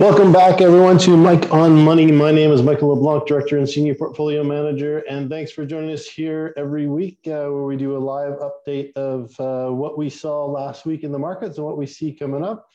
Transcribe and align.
Welcome 0.00 0.32
back, 0.32 0.60
everyone, 0.60 0.96
to 0.98 1.16
Mike 1.16 1.52
on 1.52 1.84
Money. 1.84 2.10
My 2.10 2.32
name 2.32 2.50
is 2.50 2.62
Michael 2.62 2.88
LeBlanc, 2.88 3.26
Director 3.26 3.58
and 3.58 3.68
Senior 3.68 3.94
Portfolio 3.94 4.42
Manager, 4.42 5.04
and 5.08 5.28
thanks 5.28 5.52
for 5.52 5.66
joining 5.66 5.92
us 5.92 6.06
here 6.06 6.54
every 6.56 6.88
week 6.88 7.18
uh, 7.26 7.46
where 7.46 7.64
we 7.64 7.76
do 7.76 7.96
a 7.96 7.98
live 7.98 8.38
update 8.40 8.96
of 8.96 9.38
uh, 9.38 9.70
what 9.70 9.98
we 9.98 10.10
saw 10.10 10.46
last 10.46 10.86
week 10.86 11.04
in 11.04 11.12
the 11.12 11.18
markets 11.18 11.58
and 11.58 11.66
what 11.66 11.76
we 11.76 11.86
see 11.86 12.12
coming 12.12 12.42
up. 12.42 12.70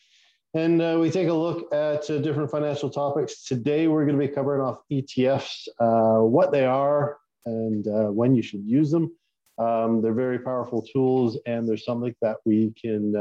And 0.55 0.81
uh, 0.81 0.97
we 0.99 1.11
take 1.11 1.27
a 1.27 1.33
look 1.33 1.71
at 1.73 2.09
uh, 2.09 2.17
different 2.19 2.49
financial 2.49 2.89
topics. 2.89 3.43
Today, 3.43 3.87
we're 3.87 4.05
going 4.05 4.17
to 4.19 4.27
be 4.27 4.33
covering 4.33 4.61
off 4.61 4.79
ETFs, 4.91 5.67
uh, 5.79 6.23
what 6.23 6.51
they 6.51 6.65
are, 6.65 7.17
and 7.45 7.87
uh, 7.87 8.07
when 8.07 8.35
you 8.35 8.41
should 8.41 8.63
use 8.65 8.89
them. 8.89 9.13
Um, 9.57 10.01
they're 10.01 10.13
very 10.13 10.39
powerful 10.39 10.81
tools, 10.81 11.37
and 11.45 11.67
they're 11.67 11.77
something 11.77 12.15
that 12.21 12.37
we 12.45 12.73
can 12.81 13.13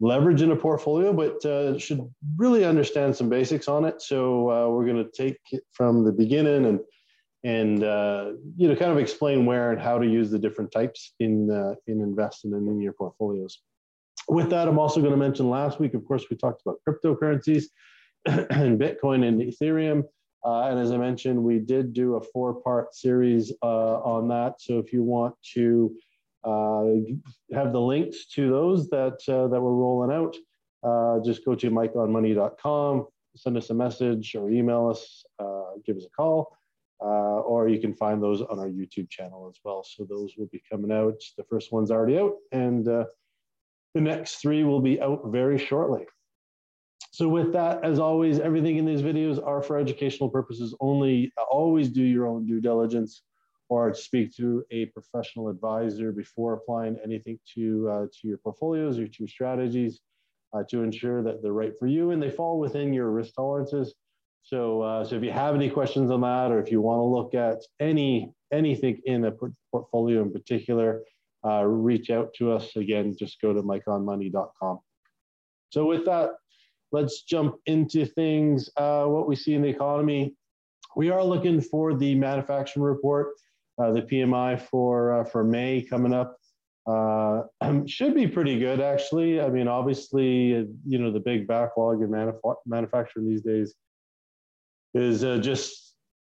leverage 0.00 0.42
in 0.42 0.50
a 0.50 0.56
portfolio, 0.56 1.12
but 1.12 1.44
uh, 1.44 1.78
should 1.78 2.08
really 2.36 2.64
understand 2.64 3.16
some 3.16 3.28
basics 3.28 3.68
on 3.68 3.84
it. 3.84 4.02
So 4.02 4.50
uh, 4.50 4.68
we're 4.68 4.86
going 4.86 5.04
to 5.04 5.10
take 5.10 5.38
it 5.52 5.62
from 5.72 6.04
the 6.04 6.12
beginning 6.12 6.66
and 6.66 6.80
and 7.42 7.84
uh, 7.84 8.32
you 8.56 8.68
know 8.68 8.76
kind 8.76 8.90
of 8.90 8.98
explain 8.98 9.44
where 9.44 9.70
and 9.70 9.80
how 9.80 9.98
to 9.98 10.06
use 10.06 10.30
the 10.30 10.38
different 10.38 10.72
types 10.72 11.14
in 11.20 11.50
uh, 11.50 11.74
in 11.86 12.00
investing 12.00 12.52
and 12.54 12.68
in 12.68 12.80
your 12.80 12.92
portfolios. 12.92 13.60
With 14.28 14.50
that, 14.50 14.68
I'm 14.68 14.78
also 14.78 15.00
going 15.00 15.12
to 15.12 15.18
mention 15.18 15.50
last 15.50 15.80
week, 15.80 15.94
of 15.94 16.04
course, 16.06 16.24
we 16.30 16.36
talked 16.36 16.62
about 16.62 16.78
cryptocurrencies 16.86 17.64
and 18.26 18.78
Bitcoin 18.78 19.26
and 19.26 19.40
Ethereum. 19.40 20.04
Uh, 20.44 20.68
and 20.68 20.78
as 20.78 20.92
I 20.92 20.98
mentioned, 20.98 21.42
we 21.42 21.58
did 21.58 21.92
do 21.92 22.16
a 22.16 22.20
four-part 22.20 22.94
series 22.94 23.52
uh, 23.62 24.00
on 24.02 24.28
that. 24.28 24.60
So 24.60 24.78
if 24.78 24.92
you 24.92 25.02
want 25.02 25.34
to 25.54 25.94
uh, 26.44 26.84
have 27.54 27.72
the 27.72 27.80
links 27.80 28.26
to 28.26 28.50
those 28.50 28.88
that 28.90 29.18
uh, 29.28 29.48
that 29.48 29.60
we're 29.60 29.72
rolling 29.72 30.14
out. 30.14 30.36
Uh, 30.82 31.18
just 31.24 31.44
go 31.46 31.54
to 31.54 31.70
mikeonmoney.com, 31.70 33.06
send 33.34 33.56
us 33.56 33.70
a 33.70 33.74
message 33.74 34.34
or 34.34 34.50
email 34.50 34.88
us, 34.88 35.24
give 35.86 35.96
us 35.96 36.04
a 36.04 36.10
call. 36.10 36.54
Uh, 37.00 37.40
or 37.40 37.68
you 37.68 37.80
can 37.80 37.92
find 37.92 38.22
those 38.22 38.40
on 38.40 38.58
our 38.58 38.68
YouTube 38.68 39.10
channel 39.10 39.48
as 39.48 39.58
well. 39.64 39.82
So 39.84 40.04
those 40.04 40.34
will 40.38 40.46
be 40.46 40.62
coming 40.70 40.92
out. 40.92 41.20
The 41.36 41.44
first 41.44 41.72
one's 41.72 41.90
already 41.90 42.18
out, 42.18 42.34
and 42.52 42.86
uh, 42.86 43.04
the 43.94 44.00
next 44.00 44.36
three 44.36 44.64
will 44.64 44.80
be 44.80 45.00
out 45.00 45.22
very 45.26 45.58
shortly. 45.58 46.06
So 47.12 47.28
with 47.28 47.52
that, 47.52 47.84
as 47.84 48.00
always, 48.00 48.40
everything 48.40 48.76
in 48.76 48.84
these 48.84 49.02
videos 49.02 49.44
are 49.44 49.62
for 49.62 49.78
educational 49.78 50.28
purposes 50.28 50.74
only. 50.80 51.32
Always 51.50 51.88
do 51.88 52.02
your 52.02 52.26
own 52.26 52.44
due 52.44 52.60
diligence 52.60 53.22
or 53.68 53.94
speak 53.94 54.34
to 54.36 54.64
a 54.72 54.86
professional 54.86 55.48
advisor 55.48 56.10
before 56.10 56.54
applying 56.54 56.98
anything 57.04 57.38
to, 57.54 57.88
uh, 57.88 58.06
to 58.06 58.28
your 58.28 58.38
portfolios 58.38 58.98
or 58.98 59.06
to 59.06 59.14
your 59.20 59.28
strategies 59.28 60.00
uh, 60.52 60.64
to 60.70 60.82
ensure 60.82 61.22
that 61.22 61.40
they're 61.40 61.52
right 61.52 61.78
for 61.78 61.86
you 61.86 62.10
and 62.10 62.22
they 62.22 62.30
fall 62.30 62.58
within 62.58 62.92
your 62.92 63.10
risk 63.10 63.34
tolerances. 63.34 63.94
So, 64.42 64.82
uh, 64.82 65.04
so 65.04 65.16
if 65.16 65.22
you 65.22 65.30
have 65.30 65.54
any 65.54 65.70
questions 65.70 66.10
on 66.10 66.20
that, 66.20 66.50
or 66.50 66.60
if 66.60 66.70
you 66.70 66.80
want 66.80 66.98
to 66.98 67.04
look 67.04 67.34
at 67.34 67.62
any 67.80 68.32
anything 68.52 69.00
in 69.04 69.24
a 69.24 69.32
portfolio 69.72 70.22
in 70.22 70.30
particular, 70.30 71.02
uh, 71.44 71.64
reach 71.64 72.10
out 72.10 72.32
to 72.34 72.52
us. 72.52 72.74
Again, 72.76 73.16
just 73.18 73.40
go 73.40 73.52
to 73.52 73.62
mikeonmoney.com. 73.62 74.80
So 75.70 75.84
with 75.86 76.04
that, 76.06 76.30
let's 76.92 77.22
jump 77.22 77.56
into 77.66 78.06
things. 78.06 78.70
Uh, 78.76 79.04
what 79.04 79.26
we 79.26 79.36
see 79.36 79.54
in 79.54 79.62
the 79.62 79.68
economy, 79.68 80.34
we 80.96 81.10
are 81.10 81.24
looking 81.24 81.60
for 81.60 81.94
the 81.94 82.14
manufacturing 82.14 82.84
report 82.84 83.28
uh, 83.78 83.90
the 83.92 84.02
PMI 84.02 84.60
for 84.60 85.20
uh, 85.20 85.24
for 85.24 85.42
May 85.42 85.82
coming 85.82 86.14
up 86.14 86.36
uh, 86.86 87.42
should 87.86 88.14
be 88.14 88.26
pretty 88.26 88.58
good, 88.58 88.80
actually. 88.80 89.40
I 89.40 89.48
mean, 89.48 89.68
obviously, 89.68 90.66
you 90.86 90.98
know, 90.98 91.10
the 91.10 91.20
big 91.20 91.46
backlog 91.46 92.02
in 92.02 92.08
manuf- 92.08 92.56
manufacturing 92.66 93.28
these 93.28 93.42
days 93.42 93.74
is 94.94 95.24
uh, 95.24 95.38
just 95.38 95.83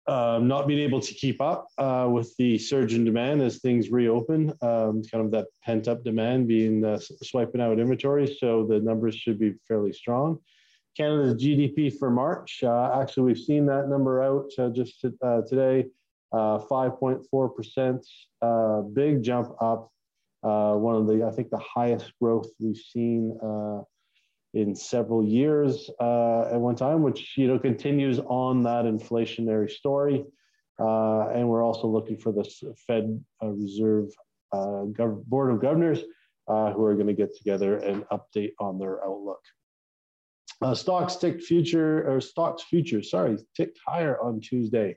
uh, 0.09 0.39
not 0.43 0.67
being 0.67 0.81
able 0.81 1.01
to 1.01 1.15
keep 1.15 1.41
up 1.41 1.69
uh, 1.77 2.09
with 2.11 2.35
the 2.39 2.59
surge 2.59 2.95
in 2.95 3.05
demand 3.05 3.43
as 3.43 3.59
things 3.59 3.91
reopen. 3.91 4.51
Um, 4.63 5.03
kind 5.05 5.25
of 5.25 5.31
that 5.33 5.47
pent 5.63 5.87
up 5.87 6.03
demand 6.03 6.49
being 6.49 6.99
swiping 7.23 7.61
out 7.61 7.79
inventory. 7.79 8.37
So 8.41 8.67
the 8.67 8.81
numbers 8.81 9.15
should 9.15 9.39
be 9.39 9.55
fairly 9.69 9.93
strong. 9.93 10.39
Canada's 10.97 11.35
GDP 11.41 11.97
for 11.97 12.11
March, 12.11 12.65
actually, 12.65 13.23
we've 13.23 13.39
seen 13.39 13.67
that 13.67 13.89
number 13.89 14.23
out 14.23 14.51
just 14.75 15.01
today. 15.01 15.87
5.4%, 16.33 18.05
uh, 18.43 18.47
uh, 18.47 18.83
big 18.83 19.23
jump 19.23 19.51
up. 19.61 19.91
Uh, 20.43 20.75
one 20.75 20.95
of 20.95 21.07
the, 21.07 21.25
I 21.25 21.31
think, 21.31 21.51
the 21.51 21.59
highest 21.59 22.13
growth 22.21 22.49
we've 22.61 22.77
seen 22.77 23.39
in 24.59 24.75
several 24.75 25.25
years 25.25 25.91
uh, 26.01 26.43
at 26.53 26.61
one 26.61 26.77
time, 26.77 27.03
which 27.03 27.35
you 27.37 27.49
know 27.49 27.59
continues 27.59 28.19
on 28.19 28.63
that 28.65 28.85
inflationary 28.85 29.71
story. 29.71 30.25
Uh, 30.81 31.29
and 31.31 31.49
we're 31.49 31.63
also 31.63 31.89
looking 31.89 32.17
for 32.17 32.33
the 32.33 32.45
Fed 32.87 33.23
uh, 33.43 33.49
Reserve 33.49 34.11
Gov- 34.55 35.25
Board 35.25 35.51
of 35.51 35.61
Governors 35.61 36.01
who 36.47 36.85
are 36.85 36.95
going 36.95 37.09
to 37.09 37.15
get 37.15 37.37
together 37.37 37.77
and 37.79 38.05
update 38.11 38.53
on 38.59 38.79
their 38.79 39.05
outlook. 39.05 39.41
Uh, 40.61 40.75
stocks 40.75 41.17
ticked 41.17 41.43
future 41.43 42.09
or 42.11 42.21
stocks 42.21 42.65
futures, 42.65 43.11
sorry, 43.11 43.37
ticked 43.57 43.79
higher 43.87 44.21
on 44.21 44.41
Tuesday. 44.41 44.97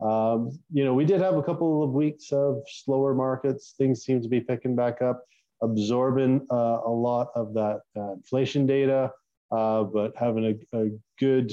Um, 0.00 0.58
you 0.70 0.84
know, 0.84 0.94
we 0.94 1.04
did 1.04 1.20
have 1.20 1.36
a 1.36 1.42
couple 1.42 1.82
of 1.82 1.90
weeks 1.90 2.30
of 2.30 2.62
slower 2.68 3.14
markets. 3.14 3.74
Things 3.78 4.02
seem 4.02 4.22
to 4.22 4.28
be 4.28 4.40
picking 4.40 4.76
back 4.76 5.00
up, 5.00 5.24
absorbing 5.62 6.46
uh, 6.50 6.80
a 6.84 6.90
lot 6.90 7.28
of 7.34 7.54
that 7.54 7.80
uh, 7.96 8.12
inflation 8.12 8.66
data, 8.66 9.10
uh, 9.50 9.82
but 9.82 10.12
having 10.16 10.44
a, 10.72 10.78
a, 10.78 10.90
good 11.18 11.52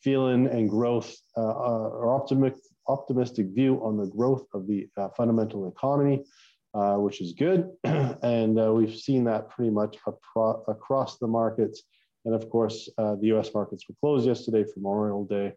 feeling 0.00 0.46
and 0.46 0.70
growth 0.70 1.16
uh, 1.36 1.40
uh, 1.40 1.88
or 1.88 2.14
optimistic, 2.14 2.62
optimistic 2.88 3.46
view 3.48 3.80
on 3.82 3.96
the 3.96 4.06
growth 4.06 4.44
of 4.54 4.66
the 4.66 4.88
uh, 4.96 5.08
fundamental 5.16 5.68
economy, 5.68 6.22
which 6.98 7.20
is 7.20 7.32
good. 7.32 7.68
and 7.84 8.54
we've 8.74 8.96
seen 8.96 9.24
that 9.24 9.48
pretty 9.50 9.70
much 9.70 9.96
apro- 10.06 10.62
across 10.68 11.18
the 11.18 11.26
markets. 11.26 11.82
And 12.24 12.34
of 12.34 12.48
course, 12.50 12.88
the 12.96 13.32
US 13.34 13.52
markets 13.54 13.84
were 13.88 13.96
closed 14.00 14.26
yesterday 14.26 14.64
for 14.64 14.74
Memorial 14.76 15.24
Day. 15.24 15.52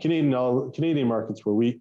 Canadian 0.00 0.72
Canadian 0.72 1.08
markets 1.08 1.44
were 1.44 1.54
weak, 1.54 1.80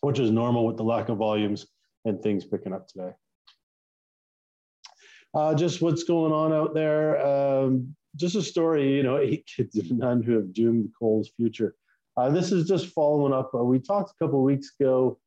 which 0.00 0.18
is 0.18 0.30
normal 0.30 0.66
with 0.66 0.76
the 0.76 0.84
lack 0.84 1.08
of 1.08 1.18
volumes 1.18 1.66
and 2.04 2.20
things 2.22 2.44
picking 2.44 2.72
up 2.72 2.88
today. 2.88 3.12
Uh, 5.34 5.54
just 5.54 5.82
what's 5.82 6.04
going 6.04 6.32
on 6.32 6.52
out 6.52 6.74
there. 6.74 7.24
Um, 7.24 7.94
just 8.16 8.34
a 8.34 8.42
story, 8.42 8.96
you 8.96 9.02
know, 9.02 9.18
eight 9.22 9.48
kids 9.56 9.76
and 9.76 9.98
nun 9.98 10.22
who 10.22 10.32
have 10.32 10.52
doomed 10.52 10.90
coal's 10.98 11.30
future. 11.36 11.74
Uh, 12.16 12.30
this 12.30 12.50
is 12.50 12.66
just 12.66 12.86
following 12.88 13.32
up. 13.32 13.50
Uh, 13.54 13.62
we 13.62 13.78
talked 13.78 14.10
a 14.10 14.24
couple 14.24 14.42
weeks 14.42 14.72
ago 14.78 15.18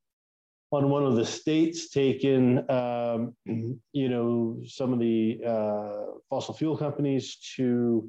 on 0.71 0.89
one 0.89 1.05
of 1.05 1.15
the 1.15 1.25
states 1.25 1.89
taking, 1.89 2.69
um, 2.69 3.33
you 3.93 4.09
know, 4.09 4.59
some 4.65 4.93
of 4.93 4.99
the 4.99 5.39
uh, 5.45 6.17
fossil 6.29 6.53
fuel 6.53 6.77
companies 6.77 7.37
to 7.55 8.07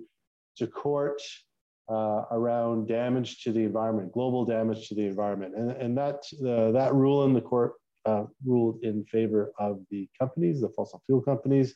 to 0.56 0.66
court 0.66 1.20
uh, 1.88 2.24
around 2.30 2.88
damage 2.88 3.42
to 3.42 3.52
the 3.52 3.60
environment, 3.60 4.12
global 4.12 4.44
damage 4.44 4.88
to 4.88 4.94
the 4.94 5.02
environment. 5.02 5.54
And, 5.56 5.70
and 5.72 5.98
that, 5.98 6.24
uh, 6.46 6.72
that 6.72 6.94
rule 6.94 7.24
in 7.24 7.32
the 7.32 7.40
court 7.40 7.72
uh, 8.06 8.24
ruled 8.44 8.82
in 8.82 9.04
favor 9.04 9.52
of 9.58 9.80
the 9.90 10.08
companies, 10.18 10.60
the 10.60 10.68
fossil 10.68 11.02
fuel 11.06 11.20
companies. 11.20 11.74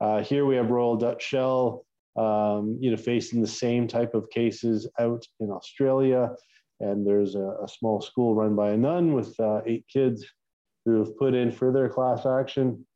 Uh, 0.00 0.22
here 0.22 0.46
we 0.46 0.56
have 0.56 0.70
Royal 0.70 0.96
Dutch 0.96 1.22
Shell, 1.22 1.84
um, 2.16 2.78
you 2.80 2.90
know, 2.90 2.96
facing 2.96 3.40
the 3.40 3.46
same 3.46 3.86
type 3.86 4.14
of 4.14 4.30
cases 4.30 4.88
out 4.98 5.24
in 5.40 5.50
Australia. 5.50 6.30
And 6.80 7.06
there's 7.06 7.34
a, 7.34 7.56
a 7.62 7.68
small 7.68 8.00
school 8.00 8.34
run 8.34 8.56
by 8.56 8.70
a 8.70 8.76
nun 8.76 9.12
with 9.12 9.38
uh, 9.38 9.60
eight 9.66 9.84
kids 9.92 10.24
who 10.84 10.98
have 10.98 11.16
put 11.18 11.34
in 11.34 11.52
for 11.52 11.72
their 11.72 11.88
class 11.88 12.24
action. 12.24 12.86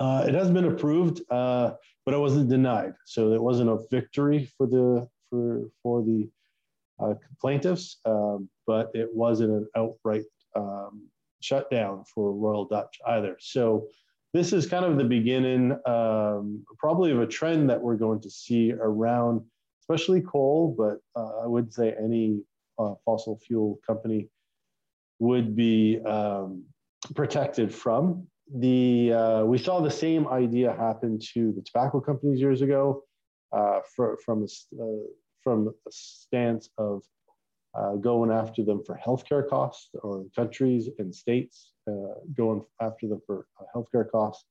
Uh, 0.00 0.24
it 0.26 0.34
has 0.34 0.50
been 0.50 0.64
approved, 0.64 1.22
but 1.28 1.78
it 2.06 2.18
wasn't 2.18 2.48
denied. 2.48 2.92
So 3.06 3.32
it 3.32 3.42
wasn't 3.42 3.70
a 3.70 3.78
victory 3.90 4.50
for 4.56 4.66
the 4.66 5.08
for 5.30 5.68
for 5.82 6.02
the 6.02 6.28
uh, 7.00 7.14
plaintiffs, 7.40 7.98
um, 8.04 8.48
but 8.66 8.90
it 8.94 9.08
wasn't 9.14 9.50
an 9.50 9.68
outright 9.76 10.24
um, 10.56 11.02
shutdown 11.40 12.04
for 12.04 12.32
Royal 12.32 12.64
Dutch 12.64 12.98
either. 13.06 13.36
So 13.40 13.88
this 14.34 14.52
is 14.52 14.66
kind 14.66 14.84
of 14.84 14.96
the 14.96 15.04
beginning, 15.04 15.72
um, 15.86 16.64
probably 16.78 17.10
of 17.12 17.20
a 17.20 17.26
trend 17.26 17.70
that 17.70 17.80
we're 17.80 17.96
going 17.96 18.20
to 18.20 18.30
see 18.30 18.72
around, 18.72 19.42
especially 19.82 20.20
coal, 20.20 20.74
but 20.76 20.98
uh, 21.18 21.42
I 21.44 21.46
would 21.46 21.72
say 21.72 21.94
any 22.02 22.40
uh, 22.78 22.94
fossil 23.04 23.38
fuel 23.38 23.80
company 23.86 24.28
would 25.18 25.56
be 25.56 26.00
um, 26.04 26.64
protected 27.14 27.74
from. 27.74 28.26
The 28.54 29.12
uh, 29.12 29.44
we 29.44 29.58
saw 29.58 29.80
the 29.80 29.90
same 29.90 30.26
idea 30.28 30.72
happen 30.72 31.18
to 31.34 31.52
the 31.52 31.62
tobacco 31.62 32.00
companies 32.00 32.40
years 32.40 32.62
ago 32.62 33.02
uh, 33.52 33.80
for, 33.94 34.18
from 34.24 34.42
a, 34.42 34.82
uh, 34.82 35.04
from 35.42 35.68
a 35.68 35.90
stance 35.90 36.70
of 36.78 37.02
uh, 37.74 37.94
going 37.96 38.30
after 38.30 38.64
them 38.64 38.82
for 38.84 38.98
healthcare 39.04 39.46
costs 39.48 39.90
or 40.02 40.24
countries 40.34 40.88
and 40.98 41.14
states 41.14 41.72
uh, 41.88 42.14
going 42.36 42.62
after 42.80 43.08
them 43.08 43.20
for 43.26 43.46
uh, 43.60 43.64
healthcare 43.74 44.10
costs. 44.10 44.44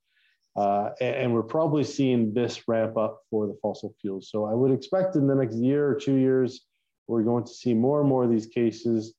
Uh, 0.56 0.90
and, 1.02 1.16
and, 1.16 1.34
we're 1.34 1.44
probably 1.44 1.84
seeing 1.84 2.34
this 2.34 2.68
ramp 2.68 2.98
up 2.98 3.22
for 3.30 3.46
the 3.46 3.56
fossil 3.62 3.94
fuels. 4.02 4.30
So 4.32 4.46
I 4.46 4.56
would 4.56 4.72
expect 4.72 5.16
in 5.16 5.28
the 5.28 5.36
next 5.36 5.56
year 5.58 5.88
or 5.88 5.94
two 5.94 6.16
years, 6.16 6.66
we're 7.08 7.22
going 7.22 7.44
to 7.44 7.54
see 7.54 7.76
more 7.76 8.00
and 8.00 8.10
more 8.10 8.24
of 8.24 8.32
these 8.32 8.48
cases, 8.48 9.14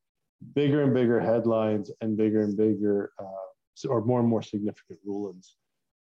bigger 0.56 0.82
and 0.82 0.92
bigger 0.92 1.20
headlines, 1.20 1.92
and 2.00 2.16
bigger 2.16 2.42
and 2.42 2.56
bigger, 2.56 3.12
uh, 3.20 3.88
or 3.88 4.04
more 4.04 4.18
and 4.18 4.28
more 4.28 4.42
significant 4.42 4.98
rulings 5.04 5.54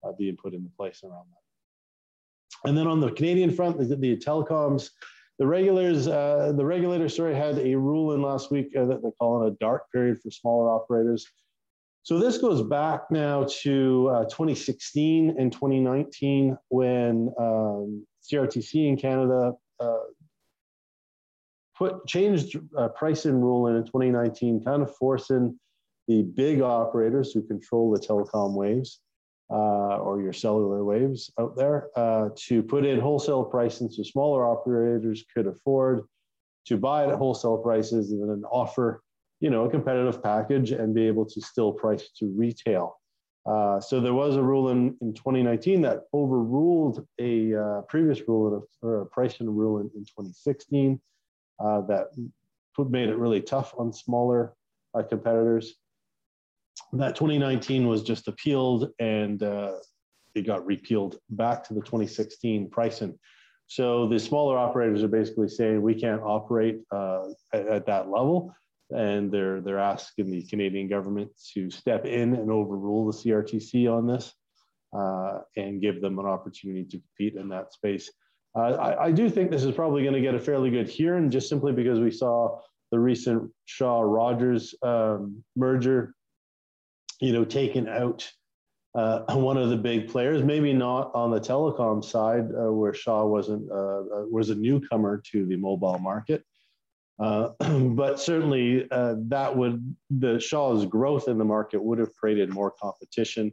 uh, 0.06 0.14
being 0.18 0.38
put 0.38 0.54
into 0.54 0.70
place 0.78 1.02
around 1.04 1.26
that. 1.30 2.70
And 2.70 2.78
then 2.78 2.88
on 2.88 3.02
the 3.02 3.12
Canadian 3.12 3.52
front, 3.52 3.78
the, 3.78 3.96
the 3.96 4.16
telecoms, 4.16 4.90
the 5.38 5.46
regulators, 5.46 6.08
uh, 6.08 6.54
the 6.56 6.66
regulator, 6.66 7.10
sorry, 7.10 7.36
had 7.36 7.58
a 7.60 7.76
rule 7.76 8.14
in 8.14 8.22
last 8.22 8.52
week 8.52 8.76
uh, 8.76 8.86
that 8.86 9.04
they 9.04 9.12
call 9.20 9.44
it 9.44 9.48
a 9.48 9.56
dark 9.60 9.92
period 9.92 10.22
for 10.22 10.32
smaller 10.32 10.70
operators. 10.70 11.28
So 12.04 12.20
this 12.20 12.38
goes 12.38 12.62
back 12.62 13.10
now 13.10 13.48
to 13.64 14.10
uh, 14.14 14.24
2016 14.26 15.36
and 15.38 15.52
2019 15.52 16.58
when 16.70 17.34
um, 17.40 18.06
CRTC 18.24 18.88
in 18.88 18.96
Canada 18.96 19.54
uh, 19.80 19.98
put 21.78 22.06
changed 22.08 22.58
uh, 22.78 22.90
pricing 22.90 23.42
ruling 23.42 23.76
in 23.76 23.86
2019, 23.86 24.64
kind 24.64 24.84
of 24.84 24.96
forcing 24.96 25.60
the 26.08 26.22
big 26.22 26.62
operators 26.62 27.34
who 27.34 27.42
control 27.42 27.92
the 27.92 28.00
telecom 28.00 28.54
waves 28.54 29.02
uh, 29.52 29.98
or 29.98 30.22
your 30.22 30.34
cellular 30.34 30.84
waves 30.84 31.32
out 31.40 31.56
there 31.56 31.90
uh, 31.96 32.30
to 32.36 32.64
put 32.64 32.86
in 32.86 33.00
wholesale 33.00 33.44
pricing 33.44 33.90
so 33.90 34.02
smaller 34.04 34.48
operators 34.48 35.24
could 35.34 35.48
afford 35.48 36.02
to 36.66 36.78
buy 36.78 37.06
it 37.06 37.10
at 37.10 37.18
wholesale 37.18 37.58
prices 37.58 38.12
and 38.12 38.30
then 38.30 38.44
offer 38.52 39.02
you 39.40 39.50
know 39.50 39.66
a 39.66 39.70
competitive 39.70 40.24
package 40.24 40.72
and 40.72 40.96
be 40.96 41.06
able 41.06 41.26
to 41.26 41.42
still 41.42 41.72
price 41.72 42.10
to 42.18 42.34
retail. 42.36 43.00
Uh, 43.46 43.80
so 43.80 44.00
there 44.00 44.14
was 44.14 44.38
a 44.38 44.42
rule 44.42 44.70
in, 44.70 44.98
in 45.02 45.14
2019 45.14 45.82
that 45.84 46.02
overruled 46.14 47.06
a 47.20 47.54
uh, 47.54 47.82
previous 47.82 48.20
rule 48.28 48.68
or 48.82 49.02
a 49.02 49.06
pricing 49.06 49.48
rule 49.48 49.78
in, 49.78 49.86
in 49.96 50.04
2016 50.04 51.00
uh, 51.60 51.82
that 51.82 52.08
made 52.90 53.10
it 53.10 53.18
really 53.18 53.42
tough 53.42 53.76
on 53.78 53.94
smaller 53.94 54.56
uh, 54.96 55.04
competitors 55.04 55.76
that 56.94 57.16
2019 57.16 57.88
was 57.88 58.04
just 58.04 58.28
appealed 58.28 58.92
and 59.00 59.44
uh, 59.44 59.74
it 60.36 60.46
got 60.46 60.66
repealed 60.66 61.18
back 61.30 61.64
to 61.66 61.74
the 61.74 61.82
2016 61.82 62.70
pricing. 62.70 63.18
So 63.68 64.08
the 64.08 64.20
smaller 64.20 64.58
operators 64.58 65.02
are 65.02 65.08
basically 65.08 65.50
saying 65.50 65.82
we 65.82 65.96
can't 65.96 66.22
operate 66.22 66.82
uh, 66.92 67.30
at, 67.54 67.68
at, 67.68 67.86
that 67.88 68.10
level, 68.10 68.54
and 68.92 69.32
they're 69.32 69.60
they're 69.62 69.80
asking 69.80 70.30
the 70.30 70.44
Canadian 70.44 70.88
government 70.88 71.32
to 71.54 71.72
step 71.72 72.06
in 72.06 72.36
and 72.36 72.52
overrule 72.52 73.08
the 73.08 73.18
CRTC 73.18 73.92
on 73.92 74.06
this, 74.06 74.32
uh, 74.96 75.40
and 75.58 75.82
give 75.82 76.00
them 76.00 76.20
an 76.20 76.28
opportunity 76.28 76.84
to 76.84 77.02
compete 77.02 77.40
in 77.40 77.50
that 77.50 77.74
space. 77.74 78.12
Uh, 78.56 78.74
I, 78.74 79.06
I, 79.06 79.12
do 79.12 79.30
think 79.30 79.52
this 79.52 79.66
is 79.66 79.76
probably 79.76 80.04
going 80.04 80.14
to 80.14 80.22
get 80.22 80.36
a 80.36 80.40
fairly 80.40 80.70
good 80.70 80.88
hearing, 80.88 81.32
just 81.32 81.50
simply 81.50 81.74
because 81.74 82.00
we 82.00 82.12
saw 82.12 82.60
the 82.92 83.00
recent 83.00 83.52
Shaw 83.66 84.02
Rogers 84.02 84.76
um, 84.84 85.44
merger 85.58 86.14
you 87.20 87.32
know, 87.32 87.46
taken 87.46 87.88
out 87.88 88.30
uh, 88.96 89.24
one 89.36 89.58
of 89.58 89.70
the 89.70 89.78
big 89.78 90.10
players, 90.10 90.44
maybe 90.44 90.74
not 90.74 91.12
on 91.14 91.32
the 91.32 91.40
telecom 91.40 92.04
side, 92.04 92.48
uh, 92.52 92.72
where 92.72 92.94
Shaw 92.94 93.26
wasn't 93.26 93.70
uh, 93.70 93.76
uh 93.76 94.26
was 94.32 94.50
a 94.50 94.56
newcomer 94.56 95.22
to 95.32 95.46
the 95.46 95.58
mobile 95.58 96.00
market. 96.00 96.44
Uh, 97.20 97.50
but 97.60 98.20
certainly, 98.20 98.88
uh, 98.92 99.16
that 99.28 99.56
would 99.56 99.96
the 100.10 100.40
Shaw's 100.40 100.86
growth 100.86 101.28
in 101.28 101.38
the 101.38 101.46
market 101.46 101.84
would 101.84 102.00
have 102.00 102.14
created 102.16 102.50
more 102.50 102.72
competition, 102.72 103.52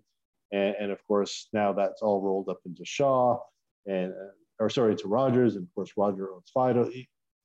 and, 0.53 0.75
and 0.79 0.93
of 0.93 1.05
course 1.07 1.49
now 1.53 1.73
that's 1.73 2.03
all 2.03 2.21
rolled 2.21 2.49
up 2.49 2.61
into 2.65 2.85
Shaw, 2.85 3.39
and 3.87 4.13
or 4.59 4.71
sorry, 4.71 4.95
to 4.97 5.09
Rogers, 5.09 5.57
and 5.57 5.65
of 5.65 5.75
course 5.75 5.93
Roger 5.97 6.33
owns 6.33 6.51
Fido. 6.53 6.91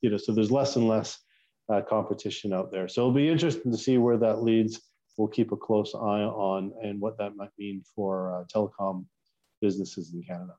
You 0.00 0.10
know, 0.10 0.16
so 0.16 0.32
there's 0.32 0.52
less 0.52 0.76
and 0.76 0.86
less 0.86 1.18
competition 1.88 2.52
out 2.52 2.70
there. 2.70 2.88
So 2.88 3.02
it'll 3.02 3.12
be 3.12 3.28
interesting 3.28 3.72
to 3.72 3.76
see 3.76 3.98
where 3.98 4.16
that 4.16 4.42
leads 4.42 4.80
we'll 5.18 5.28
keep 5.28 5.52
a 5.52 5.56
close 5.56 5.94
eye 5.94 6.22
on 6.22 6.72
and 6.82 7.00
what 7.00 7.18
that 7.18 7.36
might 7.36 7.50
mean 7.58 7.82
for 7.94 8.32
uh, 8.32 8.44
telecom 8.44 9.04
businesses 9.60 10.14
in 10.14 10.22
Canada. 10.22 10.54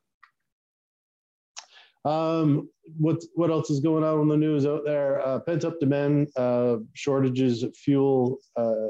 Um, 2.06 2.70
what 2.98 3.22
what 3.36 3.50
else 3.50 3.70
is 3.70 3.80
going 3.80 4.04
on 4.04 4.22
in 4.22 4.28
the 4.28 4.38
news 4.38 4.66
out 4.66 4.84
there? 4.86 5.26
Uh, 5.26 5.40
pent 5.40 5.66
up 5.66 5.80
demand, 5.80 6.30
uh, 6.38 6.78
shortages 6.94 7.64
of 7.64 7.76
fuel 7.76 8.38
uh, 8.56 8.88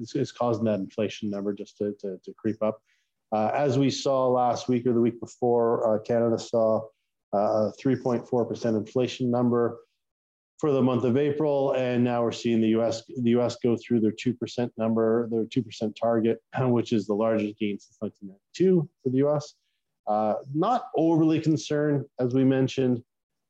is, 0.00 0.14
is, 0.14 0.32
causing 0.32 0.64
that 0.64 0.80
inflation 0.80 1.30
number 1.30 1.52
just 1.52 1.76
to, 1.78 1.94
to, 2.00 2.18
to 2.24 2.32
creep 2.36 2.60
up. 2.62 2.80
Uh, 3.32 3.50
as 3.54 3.78
we 3.78 3.88
saw 3.88 4.26
last 4.26 4.68
week 4.68 4.84
or 4.86 4.92
the 4.92 5.00
week 5.00 5.20
before, 5.20 5.94
uh, 5.94 5.98
Canada 6.00 6.38
saw 6.38 6.80
a 7.32 7.70
3.4% 7.80 8.76
inflation 8.76 9.30
number 9.30 9.78
for 10.60 10.72
the 10.72 10.82
month 10.82 11.04
of 11.04 11.16
April, 11.16 11.72
and 11.72 12.04
now 12.04 12.22
we're 12.22 12.30
seeing 12.30 12.60
the 12.60 12.68
U.S. 12.68 13.02
the 13.06 13.30
U.S. 13.30 13.56
go 13.62 13.76
through 13.76 14.00
their 14.00 14.12
two 14.12 14.34
percent 14.34 14.70
number, 14.76 15.26
their 15.30 15.46
two 15.46 15.62
percent 15.62 15.96
target, 16.00 16.38
which 16.60 16.92
is 16.92 17.06
the 17.06 17.14
largest 17.14 17.58
gain 17.58 17.78
since 17.78 17.96
1992 18.00 18.88
for 19.02 19.08
the 19.08 19.16
U.S. 19.18 19.54
Uh, 20.06 20.34
not 20.54 20.88
overly 20.96 21.40
concerned, 21.40 22.04
as 22.18 22.34
we 22.34 22.44
mentioned. 22.44 23.02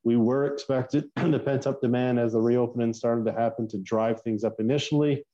We 0.04 0.16
were 0.16 0.46
expected 0.46 1.04
the 1.16 1.38
pent 1.38 1.66
up 1.66 1.80
demand 1.80 2.20
as 2.20 2.32
the 2.32 2.40
reopening 2.40 2.94
started 2.94 3.26
to 3.26 3.32
happen 3.32 3.68
to 3.68 3.78
drive 3.78 4.22
things 4.22 4.44
up 4.44 4.54
initially, 4.60 5.24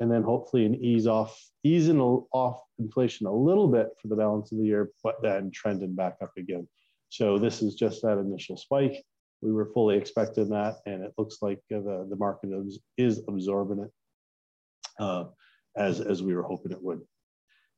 and 0.00 0.10
then 0.10 0.22
hopefully 0.22 0.64
an 0.64 0.76
ease 0.76 1.08
off, 1.08 1.38
easing 1.64 2.00
off 2.00 2.62
inflation 2.78 3.26
a 3.26 3.32
little 3.32 3.66
bit 3.66 3.88
for 4.00 4.08
the 4.08 4.16
balance 4.16 4.52
of 4.52 4.58
the 4.58 4.64
year, 4.64 4.90
but 5.02 5.16
then 5.22 5.50
trending 5.50 5.94
back 5.94 6.16
up 6.22 6.30
again. 6.38 6.68
So 7.08 7.36
this 7.36 7.62
is 7.62 7.74
just 7.74 8.02
that 8.02 8.18
initial 8.18 8.56
spike 8.56 9.04
we 9.42 9.52
were 9.52 9.66
fully 9.66 9.96
expecting 9.96 10.48
that, 10.50 10.76
and 10.86 11.02
it 11.02 11.12
looks 11.18 11.38
like 11.42 11.60
the, 11.70 12.06
the 12.08 12.16
market 12.16 12.50
is, 12.96 13.22
absorbing 13.28 13.84
it 13.84 13.90
uh, 14.98 15.24
as, 15.76 16.00
as 16.00 16.22
we 16.22 16.34
were 16.34 16.42
hoping 16.42 16.72
it 16.72 16.82
would. 16.82 17.00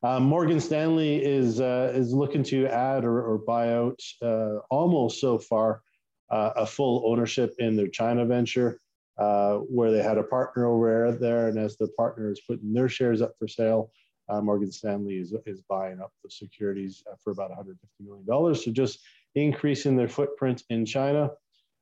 Uh, 0.03 0.21
Morgan 0.21 0.61
Stanley 0.61 1.25
is, 1.25 1.61
uh, 1.61 1.91
is 1.93 2.13
looking 2.13 2.45
to 2.45 2.67
add 2.69 3.05
or, 3.05 3.21
or 3.21 3.39
buy 3.39 3.75
out 3.75 4.01
uh, 4.23 4.59
almost 4.71 5.21
so 5.21 5.39
far 5.39 5.83
uh, 6.31 6.53
a 6.57 6.67
full 6.67 7.03
ownership 7.05 7.55
in 7.59 7.75
their 7.75 7.89
China 7.89 8.25
venture, 8.25 8.81
where 9.17 9.91
they 9.91 10.03
had 10.03 10.19
a 10.19 10.23
partner 10.23 10.67
over 10.67 11.13
there, 11.13 11.49
and 11.49 11.59
as 11.59 11.77
the 11.77 11.89
partner 11.97 12.31
is 12.31 12.41
putting 12.47 12.73
their 12.73 12.89
shares 12.89 13.21
up 13.21 13.33
for 13.39 13.49
sale, 13.49 13.91
Morgan 14.31 14.71
Stanley 14.71 15.17
is, 15.17 15.35
is 15.47 15.63
buying 15.63 16.01
up 16.01 16.13
the 16.23 16.31
securities 16.31 17.03
for 17.25 17.33
about 17.33 17.51
$150 17.51 17.75
million. 18.01 18.55
So 18.55 18.71
just 18.71 19.01
increasing 19.35 19.97
their 19.97 20.09
footprint 20.09 20.63
in 20.71 20.85
China. 20.85 21.31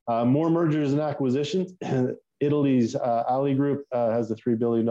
Uh, 0.09 0.25
more 0.25 0.51
mergers 0.51 0.93
and 0.93 1.01
acquisitions. 1.01 1.73
Italy's 2.41 2.95
uh, 2.95 3.25
Ali 3.29 3.55
Group 3.55 3.87
uh, 3.93 4.11
has 4.11 4.31
a 4.31 4.35
$3 4.35 4.59
billion 4.59 4.85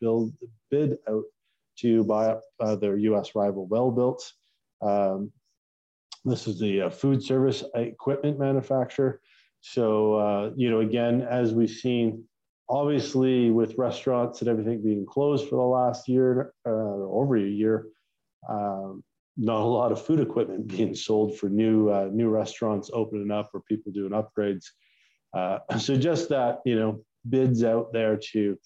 build, 0.00 0.32
bid 0.70 0.98
out 1.08 1.24
to 1.78 2.04
buy 2.04 2.26
up 2.26 2.42
uh, 2.60 2.76
their 2.76 2.96
US 2.96 3.34
rival 3.34 3.66
Welbilt. 3.66 4.22
Um, 4.80 5.32
this 6.24 6.46
is 6.46 6.60
the 6.60 6.82
uh, 6.82 6.90
food 6.90 7.22
service 7.22 7.64
equipment 7.74 8.38
manufacturer. 8.38 9.20
So, 9.60 10.14
uh, 10.14 10.50
you 10.56 10.70
know, 10.70 10.80
again, 10.80 11.22
as 11.22 11.52
we've 11.52 11.70
seen, 11.70 12.24
obviously 12.68 13.50
with 13.50 13.76
restaurants 13.78 14.40
and 14.40 14.48
everything 14.48 14.82
being 14.82 15.04
closed 15.04 15.48
for 15.48 15.56
the 15.56 15.62
last 15.62 16.08
year, 16.08 16.52
over 16.64 17.36
a 17.36 17.42
year, 17.42 17.86
um, 18.48 19.02
not 19.36 19.60
a 19.60 19.64
lot 19.64 19.92
of 19.92 20.04
food 20.04 20.20
equipment 20.20 20.66
being 20.68 20.94
sold 20.94 21.38
for 21.38 21.48
new 21.48 21.90
uh, 21.90 22.08
new 22.12 22.28
restaurants 22.28 22.90
opening 22.92 23.30
up 23.30 23.50
or 23.54 23.60
people 23.62 23.92
doing 23.92 24.12
upgrades. 24.12 24.66
Uh, 25.34 25.58
so 25.78 25.96
just 25.96 26.28
that 26.28 26.60
you 26.64 26.76
know 26.76 27.04
bids 27.28 27.64
out 27.64 27.92
there 27.92 28.18
to 28.32 28.58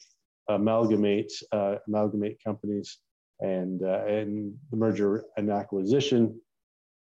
amalgamate 0.48 1.32
uh, 1.52 1.76
amalgamate 1.86 2.38
companies 2.44 2.98
and 3.40 3.82
uh, 3.82 4.04
and 4.06 4.54
the 4.70 4.76
merger 4.76 5.24
and 5.36 5.50
acquisition 5.50 6.40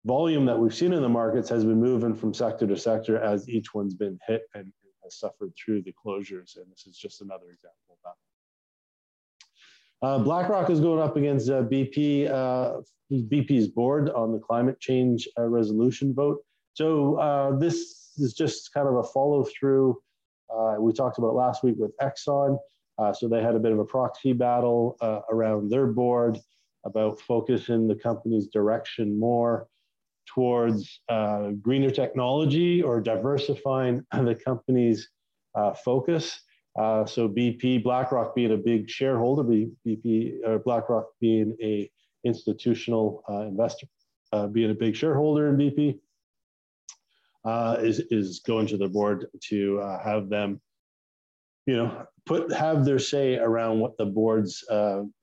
volume 0.05 0.47
that 0.47 0.59
we've 0.59 0.75
seen 0.75 0.93
in 0.93 1.03
the 1.03 1.09
markets 1.09 1.49
has 1.49 1.65
been 1.65 1.81
moving 1.81 2.15
from 2.15 2.33
sector 2.33 2.67
to 2.67 2.77
sector 2.77 3.19
as 3.19 3.49
each 3.49 3.75
one's 3.75 3.95
been 3.95 4.19
hit 4.27 4.43
and 4.55 4.73
has 5.03 5.19
suffered 5.19 5.53
through 5.57 5.83
the 5.83 5.93
closures. 5.93 6.57
And 6.57 6.71
this 6.71 6.87
is 6.87 6.97
just 6.97 7.21
another 7.21 7.51
example 7.51 7.91
of 7.91 7.99
that. 8.05 8.15
Uh, 10.01 10.19
BlackRock 10.19 10.71
is 10.71 10.81
going 10.81 11.01
up 11.01 11.17
against 11.17 11.51
uh, 11.51 11.63
BP, 11.63 12.31
uh, 12.31 12.81
BP's 13.13 13.67
board 13.67 14.11
on 14.11 14.33
the 14.33 14.39
climate 14.39 14.79
change 14.79 15.29
uh, 15.37 15.43
resolution 15.43 16.15
vote. 16.15 16.39
So 16.75 17.17
uh, 17.17 17.59
this 17.59 18.13
is 18.17 18.33
just 18.33 18.73
kind 18.73 18.87
of 18.87 18.97
a 18.97 19.03
follow 19.03 19.45
through. 19.45 19.99
Uh, 20.55 20.77
we 20.79 20.93
talked 20.93 21.19
about 21.19 21.35
last 21.35 21.65
week 21.65 21.75
with 21.79 21.93
Exxon. 21.99 22.59
so 23.15 23.29
they 23.29 23.43
had 23.43 23.57
a 23.57 23.59
bit 23.59 23.73
of 23.73 23.81
a 23.81 23.85
proxy 23.85 24.33
battle 24.33 24.97
around 25.31 25.69
their 25.69 25.89
board 25.89 26.39
about 26.85 27.21
focusing 27.21 27.89
the 27.89 27.95
company's 27.95 28.47
direction 28.47 29.19
more 29.19 29.67
towards 30.27 31.01
greener 31.61 31.91
technology 31.91 32.83
or 32.83 33.01
diversifying 33.01 34.05
the 34.13 34.35
company's 34.35 35.09
focus. 35.85 36.41
Uh, 36.79 37.05
so 37.05 37.29
BP, 37.29 37.83
BlackRock 37.83 38.37
being 38.37 38.53
a 38.53 38.57
big 38.57 38.89
shareholder, 38.89 39.43
BP, 39.43 40.39
or 40.47 40.61
BlackRock 40.61 41.09
being 41.21 41.57
a 41.61 41.91
institutional 42.25 43.25
uh, 43.29 43.41
investor, 43.41 43.89
uh, 44.33 44.47
being 44.47 44.71
a 44.71 44.75
big 44.75 44.95
shareholder 44.95 45.49
in 45.49 45.57
BP, 45.57 45.99
uh, 47.45 47.79
is 47.81 47.99
is 48.11 48.41
going 48.47 48.67
to 48.69 48.77
the 48.77 48.89
board 48.89 49.27
to 49.41 49.79
have 50.05 50.29
them, 50.29 50.61
you 51.67 51.77
know, 51.77 52.07
put 52.27 52.53
have 52.53 52.85
their 52.85 53.01
say 53.01 53.39
around 53.39 53.81
what 53.81 53.97
the 53.97 54.07
board's 54.07 54.65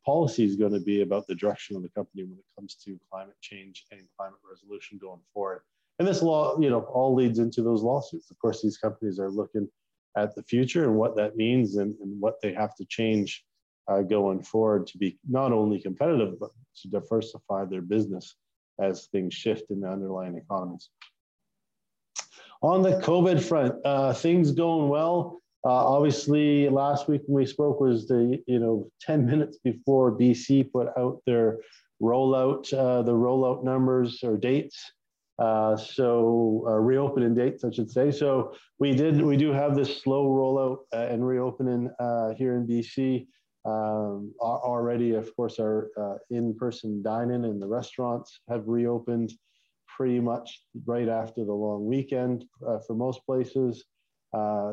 policy 0.06 0.44
is 0.44 0.58
going 0.58 0.74
to 0.74 0.82
be 0.82 1.04
about 1.04 1.26
the 1.28 1.36
direction 1.36 1.78
of 1.78 1.84
the 1.84 1.90
company 1.90 2.24
when 2.26 2.38
it 2.38 2.46
comes 2.54 2.76
to 2.84 3.00
climate 3.10 3.36
change 3.40 3.86
and 3.92 4.02
climate 4.18 4.40
resolution 4.50 4.98
going 4.98 5.22
forward. 5.34 5.62
And 6.00 6.08
this 6.08 6.22
law, 6.22 6.60
you 6.60 6.70
know, 6.70 6.82
all 6.82 7.16
leads 7.16 7.40
into 7.40 7.62
those 7.62 7.82
lawsuits. 7.82 8.30
Of 8.30 8.38
course, 8.40 8.62
these 8.62 8.78
companies 8.78 9.20
are 9.20 9.32
looking 9.32 9.70
at 10.18 10.36
the 10.36 10.44
future 10.44 10.86
and 10.86 10.96
what 10.96 11.16
that 11.16 11.36
means 11.36 11.76
and, 11.76 11.96
and 12.02 12.20
what 12.20 12.42
they 12.42 12.54
have 12.54 12.76
to 12.76 12.86
change 12.86 13.44
uh, 13.88 14.02
going 14.02 14.42
forward 14.42 14.88
to 14.88 14.98
be 14.98 15.18
not 15.30 15.52
only 15.52 15.80
competitive, 15.80 16.40
but 16.40 16.50
to 16.82 16.88
diversify 16.90 17.66
their 17.66 17.82
business 17.82 18.36
as 18.80 19.08
things 19.08 19.34
shift 19.34 19.70
in 19.70 19.82
the 19.82 19.88
underlying 19.88 20.38
economies. 20.38 20.90
On 22.62 22.82
the 22.82 23.00
COVID 23.02 23.42
front, 23.42 23.76
uh, 23.86 24.14
things 24.14 24.52
going 24.52 24.90
well. 24.90 25.42
Uh, 25.64 25.70
obviously, 25.70 26.70
last 26.70 27.08
week 27.08 27.22
when 27.26 27.44
we 27.44 27.46
spoke 27.46 27.80
was 27.80 28.08
the 28.08 28.42
you 28.48 28.60
know 28.60 28.90
10 29.02 29.26
minutes 29.26 29.58
before 29.64 30.12
BC 30.12 30.72
put 30.72 30.88
out 30.98 31.22
their 31.26 31.60
rollout, 32.02 32.72
uh, 32.74 33.02
the 33.02 33.14
rollout 33.14 33.64
numbers 33.64 34.24
or 34.24 34.38
dates. 34.38 34.92
Uh, 35.38 35.76
so 35.76 36.64
uh, 36.68 36.72
reopening 36.72 37.36
dates, 37.36 37.64
I 37.64 37.72
should 37.72 37.92
say. 37.92 38.12
So 38.12 38.56
we 38.80 38.94
did, 38.96 39.22
we 39.22 39.36
do 39.36 39.52
have 39.52 39.76
this 39.76 40.02
slow 40.02 40.28
rollout 40.28 40.78
uh, 40.94 41.08
and 41.12 41.26
reopening 41.26 41.90
uh, 42.00 42.34
here 42.36 42.56
in 42.56 42.66
BC. 42.66 43.28
Um, 43.66 44.34
already, 44.40 45.16
of 45.16 45.36
course, 45.36 45.60
our 45.60 45.90
uh, 45.98 46.18
in-person 46.30 47.02
dining 47.02 47.46
and 47.46 47.60
the 47.60 47.68
restaurants 47.68 48.40
have 48.48 48.68
reopened 48.68 49.34
pretty 49.88 50.20
much 50.20 50.62
right 50.86 51.10
after 51.10 51.44
the 51.44 51.54
long 51.54 51.86
weekend 51.86 52.46
uh, 52.68 52.80
for 52.86 52.96
most 52.96 53.26
places. 53.26 53.86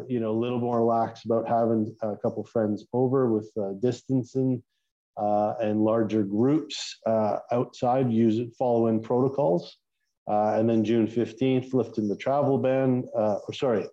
you 0.08 0.20
know, 0.20 0.30
a 0.30 0.40
little 0.40 0.60
more 0.60 0.82
lax 0.82 1.24
about 1.24 1.48
having 1.48 1.94
a 2.02 2.16
couple 2.16 2.44
friends 2.44 2.86
over 2.92 3.32
with 3.32 3.50
distancing 3.80 4.62
and 5.16 5.80
larger 5.80 6.22
groups 6.22 6.98
outside, 7.50 8.12
use 8.12 8.54
following 8.58 9.00
protocols. 9.02 9.78
Uh, 10.28 10.54
and 10.56 10.68
then 10.68 10.84
June 10.84 11.06
15th, 11.06 11.74
lifting 11.74 12.08
the 12.08 12.16
travel 12.16 12.58
ban, 12.58 13.04
uh, 13.16 13.38
or 13.46 13.52
sorry, 13.52 13.86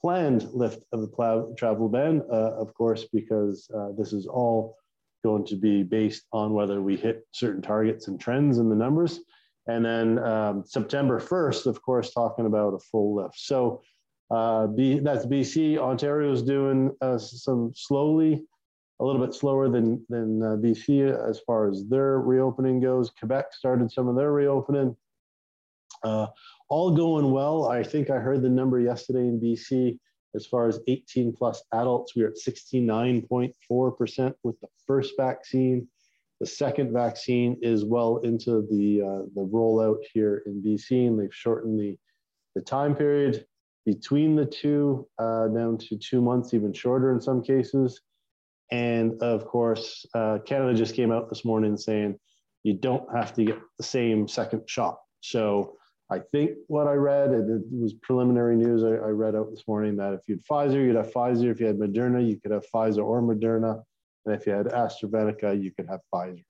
planned 0.00 0.48
lift 0.52 0.82
of 0.92 1.00
the 1.00 1.54
travel 1.56 1.88
ban, 1.88 2.22
uh, 2.30 2.52
of 2.54 2.74
course, 2.74 3.06
because 3.12 3.68
uh, 3.76 3.88
this 3.96 4.12
is 4.12 4.26
all 4.26 4.76
going 5.24 5.44
to 5.44 5.56
be 5.56 5.82
based 5.82 6.24
on 6.32 6.52
whether 6.52 6.82
we 6.82 6.96
hit 6.96 7.26
certain 7.32 7.62
targets 7.62 8.08
and 8.08 8.20
trends 8.20 8.58
in 8.58 8.68
the 8.68 8.76
numbers. 8.76 9.20
And 9.68 9.84
then 9.84 10.18
um, 10.20 10.64
September 10.64 11.20
1st, 11.20 11.66
of 11.66 11.82
course, 11.82 12.12
talking 12.12 12.46
about 12.46 12.74
a 12.74 12.78
full 12.78 13.16
lift. 13.16 13.38
So 13.38 13.82
uh, 14.30 14.66
B, 14.68 14.98
that's 15.00 15.26
BC. 15.26 15.78
Ontario 15.78 16.32
is 16.32 16.42
doing 16.42 16.92
uh, 17.00 17.18
some 17.18 17.72
slowly, 17.74 18.44
a 19.00 19.04
little 19.04 19.24
bit 19.24 19.34
slower 19.34 19.68
than, 19.68 20.04
than 20.08 20.40
BC 20.62 21.12
as 21.28 21.40
far 21.40 21.68
as 21.68 21.86
their 21.88 22.20
reopening 22.20 22.80
goes. 22.80 23.10
Quebec 23.18 23.46
started 23.52 23.90
some 23.90 24.08
of 24.08 24.16
their 24.16 24.32
reopening. 24.32 24.96
Uh, 26.02 26.26
all 26.68 26.94
going 26.94 27.30
well. 27.30 27.68
I 27.68 27.82
think 27.82 28.10
I 28.10 28.18
heard 28.18 28.42
the 28.42 28.48
number 28.48 28.80
yesterday 28.80 29.20
in 29.20 29.40
BC 29.40 29.98
as 30.34 30.46
far 30.46 30.68
as 30.68 30.80
18 30.86 31.32
plus 31.32 31.62
adults. 31.72 32.14
We 32.14 32.22
are 32.22 32.28
at 32.28 32.36
69.4% 32.36 34.34
with 34.42 34.60
the 34.60 34.68
first 34.86 35.14
vaccine. 35.16 35.88
The 36.40 36.46
second 36.46 36.92
vaccine 36.92 37.58
is 37.62 37.84
well 37.84 38.18
into 38.18 38.66
the, 38.70 39.00
uh, 39.02 39.22
the 39.34 39.48
rollout 39.50 40.00
here 40.12 40.42
in 40.46 40.62
BC, 40.62 41.08
and 41.08 41.18
they've 41.18 41.34
shortened 41.34 41.80
the, 41.80 41.96
the 42.54 42.60
time 42.60 42.94
period 42.94 43.46
between 43.86 44.36
the 44.36 44.44
two 44.44 45.08
uh, 45.18 45.48
down 45.48 45.78
to 45.78 45.96
two 45.96 46.20
months, 46.20 46.52
even 46.52 46.72
shorter 46.72 47.12
in 47.12 47.20
some 47.20 47.42
cases. 47.42 48.02
And 48.70 49.22
of 49.22 49.46
course, 49.46 50.04
uh, 50.14 50.38
Canada 50.44 50.74
just 50.74 50.94
came 50.94 51.12
out 51.12 51.28
this 51.28 51.44
morning 51.44 51.76
saying 51.76 52.18
you 52.64 52.74
don't 52.74 53.08
have 53.14 53.32
to 53.34 53.44
get 53.44 53.58
the 53.78 53.84
same 53.84 54.26
second 54.26 54.62
shot. 54.66 54.98
So 55.20 55.76
I 56.10 56.20
think 56.20 56.52
what 56.68 56.86
I 56.86 56.92
read, 56.92 57.30
and 57.30 57.50
it 57.50 57.66
was 57.72 57.94
preliminary 57.94 58.56
news 58.56 58.84
I, 58.84 58.90
I, 58.90 59.10
read 59.10 59.34
out 59.34 59.50
this 59.50 59.66
morning 59.66 59.96
that 59.96 60.12
if 60.12 60.20
you 60.28 60.36
had 60.36 60.44
Pfizer, 60.44 60.84
you'd 60.84 60.94
have 60.94 61.12
Pfizer. 61.12 61.50
If 61.50 61.58
you 61.58 61.66
had 61.66 61.78
Moderna, 61.78 62.26
you 62.26 62.40
could 62.40 62.52
have 62.52 62.64
Pfizer 62.72 63.04
or 63.04 63.20
Moderna. 63.22 63.82
And 64.24 64.34
if 64.34 64.46
you 64.46 64.52
had 64.52 64.66
AstraZeneca, 64.66 65.60
you 65.60 65.72
could 65.72 65.88
have 65.88 66.00
Pfizer. 66.14 66.44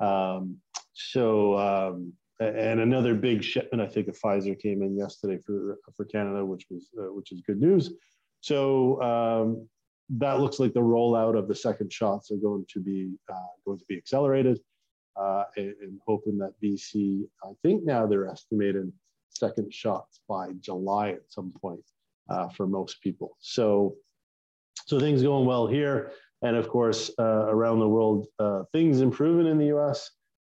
Um, 0.00 0.56
so, 0.92 1.56
um, 1.56 2.12
and 2.40 2.80
another 2.80 3.14
big 3.14 3.44
shipment, 3.44 3.80
I 3.80 3.86
think, 3.86 4.08
of 4.08 4.18
Pfizer 4.18 4.58
came 4.58 4.82
in 4.82 4.96
yesterday 4.96 5.38
for, 5.38 5.78
for 5.96 6.04
Canada, 6.04 6.44
which 6.44 6.66
was 6.68 6.88
uh, 6.98 7.12
which 7.12 7.30
is 7.30 7.42
good 7.46 7.60
news. 7.60 7.92
So 8.40 9.00
um, 9.02 9.68
that 10.10 10.40
looks 10.40 10.58
like 10.58 10.74
the 10.74 10.80
rollout 10.80 11.38
of 11.38 11.48
the 11.48 11.54
second 11.54 11.92
shots 11.92 12.30
are 12.30 12.36
going 12.36 12.66
to 12.70 12.80
be 12.80 13.14
uh, 13.32 13.52
going 13.64 13.78
to 13.78 13.84
be 13.88 13.96
accelerated 13.96 14.58
uh, 15.20 15.44
and, 15.56 15.74
and, 15.80 16.00
hoping 16.06 16.36
that 16.38 16.52
BC, 16.62 17.22
I 17.42 17.52
think 17.62 17.84
now 17.84 18.06
they're 18.06 18.28
estimating 18.28 18.92
second 19.30 19.72
shots 19.72 20.20
by 20.28 20.50
July 20.60 21.10
at 21.10 21.22
some 21.28 21.52
point 21.60 21.84
uh, 22.28 22.48
for 22.50 22.66
most 22.66 23.00
people. 23.00 23.36
So, 23.40 23.96
so 24.86 25.00
things 25.00 25.22
going 25.22 25.46
well 25.46 25.66
here. 25.66 26.12
And 26.42 26.56
of 26.56 26.68
course, 26.68 27.10
uh, 27.18 27.46
around 27.48 27.80
the 27.80 27.88
world, 27.88 28.26
uh, 28.38 28.64
things 28.72 29.00
improving 29.00 29.46
in 29.46 29.58
the 29.58 29.74
US. 29.76 30.10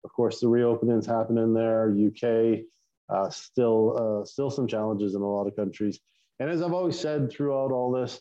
Of 0.05 0.13
course, 0.13 0.41
the 0.41 0.47
reopenings 0.47 1.07
happening 1.07 1.55
there, 1.55 1.91
UK, 1.91 2.61
uh, 3.09 3.31
still, 3.31 3.97
uh, 4.23 4.25
still 4.25 4.51
some 4.51 4.67
challenges 4.67 5.15
in 5.15 5.23
a 5.23 5.27
lot 5.27 5.47
of 5.47 5.57
countries. 5.57 6.01
And 6.39 6.51
as 6.51 6.63
I've 6.63 6.73
always 6.73 6.99
said 6.99 7.31
throughout 7.31 7.73
all 7.73 7.91
this, 7.93 8.21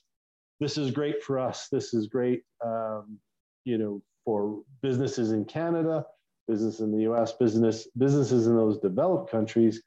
this 0.60 0.78
is 0.78 0.92
great 0.92 1.24
for 1.24 1.40
us. 1.40 1.68
This 1.72 1.94
is 1.94 2.08
great, 2.08 2.44
um, 2.66 3.18
you 3.64 3.78
know, 3.78 4.02
for 4.26 4.62
businesses 4.82 5.32
in 5.32 5.46
Canada 5.46 6.06
business 6.50 6.80
in 6.80 6.92
the 6.92 7.04
US, 7.12 7.34
business 7.34 7.88
businesses 7.98 8.48
in 8.48 8.56
those 8.56 8.80
developed 8.80 9.32
countries. 9.32 9.82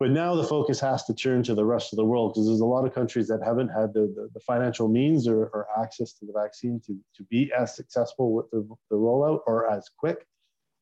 But 0.00 0.10
now 0.10 0.34
the 0.34 0.44
focus 0.44 0.80
has 0.80 1.04
to 1.04 1.14
turn 1.14 1.42
to 1.44 1.54
the 1.54 1.64
rest 1.64 1.92
of 1.92 1.96
the 1.96 2.04
world 2.04 2.32
because 2.32 2.46
there's 2.46 2.60
a 2.60 2.64
lot 2.64 2.84
of 2.84 2.94
countries 2.94 3.28
that 3.28 3.42
haven't 3.44 3.68
had 3.68 3.94
the, 3.94 4.12
the, 4.14 4.28
the 4.34 4.40
financial 4.40 4.88
means 4.88 5.28
or, 5.28 5.46
or, 5.46 5.66
access 5.80 6.12
to 6.14 6.26
the 6.26 6.32
vaccine 6.32 6.80
to, 6.86 6.98
to 7.16 7.22
be 7.30 7.52
as 7.56 7.76
successful 7.76 8.32
with 8.32 8.50
the, 8.50 8.68
the 8.90 8.96
rollout 8.96 9.40
or 9.46 9.70
as 9.70 9.88
quick 9.96 10.26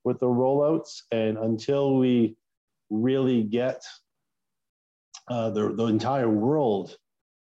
with 0.04 0.18
the 0.18 0.26
rollouts. 0.26 1.02
And 1.12 1.36
until 1.36 1.98
we 1.98 2.36
really 2.88 3.42
get 3.42 3.84
uh, 5.28 5.50
the, 5.50 5.74
the 5.74 5.86
entire 5.86 6.30
world 6.30 6.96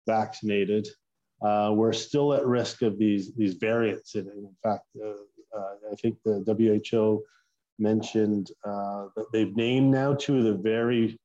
vaccinated, 0.08 0.88
uh, 1.42 1.72
we're 1.74 1.94
still 1.94 2.34
at 2.34 2.46
risk 2.46 2.82
of 2.82 2.98
these, 2.98 3.34
these 3.36 3.54
variants. 3.54 4.16
And 4.16 4.28
in 4.28 4.56
fact, 4.64 4.86
uh, 5.02 5.12
uh 5.56 5.92
I 5.92 5.96
think 6.02 6.18
the 6.26 6.44
WHO 6.46 7.24
mentioned 7.80 8.52
uh, 8.66 9.08
that 9.16 9.26
they've 9.32 9.56
named 9.56 9.92
now 9.92 10.14
two 10.14 10.38
of 10.38 10.44
the 10.44 10.54
very 10.54 11.18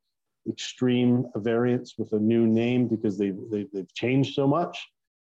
extreme 0.48 1.26
variants 1.36 1.94
with 1.98 2.12
a 2.12 2.18
new 2.18 2.46
name 2.46 2.86
because 2.86 3.16
they've, 3.18 3.38
they've, 3.50 3.68
they've 3.72 3.94
changed 3.94 4.34
so 4.34 4.46
much. 4.46 4.86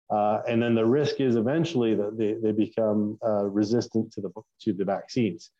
Uh, 0.10 0.42
and 0.48 0.62
then 0.62 0.74
the 0.74 0.86
risk 0.86 1.20
is 1.20 1.36
eventually 1.36 1.94
that 1.94 2.18
they, 2.18 2.34
they 2.34 2.52
become 2.52 3.18
uh, 3.26 3.44
resistant 3.46 4.12
to 4.12 4.22
the, 4.22 4.30
to 4.62 4.74
the 4.74 4.86
vaccines. 4.86 5.52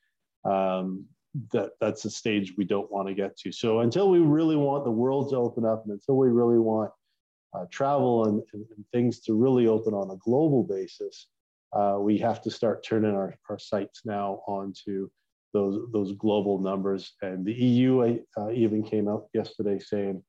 Um, 0.46 1.06
that, 1.52 1.72
that's 1.82 2.06
a 2.06 2.10
stage 2.10 2.54
we 2.58 2.64
don't 2.64 2.92
want 2.92 3.08
to 3.08 3.14
get 3.14 3.38
to. 3.38 3.52
So 3.52 3.82
until 3.82 4.10
we 4.10 4.20
really 4.20 4.56
want 4.56 4.86
the 4.86 4.92
world 4.92 5.30
to 5.32 5.36
open 5.36 5.66
up 5.66 5.84
and 5.84 5.94
until 5.94 6.16
we 6.16 6.30
really 6.30 6.58
want 6.58 6.92
uh, 7.54 7.66
travel 7.72 8.26
and, 8.26 8.42
and, 8.54 8.66
and, 8.76 8.86
things 8.92 9.20
to 9.22 9.34
really 9.34 9.68
open 9.68 9.94
on 9.94 10.12
a 10.12 10.18
global 10.18 10.64
basis, 10.64 11.28
uh, 11.74 11.98
we 12.00 12.18
have 12.18 12.42
to 12.42 12.52
start 12.52 12.84
turning 12.84 13.14
our, 13.14 13.36
our 13.50 13.60
sights 13.60 14.02
now 14.06 14.42
onto 14.48 15.10
those 15.54 15.90
those 15.92 16.14
global 16.14 16.60
numbers. 16.60 17.14
And 17.22 17.46
the 17.46 17.54
EU 17.54 18.20
uh, 18.38 18.52
even 18.52 18.84
came 18.84 19.08
out 19.08 19.28
yesterday 19.34 19.80
saying, 19.80 20.24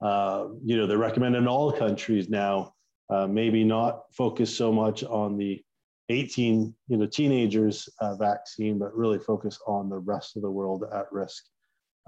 uh, 0.00 0.46
you 0.64 0.76
know, 0.76 0.86
they're 0.86 0.98
recommending 0.98 1.46
all 1.46 1.72
countries 1.72 2.28
now 2.28 2.74
uh, 3.08 3.26
maybe 3.26 3.64
not 3.64 4.02
focus 4.12 4.54
so 4.54 4.72
much 4.72 5.04
on 5.04 5.36
the 5.36 5.62
18, 6.08 6.74
you 6.88 6.96
know, 6.96 7.06
teenagers 7.06 7.88
uh, 8.00 8.16
vaccine, 8.16 8.78
but 8.78 8.96
really 8.96 9.18
focus 9.18 9.58
on 9.66 9.88
the 9.88 9.98
rest 9.98 10.36
of 10.36 10.42
the 10.42 10.50
world 10.50 10.84
at 10.92 11.10
risk. 11.12 11.44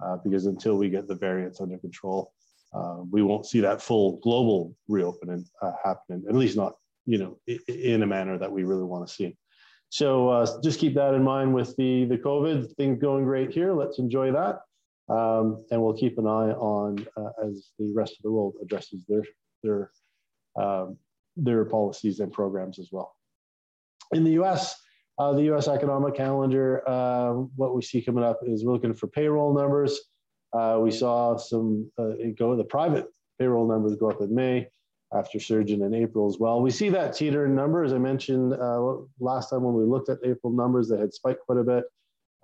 Uh, 0.02 0.16
because 0.24 0.46
until 0.46 0.76
we 0.76 0.88
get 0.88 1.08
the 1.08 1.14
variants 1.14 1.60
under 1.60 1.76
control, 1.78 2.32
uh, 2.72 2.98
we 3.10 3.22
won't 3.22 3.46
see 3.46 3.60
that 3.60 3.82
full 3.82 4.18
global 4.22 4.76
reopening 4.86 5.44
happening, 5.84 6.24
at 6.28 6.36
least 6.36 6.56
not, 6.56 6.74
you 7.06 7.18
know, 7.18 7.38
in 7.66 8.02
a 8.02 8.06
manner 8.06 8.38
that 8.38 8.52
we 8.52 8.62
really 8.62 8.84
want 8.84 9.06
to 9.06 9.12
see. 9.12 9.36
So 9.90 10.28
uh, 10.28 10.60
just 10.62 10.78
keep 10.78 10.94
that 10.94 11.14
in 11.14 11.22
mind 11.22 11.54
with 11.54 11.74
the, 11.76 12.04
the 12.04 12.18
COVID 12.18 12.74
things 12.76 13.00
going 13.00 13.24
great 13.24 13.50
here. 13.50 13.72
Let's 13.72 13.98
enjoy 13.98 14.32
that. 14.32 14.60
Um, 15.08 15.64
and 15.70 15.82
we'll 15.82 15.94
keep 15.94 16.18
an 16.18 16.26
eye 16.26 16.52
on 16.52 17.06
uh, 17.16 17.30
as 17.46 17.70
the 17.78 17.90
rest 17.94 18.12
of 18.12 18.22
the 18.22 18.30
world 18.30 18.56
addresses 18.62 19.04
their 19.08 19.22
their 19.62 19.90
um, 20.56 20.98
their 21.36 21.64
policies 21.64 22.20
and 22.20 22.30
programs 22.30 22.78
as 22.78 22.90
well. 22.92 23.14
In 24.12 24.24
the 24.24 24.32
U.S., 24.32 24.76
uh, 25.18 25.32
the 25.32 25.44
U.S. 25.44 25.66
economic 25.66 26.14
calendar, 26.14 26.86
uh, 26.86 27.32
what 27.56 27.74
we 27.74 27.80
see 27.80 28.02
coming 28.02 28.22
up 28.22 28.40
is 28.42 28.64
we're 28.64 28.72
looking 28.72 28.94
for 28.94 29.06
payroll 29.06 29.54
numbers. 29.54 29.98
Uh, 30.52 30.78
we 30.80 30.90
saw 30.90 31.36
some 31.36 31.90
uh, 31.98 32.10
go 32.38 32.54
the 32.54 32.64
private 32.64 33.06
payroll 33.38 33.66
numbers 33.66 33.96
go 33.96 34.10
up 34.10 34.20
in 34.20 34.34
May 34.34 34.68
after 35.12 35.40
surging 35.40 35.80
in 35.80 35.94
April 35.94 36.26
as 36.28 36.38
well. 36.38 36.60
We 36.60 36.70
see 36.70 36.90
that 36.90 37.14
teeter 37.14 37.48
number, 37.48 37.82
as 37.82 37.92
I 37.92 37.98
mentioned 37.98 38.52
uh, 38.52 38.96
last 39.20 39.50
time 39.50 39.62
when 39.62 39.74
we 39.74 39.84
looked 39.84 40.08
at 40.08 40.18
April 40.24 40.52
numbers, 40.52 40.88
they 40.88 40.98
had 40.98 41.14
spiked 41.14 41.40
quite 41.46 41.58
a 41.58 41.64
bit. 41.64 41.84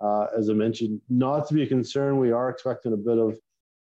Uh, 0.01 0.27
as 0.37 0.49
I 0.49 0.53
mentioned, 0.53 0.99
not 1.09 1.47
to 1.47 1.53
be 1.53 1.63
a 1.63 1.67
concern. 1.67 2.17
We 2.19 2.31
are 2.31 2.49
expecting 2.49 2.93
a 2.93 2.97
bit 2.97 3.17
of 3.17 3.37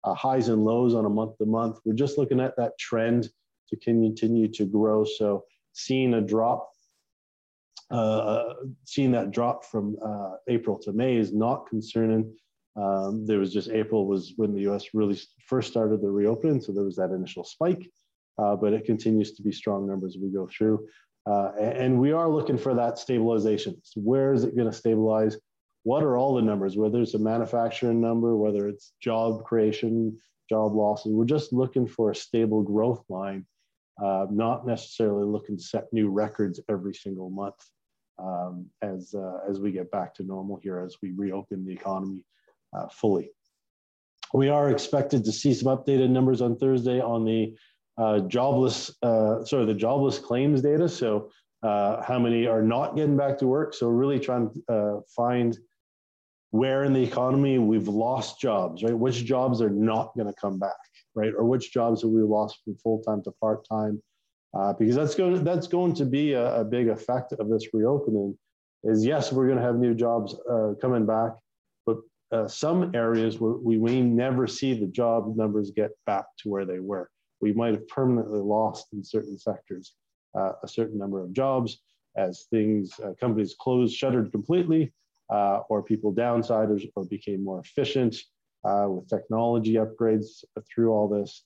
uh, 0.03 0.13
highs 0.13 0.49
and 0.49 0.63
lows 0.63 0.93
on 0.93 1.05
a 1.05 1.09
month 1.09 1.37
to 1.37 1.45
month. 1.45 1.79
We're 1.83 1.93
just 1.93 2.17
looking 2.17 2.39
at 2.39 2.55
that 2.57 2.77
trend 2.77 3.29
to 3.69 3.75
continue 3.77 4.47
to 4.49 4.65
grow. 4.65 5.03
So 5.03 5.45
seeing 5.73 6.13
a 6.13 6.21
drop, 6.21 6.69
uh, 7.89 8.53
seeing 8.83 9.11
that 9.11 9.31
drop 9.31 9.65
from 9.65 9.97
uh, 10.03 10.33
April 10.47 10.77
to 10.79 10.93
May 10.93 11.17
is 11.17 11.33
not 11.33 11.67
concerning. 11.67 12.31
Um, 12.75 13.25
there 13.25 13.39
was 13.39 13.53
just 13.53 13.69
April 13.69 14.05
was 14.05 14.33
when 14.35 14.53
the 14.53 14.61
U.S. 14.61 14.87
really 14.93 15.19
first 15.47 15.71
started 15.71 16.01
the 16.01 16.09
reopening, 16.09 16.61
so 16.61 16.71
there 16.71 16.83
was 16.83 16.97
that 16.97 17.11
initial 17.11 17.45
spike, 17.45 17.89
uh, 18.37 18.55
but 18.55 18.73
it 18.73 18.85
continues 18.85 19.33
to 19.33 19.41
be 19.41 19.51
strong 19.51 19.87
numbers 19.87 20.17
we 20.21 20.29
go 20.29 20.47
through. 20.47 20.87
Uh, 21.27 21.51
and 21.59 21.99
we 21.99 22.11
are 22.11 22.29
looking 22.29 22.57
for 22.57 22.75
that 22.75 22.99
stabilization. 22.99 23.75
So 23.83 24.01
where 24.01 24.33
is 24.33 24.43
it 24.43 24.55
going 24.55 24.69
to 24.69 24.77
stabilize? 24.77 25.37
what 25.85 26.03
are 26.03 26.17
all 26.17 26.33
the 26.33 26.41
numbers, 26.41 26.75
whether 26.75 26.99
it's 26.99 27.13
a 27.13 27.19
manufacturing 27.19 28.01
number, 28.01 28.35
whether 28.35 28.67
it's 28.67 28.93
job 28.99 29.43
creation, 29.43 30.17
job 30.49 30.73
losses. 30.73 31.13
We're 31.13 31.25
just 31.25 31.53
looking 31.53 31.85
for 31.85 32.09
a 32.09 32.15
stable 32.15 32.63
growth 32.63 33.03
line, 33.07 33.45
uh, 34.03 34.25
not 34.31 34.65
necessarily 34.65 35.25
looking 35.25 35.57
to 35.57 35.63
set 35.63 35.85
new 35.91 36.09
records 36.09 36.59
every 36.69 36.95
single 36.95 37.29
month 37.29 37.63
um, 38.17 38.65
as, 38.81 39.13
uh, 39.13 39.37
as 39.47 39.59
we 39.59 39.71
get 39.71 39.91
back 39.91 40.15
to 40.15 40.23
normal 40.23 40.59
here, 40.63 40.79
as 40.79 40.95
we 41.03 41.11
reopen 41.15 41.63
the 41.63 41.73
economy 41.73 42.25
uh, 42.75 42.87
fully. 42.87 43.29
We 44.33 44.49
are 44.49 44.71
expected 44.71 45.23
to 45.25 45.31
see 45.31 45.53
some 45.53 45.77
updated 45.77 46.09
numbers 46.09 46.41
on 46.41 46.57
Thursday 46.57 46.99
on 46.99 47.25
the 47.25 47.55
uh, 47.97 48.19
jobless, 48.21 48.91
uh, 49.03 49.43
sorry, 49.45 49.65
the 49.65 49.73
jobless 49.73 50.19
claims 50.19 50.61
data. 50.61 50.87
So 50.89 51.29
uh, 51.63 52.03
how 52.03 52.19
many 52.19 52.45
are 52.45 52.61
not 52.61 52.95
getting 52.95 53.17
back 53.17 53.37
to 53.39 53.47
work. 53.47 53.73
So 53.73 53.87
really 53.87 54.19
trying 54.19 54.51
to 54.69 55.01
find 55.15 55.57
where 56.55 56.85
in 56.85 56.93
the 56.93 57.03
economy 57.03 57.57
we've 57.57 57.89
lost 57.89 58.39
jobs, 58.39 58.81
right? 58.81 58.97
Which 58.97 59.25
jobs 59.25 59.61
are 59.61 59.69
not 59.69 60.15
going 60.15 60.27
to 60.27 60.39
come 60.39 60.57
back, 60.57 60.77
right? 61.13 61.33
Or 61.37 61.43
which 61.43 61.73
jobs 61.73 62.01
have 62.01 62.11
we 62.11 62.21
lost 62.21 62.59
from 62.63 62.77
full 62.77 63.01
time 63.01 63.21
to 63.23 63.31
part 63.41 63.67
time? 63.67 64.01
Uh, 64.57 64.71
because 64.71 64.95
that's 64.95 65.15
going 65.15 65.33
to, 65.33 65.39
that's 65.41 65.67
going 65.67 65.93
to 65.95 66.05
be 66.05 66.31
a, 66.31 66.61
a, 66.61 66.63
big 66.63 66.87
effect 66.87 67.33
of 67.33 67.49
this 67.49 67.67
reopening. 67.73 68.37
Is 68.85 69.05
yes, 69.05 69.33
we're 69.33 69.47
going 69.47 69.57
to 69.57 69.65
have 69.65 69.75
new 69.75 69.93
jobs 69.93 70.33
uh, 70.49 70.75
coming 70.79 71.05
back, 71.05 71.31
but 71.85 71.97
uh, 72.31 72.47
some 72.47 72.95
areas 72.95 73.37
where 73.37 73.53
we 73.53 73.77
may 73.77 74.01
never 74.01 74.47
see 74.47 74.79
the 74.79 74.87
job 74.87 75.35
numbers 75.35 75.71
get 75.71 75.91
back 76.05 76.25
to 76.39 76.49
where 76.49 76.65
they 76.65 76.79
were. 76.79 77.09
We 77.41 77.53
might 77.53 77.73
have 77.73 77.87
permanently 77.87 78.39
lost 78.39 78.87
in 78.93 79.03
certain 79.03 79.37
sectors 79.37 79.95
uh, 80.37 80.53
a 80.63 80.67
certain 80.67 80.97
number 80.97 81.21
of 81.21 81.33
jobs 81.33 81.81
as 82.17 82.45
things 82.49 82.97
uh, 83.03 83.11
companies 83.19 83.55
closed, 83.59 83.95
shuttered 83.95 84.31
completely, 84.31 84.93
uh, 85.29 85.61
or 85.69 85.83
people 85.83 86.13
downsized 86.13 86.89
or 86.95 87.05
became 87.05 87.43
more 87.43 87.59
efficient 87.59 88.15
uh, 88.63 88.87
with 88.87 89.07
technology 89.09 89.73
upgrades 89.73 90.43
through 90.73 90.91
all 90.91 91.07
this. 91.07 91.43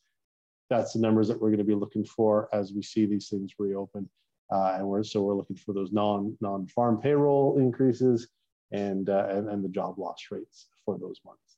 That's 0.70 0.94
the 0.94 1.00
numbers 1.00 1.28
that 1.28 1.42
we're 1.42 1.50
going 1.50 1.58
to 1.60 1.64
be 1.64 1.76
looking 1.76 2.06
for 2.06 2.48
as 2.54 2.72
we 2.74 2.84
see 2.84 3.06
these 3.06 3.30
things 3.30 3.54
reopen. 3.58 4.10
Uh, 4.52 4.76
and 4.78 4.88
we're 4.88 5.04
so 5.04 5.22
we're 5.22 5.36
looking 5.36 5.56
for 5.56 5.74
those 5.74 5.92
non 5.92 6.36
non 6.42 6.68
farm 6.68 7.00
payroll 7.00 7.58
increases 7.60 8.28
and, 8.72 9.10
uh, 9.10 9.28
and 9.30 9.50
and 9.50 9.64
the 9.64 9.70
job 9.70 9.98
loss 9.98 10.26
rates 10.32 10.68
for 10.86 10.98
those 10.98 11.20
months. 11.26 11.49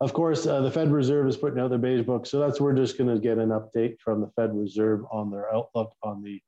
Of 0.00 0.12
course, 0.12 0.46
uh, 0.46 0.60
the 0.60 0.70
Fed 0.70 0.92
Reserve 0.92 1.26
is 1.26 1.38
putting 1.38 1.58
out 1.58 1.70
their 1.70 1.78
beige 1.78 2.04
book, 2.04 2.26
so 2.26 2.38
that's 2.38 2.60
we're 2.60 2.74
just 2.74 2.98
going 2.98 3.14
to 3.14 3.20
get 3.20 3.38
an 3.38 3.48
update 3.48 3.98
from 3.98 4.20
the 4.20 4.28
Fed 4.36 4.54
Reserve 4.54 5.00
on 5.10 5.30
their 5.30 5.52
outlook 5.54 5.94
on 6.02 6.22
the 6.22 6.40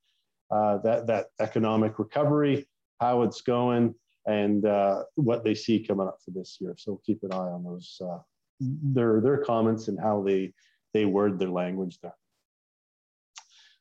uh, 0.50 0.78
that 0.78 1.06
that 1.06 1.28
economic 1.40 1.98
recovery, 1.98 2.68
how 3.00 3.22
it's 3.22 3.40
going, 3.40 3.94
and 4.26 4.66
uh, 4.66 5.02
what 5.14 5.44
they 5.44 5.54
see 5.54 5.82
coming 5.82 6.06
up 6.06 6.18
for 6.22 6.30
this 6.32 6.58
year. 6.60 6.74
So 6.76 7.00
keep 7.06 7.22
an 7.22 7.32
eye 7.32 7.36
on 7.36 7.64
those 7.64 7.96
uh, 8.04 8.18
their 8.60 9.22
their 9.22 9.38
comments 9.38 9.88
and 9.88 9.98
how 9.98 10.22
they 10.22 10.52
they 10.92 11.06
word 11.06 11.38
their 11.38 11.50
language 11.50 11.98
there. 12.02 12.16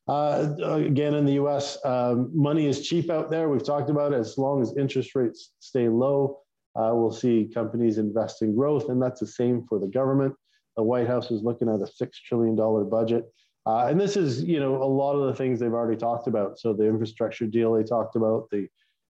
Uh, 0.08 0.56
again, 0.62 1.14
in 1.14 1.26
the 1.26 1.34
U.S., 1.34 1.78
um, 1.84 2.32
money 2.34 2.66
is 2.66 2.88
cheap 2.88 3.10
out 3.10 3.30
there. 3.30 3.50
We've 3.50 3.66
talked 3.66 3.90
about 3.90 4.14
it. 4.14 4.20
As 4.20 4.38
long 4.38 4.62
as 4.62 4.78
interest 4.78 5.16
rates 5.16 5.52
stay 5.60 5.90
low, 5.90 6.40
uh, 6.78 6.92
we'll 6.94 7.12
see 7.12 7.50
companies 7.54 7.98
invest 7.98 8.42
in 8.42 8.56
growth, 8.56 8.90
and 8.90 9.02
that's 9.02 9.20
the 9.20 9.28
same 9.28 9.66
for 9.68 9.80
the 9.80 9.88
government. 9.88 10.34
The 10.76 10.84
White 10.84 11.08
House 11.08 11.32
is 11.32 11.42
looking 11.42 11.70
at 11.70 11.82
a 11.82 11.88
six 11.88 12.22
trillion 12.22 12.56
dollar 12.56 12.84
budget. 12.84 13.26
Uh, 13.66 13.88
and 13.88 14.00
this 14.00 14.16
is, 14.16 14.44
you 14.44 14.60
know, 14.60 14.82
a 14.82 14.86
lot 14.86 15.14
of 15.16 15.28
the 15.28 15.34
things 15.34 15.60
they've 15.60 15.74
already 15.74 15.98
talked 15.98 16.28
about. 16.28 16.58
So 16.58 16.72
the 16.74 16.88
infrastructure 16.88 17.46
deal 17.46 17.74
they 17.74 17.84
talked 17.84 18.16
about, 18.16 18.50
the 18.52 18.68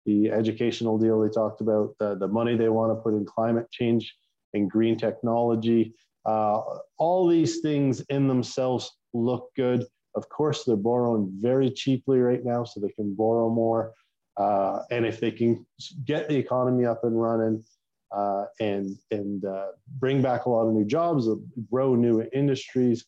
the 0.06 0.30
educational 0.30 0.98
deal 0.98 1.22
they 1.22 1.30
talked 1.30 1.62
about, 1.62 1.96
the, 1.98 2.16
the 2.16 2.28
money 2.28 2.58
they 2.58 2.68
want 2.68 2.92
to 2.92 3.02
put 3.02 3.14
in 3.14 3.26
climate 3.26 3.72
change 3.72 4.14
and 4.54 4.70
green 4.70 4.98
technology. 4.98 5.94
Uh, 6.26 6.62
all 6.98 7.28
these 7.28 7.62
things 7.62 8.02
in 8.10 8.28
themselves 8.28 8.92
look 9.14 9.50
good. 9.56 9.86
Of 10.16 10.28
course, 10.30 10.66
they're 10.66 10.76
borrowing 10.76 11.32
very 11.40 11.72
cheaply 11.72 12.20
right 12.20 12.44
now, 12.44 12.66
so 12.66 12.80
they 12.80 12.92
can 12.92 13.16
borrow 13.16 13.50
more. 13.50 13.94
Uh, 14.38 14.80
and 14.92 15.06
if 15.06 15.20
they 15.20 15.32
can 15.32 15.66
get 16.06 16.28
the 16.28 16.36
economy 16.36 16.86
up 16.86 17.04
and 17.04 17.20
running 17.20 17.64
uh, 18.12 18.46
and 18.60 18.98
and 19.12 19.46
uh, 19.46 19.68
bring 20.00 20.22
back 20.22 20.46
a 20.46 20.50
lot 20.50 20.68
of 20.68 20.74
new 20.74 20.86
jobs, 20.86 21.28
grow 21.72 21.96
new 21.96 22.24
industries, 22.34 23.06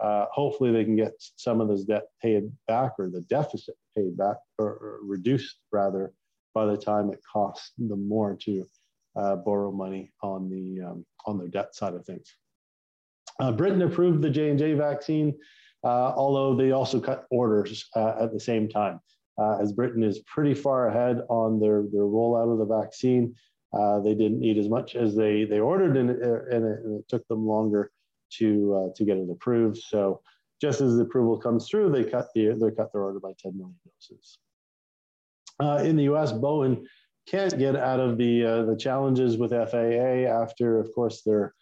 uh, 0.00 0.26
hopefully 0.32 0.70
they 0.70 0.84
can 0.84 0.96
get 0.96 1.12
some 1.36 1.60
of 1.60 1.68
this 1.68 1.84
debt 1.84 2.04
paid 2.22 2.50
back 2.66 2.92
or 2.98 3.10
the 3.10 3.22
deficit 3.22 3.74
paid 3.96 4.16
back 4.16 4.36
or, 4.58 4.66
or 4.66 4.98
reduced 5.02 5.56
rather 5.72 6.12
by 6.54 6.66
the 6.66 6.76
time 6.76 7.12
it 7.12 7.20
costs 7.30 7.72
them 7.78 8.08
more 8.08 8.36
to 8.36 8.64
uh, 9.16 9.36
borrow 9.36 9.72
money 9.72 10.12
on 10.22 10.48
the 10.48 10.84
um, 10.84 11.04
on 11.26 11.38
their 11.38 11.48
debt 11.48 11.74
side 11.74 11.94
of 11.94 12.04
things. 12.04 12.36
Uh, 13.40 13.52
Britain 13.52 13.82
approved 13.82 14.22
the 14.22 14.30
J 14.30 14.50
and 14.50 14.58
J 14.58 14.74
vaccine, 14.74 15.36
uh, 15.84 16.12
although 16.16 16.54
they 16.54 16.70
also 16.72 17.00
cut 17.00 17.26
orders 17.30 17.88
uh, 17.96 18.14
at 18.20 18.32
the 18.32 18.40
same 18.40 18.68
time, 18.68 19.00
uh, 19.38 19.58
as 19.60 19.72
Britain 19.72 20.02
is 20.02 20.20
pretty 20.20 20.54
far 20.54 20.88
ahead 20.88 21.20
on 21.28 21.60
their 21.60 21.84
their 21.92 22.02
rollout 22.02 22.52
of 22.52 22.58
the 22.58 22.64
vaccine. 22.82 23.34
Uh, 23.72 24.00
they 24.00 24.14
didn't 24.14 24.40
need 24.40 24.58
as 24.58 24.68
much 24.68 24.96
as 24.96 25.14
they 25.14 25.44
they 25.44 25.60
ordered, 25.60 25.96
and 25.96 26.10
it, 26.10 26.20
and 26.20 26.64
it, 26.64 26.78
and 26.84 27.00
it 27.00 27.08
took 27.08 27.26
them 27.28 27.46
longer 27.46 27.90
to 28.30 28.92
to 28.96 29.04
get 29.04 29.16
it 29.16 29.28
approved. 29.30 29.76
So 29.76 30.20
just 30.60 30.80
as 30.80 30.96
the 30.96 31.02
approval 31.02 31.38
comes 31.38 31.68
through, 31.68 31.90
they 31.90 32.04
cut 32.04 32.28
the 32.34 32.56
they 32.60 32.70
cut 32.70 32.92
their 32.92 33.02
order 33.02 33.20
by 33.20 33.32
10 33.38 33.56
million 33.56 33.76
doses 33.84 34.38
uh, 35.60 35.82
in 35.84 35.96
the 35.96 36.04
U.S., 36.04 36.32
Boeing 36.32 36.84
can't 37.26 37.58
get 37.58 37.76
out 37.76 38.00
of 38.00 38.16
the 38.16 38.44
uh, 38.44 38.62
the 38.64 38.76
challenges 38.76 39.36
with 39.36 39.50
FAA 39.50 40.26
after, 40.26 40.80
of 40.80 40.92
course, 40.94 41.22
their 41.22 41.54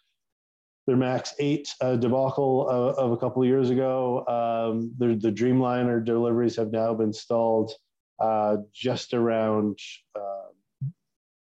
their 0.87 0.97
Max 0.97 1.35
8 1.37 1.69
uh, 1.81 1.95
debacle 1.97 2.67
of, 2.67 2.95
of, 2.97 3.11
a 3.11 3.17
couple 3.17 3.41
of 3.43 3.47
years 3.47 3.69
ago. 3.69 4.25
Um, 4.27 4.91
the, 4.97 5.15
the 5.15 5.31
Dreamliner 5.31 6.03
deliveries 6.03 6.55
have 6.55 6.71
now 6.71 6.93
been 6.93 7.13
stalled 7.13 7.73
uh, 8.19 8.57
just 8.73 9.13
around 9.13 9.77
uh, 10.15 10.89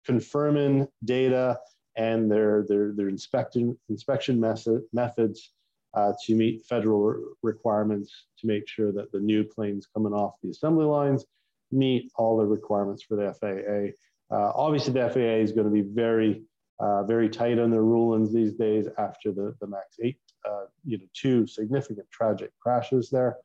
confirming 0.05 0.89
data 1.05 1.59
and 1.97 2.31
their 2.31 2.65
their 2.69 2.93
their 2.93 3.09
inspection 3.09 3.77
inspection 3.89 4.39
method, 4.41 4.83
methods 4.93 5.53
uh, 5.95 6.13
to 6.25 6.35
meet 6.35 6.65
federal 6.67 7.15
requirements 7.43 8.27
to 8.39 8.47
make 8.47 8.69
sure 8.69 8.93
that 8.93 9.11
the 9.13 9.21
new 9.21 9.45
planes 9.45 9.87
coming 9.95 10.13
off 10.13 10.35
the 10.43 10.51
assembly 10.51 10.85
lines 10.85 11.25
meet 11.71 12.11
all 12.17 12.37
the 12.37 12.45
requirements 12.45 13.03
for 13.03 13.17
the 13.17 13.35
FAA. 13.35 13.95
Uh, 14.35 14.53
obviously, 14.55 14.93
the 14.93 15.09
FAA 15.09 15.41
is 15.43 15.53
going 15.53 15.67
to 15.67 15.73
be 15.73 15.83
very, 15.83 16.43
uh, 16.81 17.03
very 17.05 17.29
tight 17.29 17.59
on 17.59 17.71
their 17.71 17.83
rulings 17.83 18.33
these 18.33 18.55
days 18.55 18.87
after 18.99 19.33
the, 19.33 19.55
the 19.61 19.67
MAX 19.67 19.97
8, 20.03 20.17
uh, 20.49 20.65
you 20.85 20.99
know, 20.99 21.05
two 21.13 21.47
significant 21.47 22.07
tragic 22.13 22.53
crashes 22.61 23.11
there 23.11 23.37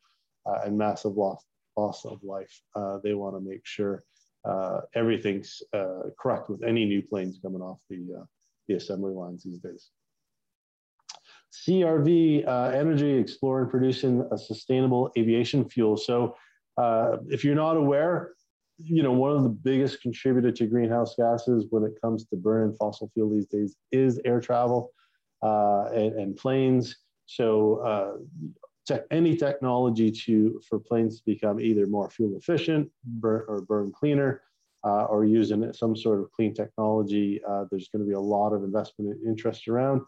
uh, 0.46 0.60
and 0.66 0.78
massive 0.78 1.18
loss, 1.18 1.44
loss 1.76 2.06
of 2.06 2.24
life. 2.24 2.62
Uh, 2.76 3.00
they 3.04 3.14
want 3.14 3.36
to 3.36 3.42
make 3.42 3.66
sure 3.66 4.04
uh, 4.46 4.82
everything's 4.94 5.62
correct 6.20 6.50
with 6.50 6.64
any 6.64 6.86
new 6.86 7.02
planes 7.02 7.40
coming 7.42 7.62
off 7.62 7.80
the, 7.90 8.26
the 8.68 8.76
assembly 8.76 9.14
lines 9.14 9.44
these 9.44 9.60
days. 9.60 9.90
CRV 11.54 12.48
Energy 12.74 13.14
exploring 13.14 13.70
producing 13.70 14.28
a 14.32 14.38
sustainable 14.38 15.12
aviation 15.18 15.68
fuel. 15.70 15.96
So 15.98 16.36
uh, 16.78 17.18
if 17.30 17.44
you're 17.44 17.56
not 17.56 17.78
aware, 17.78 18.34
you 18.78 19.04
know, 19.04 19.12
one 19.12 19.32
of 19.32 19.44
the 19.44 19.50
biggest 19.50 20.02
contributor 20.02 20.52
to 20.52 20.66
greenhouse 20.66 21.16
gases 21.16 21.68
when 21.70 21.84
it 21.84 21.94
comes 22.02 22.26
to 22.26 22.36
burning 22.36 22.76
fossil 22.76 23.10
fuel 23.14 23.30
these 23.30 23.46
days 23.46 23.76
is 23.92 24.20
air 24.26 24.40
travel 24.40 24.92
uh, 25.44 25.86
and, 25.94 26.14
and, 26.14 26.36
planes. 26.36 26.98
So 27.26 27.76
uh, 27.80 28.14
te- 28.88 29.06
any 29.12 29.36
technology 29.36 30.12
to 30.12 30.62
for 30.68 30.80
planes 30.80 31.18
to 31.18 31.26
become 31.26 31.60
either 31.60 31.86
more 31.86 32.10
fuel 32.10 32.38
efficient 32.38 32.90
burn, 33.06 33.44
or 33.48 33.62
burn 33.62 33.92
cleaner 33.92 34.42
uh, 34.84 35.06
or 35.06 35.26
using 35.26 35.72
some 35.74 35.96
sort 35.96 36.20
of 36.20 36.32
clean 36.32 36.54
technology, 36.54 37.42
uh, 37.48 37.66
there's 37.72 37.90
going 37.90 38.04
to 38.04 38.08
be 38.08 38.16
a 38.16 38.20
lot 38.20 38.54
of 38.54 38.64
investment 38.64 39.12
and 39.12 39.28
interest 39.28 39.68
around. 39.68 40.02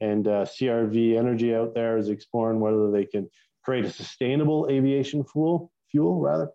And 0.00 0.26
uh, 0.26 0.44
CRV 0.44 1.18
Energy 1.18 1.54
out 1.54 1.74
there 1.74 1.96
is 1.96 2.08
exploring 2.08 2.60
whether 2.60 2.90
they 2.90 3.04
can 3.04 3.28
create 3.62 3.84
a 3.84 3.90
sustainable 3.90 4.68
aviation 4.70 5.22
fuel, 5.24 5.70
fuel 5.90 6.20
rather, 6.20 6.48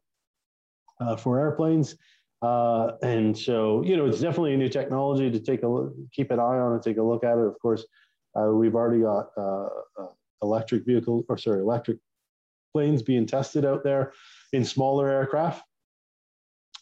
uh, 0.99 1.15
for 1.15 1.39
airplanes. 1.39 1.95
Uh, 2.41 2.91
and 3.01 3.37
so, 3.37 3.83
you 3.83 3.97
know, 3.97 4.05
it's 4.05 4.19
definitely 4.19 4.53
a 4.53 4.57
new 4.57 4.69
technology 4.69 5.31
to 5.31 5.39
take 5.39 5.63
a 5.63 5.67
look, 5.67 5.93
keep 6.11 6.29
an 6.31 6.39
eye 6.39 6.59
on 6.59 6.73
and 6.73 6.83
take 6.83 6.97
a 6.97 7.03
look 7.03 7.23
at 7.23 7.37
it. 7.37 7.45
Of 7.45 7.57
course, 7.59 7.85
uh, 8.35 8.51
we've 8.51 8.75
already 8.75 9.01
got 9.01 9.29
uh, 9.37 9.69
uh, 9.99 10.11
electric 10.43 10.85
vehicles, 10.85 11.25
or 11.29 11.37
sorry, 11.37 11.61
electric 11.61 11.97
planes 12.73 13.01
being 13.01 13.25
tested 13.25 13.65
out 13.65 13.83
there 13.83 14.13
in 14.53 14.63
smaller 14.63 15.09
aircraft. 15.09 15.63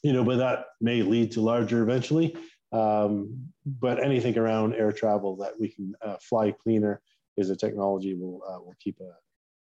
You 0.04 0.14
know, 0.14 0.24
but 0.24 0.38
that 0.38 0.66
may 0.82 1.02
lead 1.02 1.32
to 1.32 1.42
larger 1.42 1.82
eventually. 1.82 2.36
Um, 2.72 3.48
but 3.66 4.04
anything 4.04 4.38
around 4.38 4.76
air 4.76 4.92
travel 4.92 5.38
that 5.38 5.54
we 5.58 5.70
can 5.70 5.96
uh, 6.02 6.18
fly 6.20 6.52
cleaner 6.52 7.02
is 7.38 7.50
a 7.50 7.56
technology 7.56 8.14
we'll, 8.14 8.42
we'll 8.64 8.76
keep 8.80 9.00
a 9.00 9.12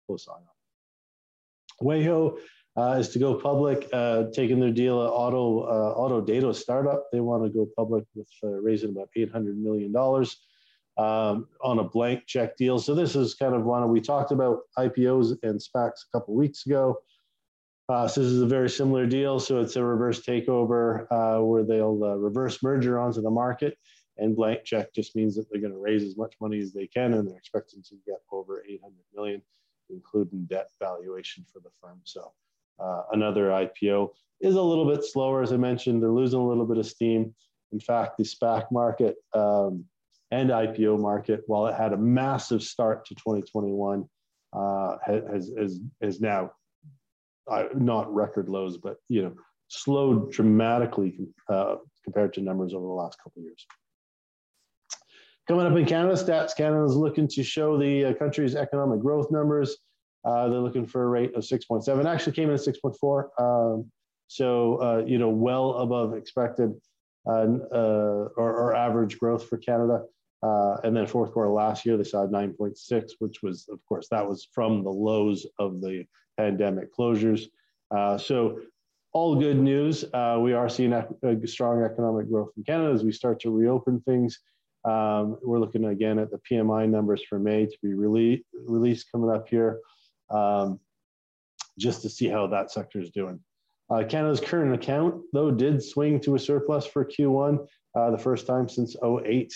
close 0.07 0.27
eye 0.27 0.33
on. 0.33 1.85
Wayho 1.85 2.39
uh, 2.75 2.97
is 2.99 3.09
to 3.09 3.19
go 3.19 3.35
public, 3.35 3.87
uh, 3.93 4.25
taking 4.33 4.59
their 4.59 4.71
deal 4.71 5.03
at 5.03 5.09
Auto 5.09 5.61
uh, 5.61 5.93
Auto 5.93 6.21
Data 6.21 6.53
startup. 6.53 7.11
They 7.11 7.19
want 7.19 7.43
to 7.43 7.49
go 7.49 7.67
public 7.77 8.05
with 8.15 8.27
uh, 8.43 8.47
raising 8.47 8.91
about 8.91 9.09
eight 9.15 9.31
hundred 9.31 9.57
million 9.57 9.91
dollars 9.91 10.37
um, 10.97 11.47
on 11.61 11.79
a 11.79 11.83
blank 11.83 12.25
check 12.25 12.57
deal. 12.57 12.79
So 12.79 12.95
this 12.95 13.15
is 13.15 13.35
kind 13.35 13.53
of 13.53 13.63
one 13.63 13.87
we 13.91 14.01
talked 14.01 14.31
about 14.31 14.61
IPOs 14.77 15.37
and 15.43 15.59
SPACs 15.59 16.05
a 16.07 16.17
couple 16.17 16.35
weeks 16.35 16.65
ago. 16.65 16.97
Uh, 17.89 18.07
so 18.07 18.21
this 18.21 18.31
is 18.31 18.41
a 18.41 18.47
very 18.47 18.69
similar 18.69 19.05
deal. 19.05 19.39
So 19.39 19.59
it's 19.59 19.75
a 19.75 19.83
reverse 19.83 20.21
takeover 20.21 21.05
uh, 21.11 21.43
where 21.43 21.63
they'll 21.63 21.97
reverse 21.97 22.63
merger 22.63 22.97
onto 22.97 23.21
the 23.21 23.29
market. 23.29 23.77
And 24.17 24.35
blank 24.35 24.63
check 24.63 24.93
just 24.93 25.15
means 25.15 25.35
that 25.35 25.49
they're 25.49 25.61
going 25.61 25.73
to 25.73 25.79
raise 25.79 26.03
as 26.03 26.15
much 26.15 26.35
money 26.39 26.59
as 26.59 26.71
they 26.71 26.87
can, 26.87 27.13
and 27.13 27.27
they're 27.27 27.37
expecting 27.37 27.81
to 27.83 27.95
get 28.05 28.17
over 28.31 28.63
800 28.67 28.93
million, 29.13 29.41
including 29.89 30.45
debt 30.45 30.69
valuation 30.79 31.43
for 31.51 31.59
the 31.59 31.71
firm. 31.81 31.99
So 32.03 32.31
uh, 32.79 33.03
another 33.11 33.49
IPO 33.49 34.09
is 34.41 34.55
a 34.55 34.61
little 34.61 34.85
bit 34.85 35.03
slower, 35.03 35.41
as 35.41 35.53
I 35.53 35.57
mentioned. 35.57 36.01
They're 36.01 36.11
losing 36.11 36.39
a 36.39 36.47
little 36.47 36.65
bit 36.65 36.77
of 36.77 36.85
steam. 36.85 37.33
In 37.71 37.79
fact, 37.79 38.17
the 38.17 38.23
SPAC 38.23 38.71
market 38.71 39.15
um, 39.33 39.85
and 40.31 40.49
IPO 40.49 40.99
market, 40.99 41.41
while 41.47 41.67
it 41.67 41.75
had 41.75 41.93
a 41.93 41.97
massive 41.97 42.61
start 42.61 43.05
to 43.05 43.15
2021, 43.15 44.07
uh, 44.53 44.97
has, 45.05 45.51
has, 45.57 45.79
has 46.01 46.21
now 46.21 46.51
uh, 47.49 47.65
not 47.75 48.13
record 48.13 48.49
lows, 48.49 48.77
but 48.77 48.97
you 49.09 49.23
know 49.23 49.33
slowed 49.67 50.31
dramatically 50.31 51.17
uh, 51.49 51.75
compared 52.03 52.33
to 52.33 52.41
numbers 52.41 52.73
over 52.73 52.85
the 52.85 52.91
last 52.91 53.17
couple 53.23 53.41
of 53.41 53.45
years. 53.45 53.65
Coming 55.47 55.65
up 55.65 55.77
in 55.77 55.85
Canada, 55.85 56.15
Stats 56.15 56.55
Canada 56.55 56.83
is 56.85 56.95
looking 56.95 57.27
to 57.29 57.43
show 57.43 57.77
the 57.77 58.05
uh, 58.05 58.13
country's 58.13 58.55
economic 58.55 59.01
growth 59.01 59.29
numbers. 59.31 59.77
Uh, 60.25 60.47
they're 60.47 60.59
looking 60.59 60.85
for 60.85 61.03
a 61.03 61.07
rate 61.07 61.33
of 61.35 61.43
6.7. 61.43 62.05
Actually 62.05 62.33
came 62.33 62.49
in 62.49 62.55
at 62.55 62.61
6.4. 62.61 63.25
Um, 63.39 63.91
so, 64.27 64.81
uh, 64.81 65.03
you 65.05 65.17
know, 65.17 65.29
well 65.29 65.73
above 65.75 66.15
expected 66.15 66.73
uh, 67.27 67.31
uh, 67.31 68.27
or, 68.35 68.53
or, 68.53 68.75
average 68.75 69.17
growth 69.19 69.47
for 69.47 69.57
Canada. 69.57 70.03
Uh, 70.41 70.75
and 70.83 70.95
then 70.95 71.07
fourth 71.07 71.31
quarter 71.31 71.49
last 71.49 71.85
year, 71.85 71.95
they 71.95 72.03
saw 72.03 72.27
9.6, 72.27 73.11
which 73.19 73.41
was, 73.41 73.67
of 73.71 73.79
course, 73.85 74.07
that 74.09 74.27
was 74.27 74.47
from 74.51 74.83
the 74.83 74.89
lows 74.89 75.45
of 75.59 75.79
the 75.79 76.05
pandemic 76.37 76.93
closures. 76.93 77.47
so 78.19 78.59
all 79.13 79.35
good 79.35 79.57
news. 79.57 80.03
we 80.41 80.53
are 80.53 80.67
seeing 80.67 80.91
a, 80.91 81.07
a 81.23 81.47
strong 81.47 81.83
economic 81.83 82.29
growth 82.29 82.49
in 82.57 82.63
Canada 82.63 82.93
as 82.93 83.03
we 83.03 83.11
start 83.11 83.39
to 83.41 83.51
reopen 83.51 84.01
things. 84.01 84.39
Um, 84.83 85.37
we're 85.43 85.59
looking 85.59 85.85
again 85.85 86.19
at 86.19 86.29
the 86.29 86.41
PMI 86.49 86.89
numbers 86.89 87.23
for 87.23 87.39
May 87.39 87.65
to 87.67 87.77
be 87.81 87.89
rele- 87.89 88.43
released 88.65 89.11
coming 89.11 89.29
up 89.29 89.47
here 89.47 89.79
um, 90.29 90.79
just 91.77 92.01
to 92.03 92.09
see 92.09 92.27
how 92.27 92.47
that 92.47 92.71
sector 92.71 92.99
is 92.99 93.09
doing. 93.11 93.39
Uh, 93.89 94.03
Canada's 94.03 94.39
current 94.39 94.73
account, 94.73 95.21
though, 95.33 95.51
did 95.51 95.83
swing 95.83 96.19
to 96.21 96.35
a 96.35 96.39
surplus 96.39 96.85
for 96.85 97.05
Q1, 97.05 97.65
uh, 97.95 98.11
the 98.11 98.17
first 98.17 98.47
time 98.47 98.67
since 98.69 98.95
08. 99.03 99.53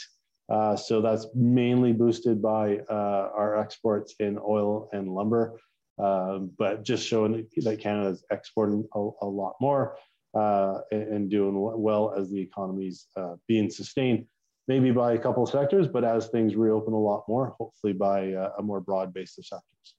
Uh, 0.50 0.76
so 0.76 1.02
that's 1.02 1.28
mainly 1.34 1.92
boosted 1.92 2.42
by 2.42 2.78
uh, 2.90 3.30
our 3.36 3.58
exports 3.58 4.16
in 4.20 4.38
oil 4.48 4.90
and 4.94 5.14
lumber, 5.14 5.60
um, 5.98 6.52
but 6.58 6.84
just 6.84 7.06
showing 7.06 7.46
that 7.58 7.80
Canada 7.80 8.10
is 8.10 8.24
exporting 8.32 8.88
a, 8.96 9.10
a 9.22 9.26
lot 9.26 9.56
more 9.60 9.98
uh, 10.34 10.80
and, 10.92 11.04
and, 11.04 11.30
doing 11.30 11.54
well 11.58 12.14
as 12.18 12.30
the 12.30 12.40
economy's 12.40 13.08
uh, 13.18 13.36
being 13.48 13.70
sustained, 13.70 14.26
maybe 14.68 14.92
by 14.92 15.14
a 15.14 15.18
couple 15.18 15.44
of 15.44 15.50
sectors, 15.50 15.88
but 15.88 16.06
as 16.06 16.28
things 16.28 16.56
reopen 16.56 16.94
a 16.94 16.98
lot 16.98 17.24
more, 17.28 17.56
hopefully 17.60 17.94
by 17.94 18.34
a 18.58 18.62
more 18.62 18.80
broad 18.80 19.14
base 19.14 19.38
of 19.38 19.46
sectors. 19.46 19.97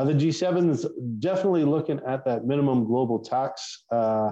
Uh, 0.00 0.04
the 0.04 0.14
G7 0.14 0.70
is 0.70 0.86
definitely 1.18 1.62
looking 1.62 2.00
at 2.06 2.24
that 2.24 2.46
minimum 2.46 2.86
global 2.86 3.18
tax, 3.18 3.84
uh, 3.92 4.30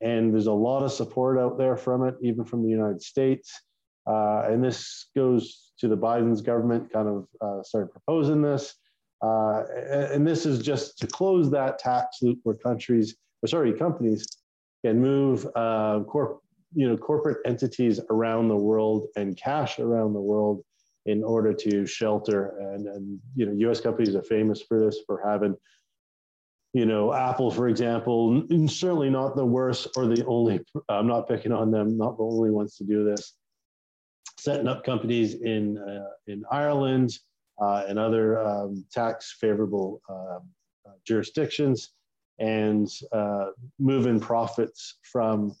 and 0.00 0.34
there's 0.34 0.48
a 0.48 0.52
lot 0.52 0.82
of 0.82 0.90
support 0.90 1.38
out 1.38 1.56
there 1.56 1.76
from 1.76 2.04
it, 2.04 2.16
even 2.20 2.44
from 2.44 2.64
the 2.64 2.68
United 2.68 3.00
States. 3.00 3.62
Uh, 4.08 4.42
and 4.46 4.62
this 4.64 5.06
goes 5.14 5.70
to 5.78 5.86
the 5.86 5.96
Biden's 5.96 6.42
government, 6.42 6.92
kind 6.92 7.06
of 7.06 7.28
uh, 7.40 7.62
started 7.62 7.92
proposing 7.92 8.42
this. 8.42 8.74
Uh, 9.22 9.62
and 10.10 10.26
this 10.26 10.46
is 10.46 10.58
just 10.58 10.98
to 10.98 11.06
close 11.06 11.48
that 11.48 11.78
tax 11.78 12.18
loop 12.20 12.40
where 12.42 12.56
countries, 12.56 13.14
or 13.40 13.46
sorry, 13.46 13.72
companies 13.72 14.26
can 14.84 15.00
move 15.00 15.46
uh, 15.54 16.00
corp, 16.08 16.40
you 16.74 16.88
know, 16.88 16.96
corporate 16.96 17.38
entities 17.46 18.00
around 18.10 18.48
the 18.48 18.56
world 18.56 19.06
and 19.14 19.36
cash 19.36 19.78
around 19.78 20.12
the 20.12 20.20
world 20.20 20.64
in 21.06 21.22
order 21.22 21.52
to 21.52 21.86
shelter. 21.86 22.56
And, 22.58 22.86
and 22.86 23.20
you 23.34 23.46
know, 23.46 23.52
U.S. 23.52 23.80
companies 23.80 24.14
are 24.14 24.22
famous 24.22 24.62
for 24.62 24.80
this, 24.80 25.00
for 25.06 25.20
having, 25.24 25.54
you 26.72 26.86
know, 26.86 27.12
Apple, 27.12 27.50
for 27.50 27.68
example, 27.68 28.42
certainly 28.66 29.10
not 29.10 29.36
the 29.36 29.44
worst 29.44 29.88
or 29.96 30.06
the 30.06 30.24
only. 30.26 30.60
I'm 30.88 31.06
not 31.06 31.28
picking 31.28 31.52
on 31.52 31.70
them, 31.70 31.96
not 31.96 32.16
the 32.16 32.24
only 32.24 32.50
ones 32.50 32.76
to 32.76 32.84
do 32.84 33.04
this. 33.04 33.34
Setting 34.38 34.66
up 34.66 34.84
companies 34.84 35.34
in 35.34 35.78
uh, 35.78 36.10
in 36.26 36.42
Ireland 36.50 37.16
uh, 37.62 37.84
and 37.88 37.98
other 37.98 38.44
um, 38.44 38.84
tax 38.92 39.36
favorable 39.40 40.02
uh, 40.08 40.40
jurisdictions, 41.06 41.92
and 42.38 42.88
uh, 43.12 43.46
moving 43.78 44.18
profits 44.18 44.98
from 45.02 45.54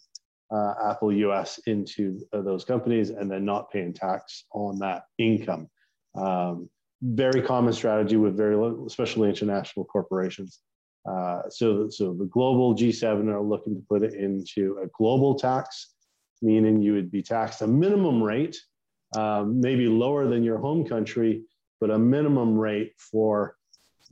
uh, 0.54 0.74
Apple 0.90 1.12
US 1.12 1.58
into 1.66 2.20
uh, 2.32 2.42
those 2.42 2.64
companies 2.64 3.10
and 3.10 3.30
then 3.30 3.44
not 3.44 3.70
paying 3.70 3.92
tax 3.92 4.44
on 4.52 4.78
that 4.78 5.04
income. 5.18 5.68
Um, 6.14 6.68
very 7.02 7.42
common 7.42 7.72
strategy 7.72 8.16
with 8.16 8.36
very, 8.36 8.56
especially 8.86 9.28
international 9.28 9.84
corporations. 9.86 10.60
Uh, 11.08 11.42
so, 11.50 11.88
so 11.90 12.14
the 12.14 12.26
global 12.26 12.74
G7 12.74 13.28
are 13.28 13.42
looking 13.42 13.74
to 13.74 13.82
put 13.88 14.02
it 14.02 14.14
into 14.14 14.78
a 14.82 14.86
global 14.96 15.34
tax, 15.34 15.94
meaning 16.40 16.80
you 16.80 16.94
would 16.94 17.10
be 17.10 17.22
taxed 17.22 17.60
a 17.62 17.66
minimum 17.66 18.22
rate, 18.22 18.56
um, 19.16 19.60
maybe 19.60 19.86
lower 19.86 20.28
than 20.28 20.44
your 20.44 20.58
home 20.58 20.86
country, 20.86 21.42
but 21.80 21.90
a 21.90 21.98
minimum 21.98 22.56
rate 22.56 22.92
for 22.98 23.56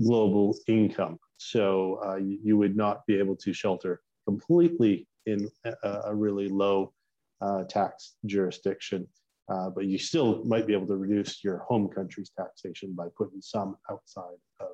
global 0.05 0.57
income. 0.67 1.19
So 1.39 2.01
uh, 2.05 2.17
you, 2.17 2.39
you 2.43 2.57
would 2.59 2.77
not 2.77 3.07
be 3.07 3.19
able 3.19 3.37
to 3.37 3.53
shelter 3.53 4.03
completely 4.27 5.07
in 5.27 5.49
a, 5.85 6.15
really 6.15 6.49
low 6.49 6.93
uh, 7.41 7.65
tax 7.65 8.15
jurisdiction. 8.27 9.07
Uh, 9.49 9.69
but 9.71 9.87
you 9.87 9.99
still 9.99 10.45
might 10.45 10.67
be 10.67 10.73
able 10.73 10.87
to 10.87 10.97
reduce 10.97 11.43
your 11.43 11.59
home 11.59 11.89
country's 11.89 12.31
taxation 12.31 12.95
by 12.95 13.07
putting 13.17 13.41
some 13.43 13.77
outside 13.91 14.39
of 14.61 14.69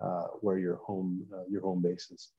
uh, 0.00 0.28
where 0.40 0.58
your 0.58 0.76
home 0.76 1.22
uh, 1.34 1.42
your 1.50 1.60
home 1.60 1.82
base 1.82 2.10
is. 2.10 2.30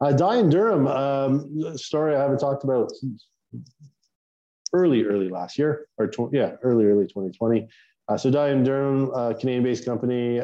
Uh, 0.00 0.12
Dye 0.12 0.42
Durham 0.42 0.86
um, 0.86 1.76
story 1.76 2.14
I 2.14 2.22
haven't 2.22 2.38
talked 2.38 2.62
about 2.62 2.92
early 4.72 5.02
early 5.02 5.28
last 5.28 5.58
year 5.58 5.88
or 5.98 6.10
yeah 6.32 6.52
early 6.62 6.84
early 6.84 7.06
2020. 7.06 7.68
Uh, 8.08 8.16
so 8.16 8.30
Dye 8.30 8.48
and 8.48 8.64
Durham, 8.64 9.10
Canadian-based 9.38 9.84
company, 9.84 10.40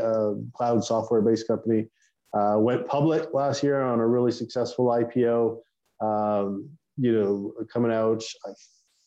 cloud 0.55 0.85
software-based 0.85 1.47
company, 1.47 1.87
uh, 2.35 2.57
went 2.59 2.87
public 2.87 3.33
last 3.33 3.63
year 3.63 3.81
on 3.81 4.01
a 4.01 4.07
really 4.07 4.33
successful 4.33 4.87
IPO. 4.87 5.59
Um, 6.01 6.71
you 6.97 7.13
know, 7.13 7.53
coming 7.73 7.93
out, 7.93 8.23
I 8.45 8.51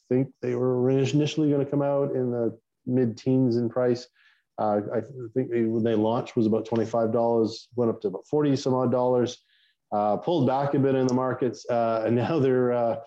think 0.10 0.30
they 0.42 0.56
were 0.56 0.90
initially 0.90 1.50
going 1.50 1.64
to 1.64 1.70
come 1.70 1.82
out 1.82 2.16
in 2.16 2.32
the 2.32 2.58
mid-teens 2.86 3.58
in 3.58 3.70
price. 3.70 4.08
Uh, 4.58 4.82
I 4.94 5.02
think 5.34 5.50
they, 5.50 5.64
when 5.64 5.84
they 5.84 5.96
launched 5.96 6.36
was 6.36 6.46
about 6.46 6.68
$25, 6.68 7.68
went 7.76 7.90
up 7.90 8.02
to 8.02 8.08
about 8.10 8.26
40 8.28 8.56
some 8.56 8.74
odd 8.74 8.92
dollars. 8.92 9.38
uh, 9.92 10.18
pulled 10.18 10.48
back 10.48 10.74
a 10.74 10.80
bit 10.80 10.96
in 10.96 11.08
the 11.08 11.14
markets, 11.14 11.66
uh, 11.70 12.04
and 12.06 12.16
now 12.26 12.40
they're 12.40 12.72
uh, 12.74 12.98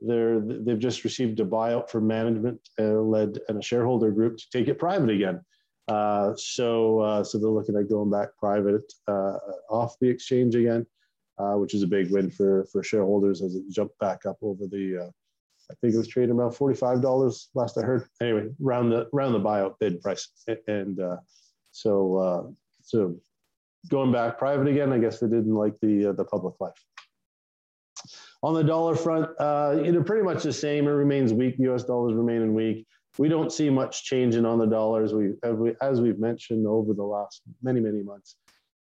they're 0.00 0.40
they've 0.40 0.78
just 0.78 1.04
received 1.04 1.40
a 1.40 1.44
buyout 1.44 1.90
from 1.90 2.06
management 2.06 2.60
uh, 2.78 3.00
led 3.00 3.38
and 3.48 3.58
a 3.58 3.62
shareholder 3.62 4.10
group 4.10 4.38
to 4.38 4.44
take 4.52 4.68
it 4.68 4.78
private 4.78 5.10
again. 5.10 5.40
Uh, 5.90 6.32
so 6.36 7.00
uh, 7.00 7.24
so 7.24 7.36
they're 7.36 7.50
looking 7.50 7.76
at 7.76 7.88
going 7.88 8.10
back 8.10 8.28
private 8.38 8.92
off 9.68 9.96
the 10.00 10.08
exchange 10.08 10.54
again, 10.54 10.86
which 11.56 11.74
is 11.74 11.82
a 11.82 11.86
big 11.86 12.10
win 12.10 12.30
for 12.30 12.64
for 12.70 12.82
shareholders 12.84 13.42
as 13.42 13.56
it 13.56 13.64
jumped 13.70 13.98
back 13.98 14.24
up 14.24 14.36
over 14.40 14.66
the. 14.66 15.10
I 15.68 15.74
think 15.80 15.94
it 15.94 15.98
was 15.98 16.08
trading 16.08 16.30
about 16.30 16.54
forty-five 16.54 17.02
dollars 17.02 17.48
last 17.54 17.76
I 17.76 17.82
heard. 17.82 18.04
Anyway, 18.22 18.50
round 18.60 18.92
the 18.92 19.08
round 19.12 19.34
the 19.34 19.40
buyout 19.40 19.74
bid 19.80 20.00
price, 20.00 20.28
and 20.68 21.00
so 21.72 22.54
so 22.82 23.16
going 23.88 24.12
back 24.12 24.38
private 24.38 24.68
again. 24.68 24.92
I 24.92 24.98
guess 24.98 25.18
they 25.18 25.26
didn't 25.26 25.54
like 25.54 25.74
the 25.80 26.06
uh, 26.06 26.12
the 26.12 26.24
public 26.24 26.54
life. 26.60 26.74
On 28.42 28.54
the 28.54 28.64
dollar 28.64 28.94
front, 28.94 29.28
uh, 29.38 29.76
you 29.84 29.92
know, 29.92 30.02
pretty 30.02 30.22
much 30.22 30.42
the 30.44 30.52
same. 30.52 30.86
It 30.86 30.92
remains 30.92 31.32
weak. 31.32 31.56
U.S. 31.58 31.84
dollars 31.84 32.14
remaining 32.14 32.54
weak. 32.54 32.86
We 33.20 33.28
don't 33.28 33.52
see 33.52 33.68
much 33.68 34.04
changing 34.04 34.46
on 34.46 34.58
the 34.58 34.66
dollars. 34.66 35.12
We, 35.12 35.34
as 35.82 36.00
we've 36.00 36.18
mentioned 36.18 36.66
over 36.66 36.94
the 36.94 37.04
last 37.04 37.42
many 37.62 37.78
many 37.78 38.02
months, 38.02 38.36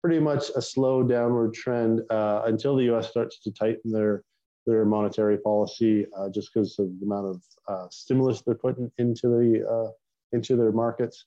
pretty 0.03 0.19
much 0.19 0.51
a 0.57 0.61
slow 0.61 1.05
downward 1.05 1.55
trend 1.55 2.01
uh, 2.11 2.43
until 2.47 2.75
the 2.75 2.83
U.S. 2.87 3.09
starts 3.09 3.39
to 3.43 3.53
tighten 3.53 3.93
their 3.93 4.25
their 4.67 4.85
monetary 4.85 5.39
policy, 5.39 6.07
uh, 6.19 6.29
just 6.29 6.53
because 6.53 6.77
of 6.81 6.89
the 6.99 7.07
amount 7.07 7.29
of 7.29 7.43
uh, 7.69 7.87
stimulus 7.93 8.43
they're 8.43 8.57
putting 8.57 8.91
into 8.99 9.29
the 9.29 9.65
uh, 9.65 9.93
into 10.33 10.57
their 10.57 10.73
markets. 10.73 11.27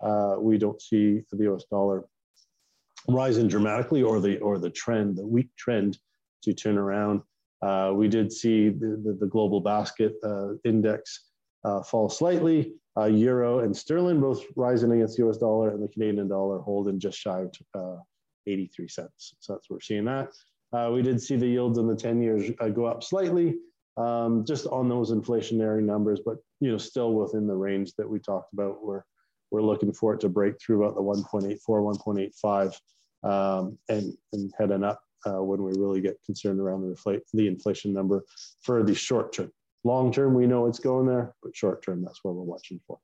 Uh, 0.00 0.36
we 0.38 0.56
don't 0.56 0.80
see 0.80 1.22
the 1.32 1.42
U.S. 1.50 1.64
dollar 1.68 2.04
rising 3.08 3.48
dramatically 3.48 4.04
or 4.04 4.20
the 4.20 4.38
or 4.38 4.60
the 4.60 4.70
trend, 4.70 5.16
the 5.16 5.26
weak 5.26 5.48
trend 5.58 5.98
to 6.44 6.54
turn 6.54 6.78
around. 6.78 7.22
Uh, 7.60 7.90
we 7.92 8.06
did 8.06 8.32
see 8.32 8.68
the, 8.68 9.02
the, 9.02 9.16
the 9.18 9.26
global 9.26 9.60
basket 9.60 10.14
index 10.64 11.25
uh, 11.66 11.82
fall 11.82 12.08
slightly. 12.08 12.72
Uh, 12.98 13.04
euro 13.04 13.58
and 13.58 13.76
sterling 13.76 14.22
both 14.22 14.42
rising 14.56 14.90
against 14.90 15.18
the 15.18 15.28
US 15.28 15.36
dollar 15.36 15.68
and 15.68 15.82
the 15.82 15.88
Canadian 15.88 16.28
dollar 16.28 16.60
holding 16.60 16.98
just 16.98 17.18
shy 17.18 17.40
of 17.40 17.52
uh, 17.74 18.00
83 18.46 18.88
cents. 18.88 19.34
So 19.38 19.52
that's 19.52 19.68
what 19.68 19.76
we're 19.76 19.80
seeing 19.80 20.06
that. 20.06 20.30
Uh, 20.72 20.90
we 20.92 21.02
did 21.02 21.20
see 21.20 21.36
the 21.36 21.46
yields 21.46 21.78
in 21.78 21.86
the 21.86 21.94
10 21.94 22.22
years 22.22 22.50
go 22.74 22.86
up 22.86 23.02
slightly 23.04 23.56
um, 23.96 24.44
just 24.46 24.66
on 24.66 24.88
those 24.88 25.12
inflationary 25.12 25.82
numbers, 25.82 26.20
but 26.24 26.36
you 26.60 26.70
know 26.70 26.78
still 26.78 27.14
within 27.14 27.46
the 27.46 27.54
range 27.54 27.92
that 27.98 28.08
we 28.08 28.18
talked 28.18 28.52
about 28.52 28.84
where 28.84 29.04
we're 29.50 29.62
looking 29.62 29.92
for 29.92 30.14
it 30.14 30.20
to 30.20 30.28
break 30.28 30.54
through 30.60 30.82
about 30.82 30.96
the 30.96 31.02
1.84, 31.02 31.58
1.85 31.66 32.76
um, 33.28 33.78
and, 33.88 34.12
and 34.32 34.52
heading 34.58 34.84
up 34.84 35.00
uh, 35.26 35.42
when 35.42 35.62
we 35.62 35.72
really 35.76 36.00
get 36.00 36.18
concerned 36.26 36.60
around 36.60 36.82
the, 36.82 37.20
the 37.32 37.46
inflation 37.46 37.92
number 37.92 38.24
for 38.62 38.82
the 38.82 38.94
short 38.94 39.32
term. 39.32 39.50
Long 39.86 40.12
term, 40.12 40.34
we 40.34 40.48
know 40.48 40.66
it's 40.66 40.80
going 40.80 41.06
there, 41.06 41.32
but 41.44 41.56
short 41.56 41.80
term, 41.84 42.02
that's 42.02 42.24
what 42.24 42.34
we're 42.34 42.42
watching 42.42 42.80
for. 42.88 42.98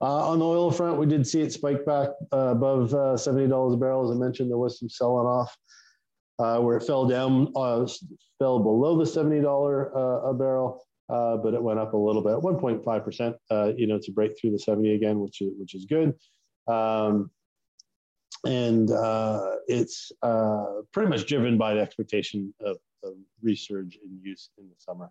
Uh, 0.00 0.30
on 0.30 0.40
the 0.40 0.44
oil 0.44 0.72
front, 0.72 0.98
we 0.98 1.06
did 1.06 1.24
see 1.24 1.42
it 1.42 1.52
spike 1.52 1.86
back 1.86 2.08
uh, 2.32 2.48
above 2.48 2.92
uh, 2.92 3.14
$70 3.14 3.72
a 3.72 3.76
barrel. 3.76 4.04
As 4.04 4.10
I 4.10 4.18
mentioned, 4.18 4.50
there 4.50 4.58
was 4.58 4.80
some 4.80 4.88
selling 4.88 5.26
off 5.26 5.56
uh, 6.40 6.58
where 6.58 6.76
it 6.76 6.82
fell 6.82 7.06
down, 7.06 7.52
uh, 7.54 7.86
fell 8.40 8.58
below 8.58 8.98
the 8.98 9.04
$70 9.04 9.44
uh, 9.94 10.28
a 10.28 10.34
barrel, 10.34 10.84
but 11.08 11.54
it 11.54 11.62
went 11.62 11.78
up 11.78 11.94
a 11.94 11.96
little 11.96 12.20
bit, 12.20 12.34
1.5%, 12.34 13.78
you 13.78 13.86
know, 13.86 14.00
to 14.00 14.10
break 14.10 14.32
through 14.38 14.50
the 14.50 14.58
70 14.58 14.92
again, 14.92 15.20
which 15.20 15.40
is, 15.40 15.52
which 15.56 15.76
is 15.76 15.84
good. 15.84 16.14
Um, 16.66 17.30
and 18.44 18.90
it's 19.68 20.10
pretty 20.92 21.08
much 21.08 21.26
driven 21.26 21.56
by 21.56 21.74
the 21.74 21.80
expectation 21.80 22.52
of, 22.60 22.76
of 23.06 23.14
resurge 23.44 23.94
in 24.04 24.20
use 24.22 24.50
in 24.58 24.68
the 24.68 24.74
summer, 24.78 25.10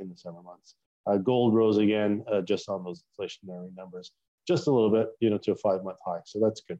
in 0.00 0.08
the 0.08 0.16
summer 0.16 0.42
months. 0.42 0.74
Uh, 1.06 1.16
gold 1.16 1.54
rose 1.54 1.78
again 1.78 2.24
uh, 2.30 2.40
just 2.40 2.68
on 2.68 2.84
those 2.84 3.02
inflationary 3.02 3.74
numbers, 3.76 4.12
just 4.46 4.66
a 4.66 4.70
little 4.70 4.90
bit, 4.90 5.08
you 5.20 5.30
know, 5.30 5.38
to 5.38 5.52
a 5.52 5.56
five-month 5.56 5.98
high. 6.04 6.20
So 6.24 6.38
that's 6.40 6.60
good. 6.60 6.78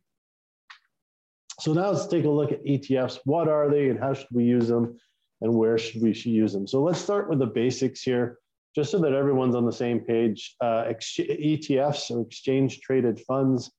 So 1.61 1.73
now 1.73 1.91
let's 1.91 2.07
take 2.07 2.25
a 2.25 2.31
look 2.31 2.53
at 2.53 2.65
ETFs. 2.65 3.19
What 3.25 3.49
are 3.49 3.71
they, 3.71 3.89
and 3.89 3.99
how 3.99 4.15
should 4.15 4.29
we 4.31 4.45
use 4.45 4.69
them, 4.69 4.97
and 5.41 5.53
where 5.55 5.79
should 5.79 6.03
we 6.03 6.13
use 6.13 6.53
them? 6.53 6.67
So 6.67 6.83
let's 6.83 7.01
start 7.01 7.29
with 7.29 7.39
the 7.39 7.47
basics 7.47 8.03
here, 8.03 8.39
just 8.75 8.91
so 8.91 8.99
that 8.99 9.13
everyone's 9.13 9.57
on 9.57 9.67
the 9.67 9.73
same 9.73 10.01
page. 10.01 10.55
Uh, 10.61 10.85
ETFs 10.93 12.11
or 12.11 12.21
exchange-traded 12.21 13.21
funds 13.27 13.71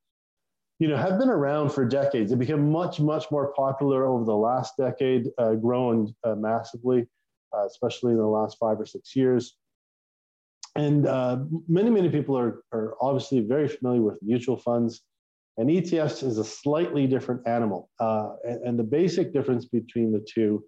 you 0.80 0.88
know, 0.88 0.96
have 0.96 1.20
been 1.20 1.30
around 1.30 1.72
for 1.72 1.86
decades. 1.86 2.32
They 2.32 2.38
became 2.38 2.72
much, 2.72 3.02
much 3.02 3.30
more 3.32 3.54
popular 3.54 4.06
over 4.06 4.24
the 4.24 4.36
last 4.36 4.78
decade, 4.78 5.28
uh, 5.38 5.56
grown 5.56 6.15
uh, 6.24 6.36
massively, 6.36 7.06
uh, 7.56 7.65
especially 7.65 8.13
in 8.13 8.18
the 8.18 8.26
last 8.26 8.58
five 8.58 8.80
or 8.80 8.86
six 8.86 9.13
years. 9.15 9.58
And 10.76 11.06
uh, 11.06 11.39
many, 11.68 11.89
many 11.89 12.10
people 12.10 12.38
are, 12.38 12.63
are 12.72 12.96
obviously 13.02 13.42
very 13.42 13.68
familiar 13.68 14.02
with 14.02 14.20
mutual 14.22 14.56
funds. 14.56 15.02
And 15.58 15.70
ETFs 15.70 16.24
is 16.24 16.38
a 16.38 16.46
slightly 16.46 17.06
different 17.06 17.46
animal. 17.46 17.89
Uh, 18.00 18.36
and, 18.46 18.63
and 18.63 18.80
the 18.80 18.84
basic 18.84 19.34
difference 19.34 19.65
between 19.65 20.13
the 20.13 20.26
two 20.34 20.63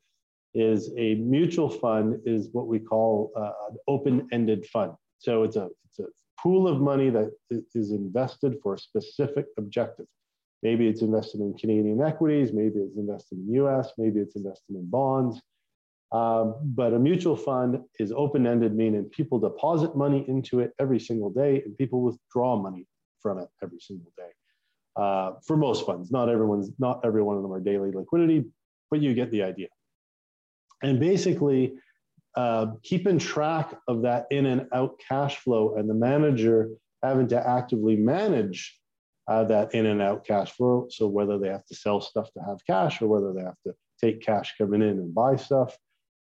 is 0.53 0.91
a 0.97 1.15
mutual 1.15 1.69
fund 1.69 2.19
is 2.25 2.49
what 2.51 2.67
we 2.67 2.79
call 2.79 3.31
uh, 3.37 3.51
an 3.69 3.77
open-ended 3.87 4.65
fund. 4.65 4.91
So 5.19 5.43
it's 5.43 5.55
a 5.55 5.69
pool 6.41 6.67
of 6.67 6.81
money 6.81 7.09
that 7.09 7.31
is 7.75 7.91
invested 7.91 8.57
for 8.61 8.75
a 8.75 8.79
specific 8.79 9.45
objective. 9.57 10.05
Maybe 10.63 10.87
it's 10.87 11.01
invested 11.01 11.41
in 11.41 11.53
Canadian 11.55 12.01
equities, 12.01 12.53
maybe 12.53 12.79
it's 12.79 12.97
invested 12.97 13.39
in 13.39 13.53
US, 13.55 13.91
maybe 13.97 14.19
it's 14.19 14.35
invested 14.35 14.75
in 14.75 14.89
bonds. 14.89 15.41
Um, 16.11 16.55
but 16.61 16.93
a 16.93 16.99
mutual 16.99 17.37
fund 17.37 17.79
is 17.99 18.11
open 18.11 18.45
ended, 18.45 18.75
meaning 18.75 19.05
people 19.05 19.39
deposit 19.39 19.95
money 19.95 20.25
into 20.27 20.59
it 20.59 20.73
every 20.79 20.99
single 20.99 21.29
day 21.29 21.61
and 21.63 21.77
people 21.77 22.01
withdraw 22.01 22.61
money 22.61 22.85
from 23.21 23.39
it 23.39 23.47
every 23.63 23.79
single 23.79 24.11
day. 24.17 24.29
Uh, 24.97 25.33
for 25.45 25.55
most 25.55 25.85
funds, 25.85 26.11
not 26.11 26.27
everyone's, 26.27 26.71
not 26.79 26.99
every 27.05 27.23
one 27.23 27.37
of 27.37 27.43
them 27.43 27.53
are 27.53 27.61
daily 27.61 27.91
liquidity, 27.91 28.43
but 28.89 29.01
you 29.01 29.13
get 29.13 29.31
the 29.31 29.41
idea. 29.41 29.67
And 30.83 30.99
basically, 30.99 31.75
uh, 32.35 32.67
keeping 32.83 33.19
track 33.19 33.75
of 33.87 34.01
that 34.03 34.25
in 34.31 34.45
and 34.45 34.67
out 34.73 34.99
cash 35.07 35.37
flow 35.37 35.75
and 35.75 35.89
the 35.89 35.93
manager 35.93 36.69
having 37.03 37.27
to 37.27 37.47
actively 37.47 37.95
manage 37.95 38.77
uh, 39.27 39.43
that 39.43 39.73
in 39.73 39.85
and 39.85 40.01
out 40.01 40.25
cash 40.25 40.51
flow. 40.51 40.87
So 40.89 41.07
whether 41.07 41.37
they 41.37 41.49
have 41.49 41.65
to 41.65 41.75
sell 41.75 42.01
stuff 42.01 42.31
to 42.33 42.39
have 42.41 42.57
cash 42.65 43.01
or 43.01 43.07
whether 43.07 43.33
they 43.33 43.41
have 43.41 43.59
to 43.65 43.73
take 44.03 44.21
cash 44.21 44.53
coming 44.57 44.81
in 44.81 44.89
and 44.89 45.13
buy 45.13 45.35
stuff, 45.35 45.77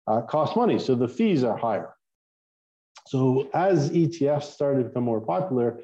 uh, 0.08 0.22
costs 0.22 0.56
money. 0.56 0.80
So 0.80 0.96
the 0.96 1.08
fees 1.08 1.44
are 1.44 1.58
higher. 1.58 1.94
So 3.08 3.50
as 3.54 3.92
ETFs 3.92 4.44
started 4.44 4.84
to 4.84 4.90
become 4.90 5.04
more 5.04 5.22
popular, 5.22 5.80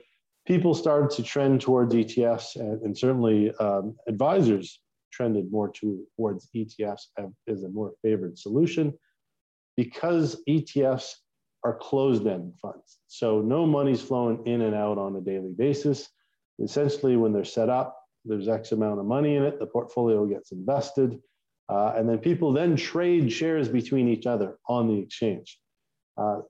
people 0.46 0.74
started 0.74 1.10
to 1.12 1.24
trend 1.24 1.62
towards 1.62 1.94
ETFs, 1.94 2.56
and, 2.56 2.82
and 2.82 2.98
certainly 2.98 3.52
um, 3.56 3.96
advisors 4.08 4.80
trended 5.12 5.52
more 5.52 5.70
to, 5.70 6.06
towards 6.18 6.50
ETFs 6.56 7.08
as 7.48 7.64
a 7.64 7.70
more 7.70 7.94
favored 8.02 8.38
solution 8.38 8.94
because 9.76 10.42
ETFs 10.48 11.14
are 11.64 11.76
closed 11.76 12.28
end 12.28 12.54
funds. 12.62 13.00
So 13.08 13.42
no 13.42 13.66
money's 13.66 14.02
flowing 14.02 14.46
in 14.46 14.62
and 14.62 14.76
out 14.76 14.98
on 14.98 15.16
a 15.16 15.22
daily 15.22 15.54
basis. 15.58 16.08
Essentially, 16.60 17.18
when 17.18 17.34
they're 17.34 17.44
set 17.44 17.70
up, 17.70 18.00
there's 18.24 18.48
X 18.48 18.72
amount 18.72 19.00
of 19.00 19.06
money 19.06 19.36
in 19.36 19.44
it, 19.44 19.60
the 19.60 19.66
portfolio 19.66 20.26
gets 20.26 20.52
invested, 20.52 21.20
uh, 21.70 21.94
and 21.96 22.08
then 22.08 22.18
people 22.20 22.54
then 22.54 22.76
trade 22.76 23.32
shares 23.32 23.68
between 23.68 24.08
each 24.08 24.26
other 24.26 24.58
on 24.68 24.88
the 24.88 25.00
exchange. 25.00 25.60
Uh, 26.18 26.42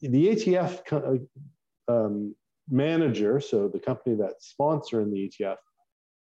the 0.00 0.26
ETF 0.28 1.28
uh, 1.88 1.92
um, 1.92 2.34
manager, 2.68 3.40
so 3.40 3.68
the 3.68 3.78
company 3.78 4.16
that's 4.16 4.54
sponsoring 4.58 5.10
the 5.12 5.30
ETF, 5.30 5.56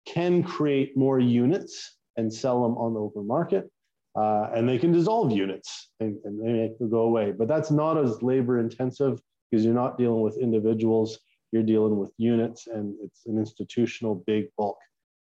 can 0.06 0.42
create 0.42 0.96
more 0.96 1.18
units 1.18 1.96
and 2.16 2.32
sell 2.32 2.62
them 2.62 2.76
on 2.78 2.94
the 2.94 3.00
open 3.00 3.26
market 3.26 3.70
uh, 4.16 4.50
and 4.54 4.68
they 4.68 4.78
can 4.78 4.92
dissolve 4.92 5.30
units 5.30 5.90
and, 6.00 6.16
and 6.24 6.40
they 6.40 6.52
make 6.52 6.78
them 6.78 6.90
go 6.90 7.00
away. 7.00 7.32
But 7.32 7.48
that's 7.48 7.70
not 7.70 7.98
as 7.98 8.22
labor 8.22 8.58
intensive 8.58 9.20
because 9.50 9.64
you're 9.64 9.74
not 9.74 9.98
dealing 9.98 10.22
with 10.22 10.38
individuals, 10.38 11.18
you're 11.52 11.62
dealing 11.62 11.98
with 11.98 12.12
units, 12.16 12.66
and 12.66 12.96
it's 13.02 13.26
an 13.26 13.38
institutional 13.38 14.24
big 14.26 14.46
bulk 14.56 14.78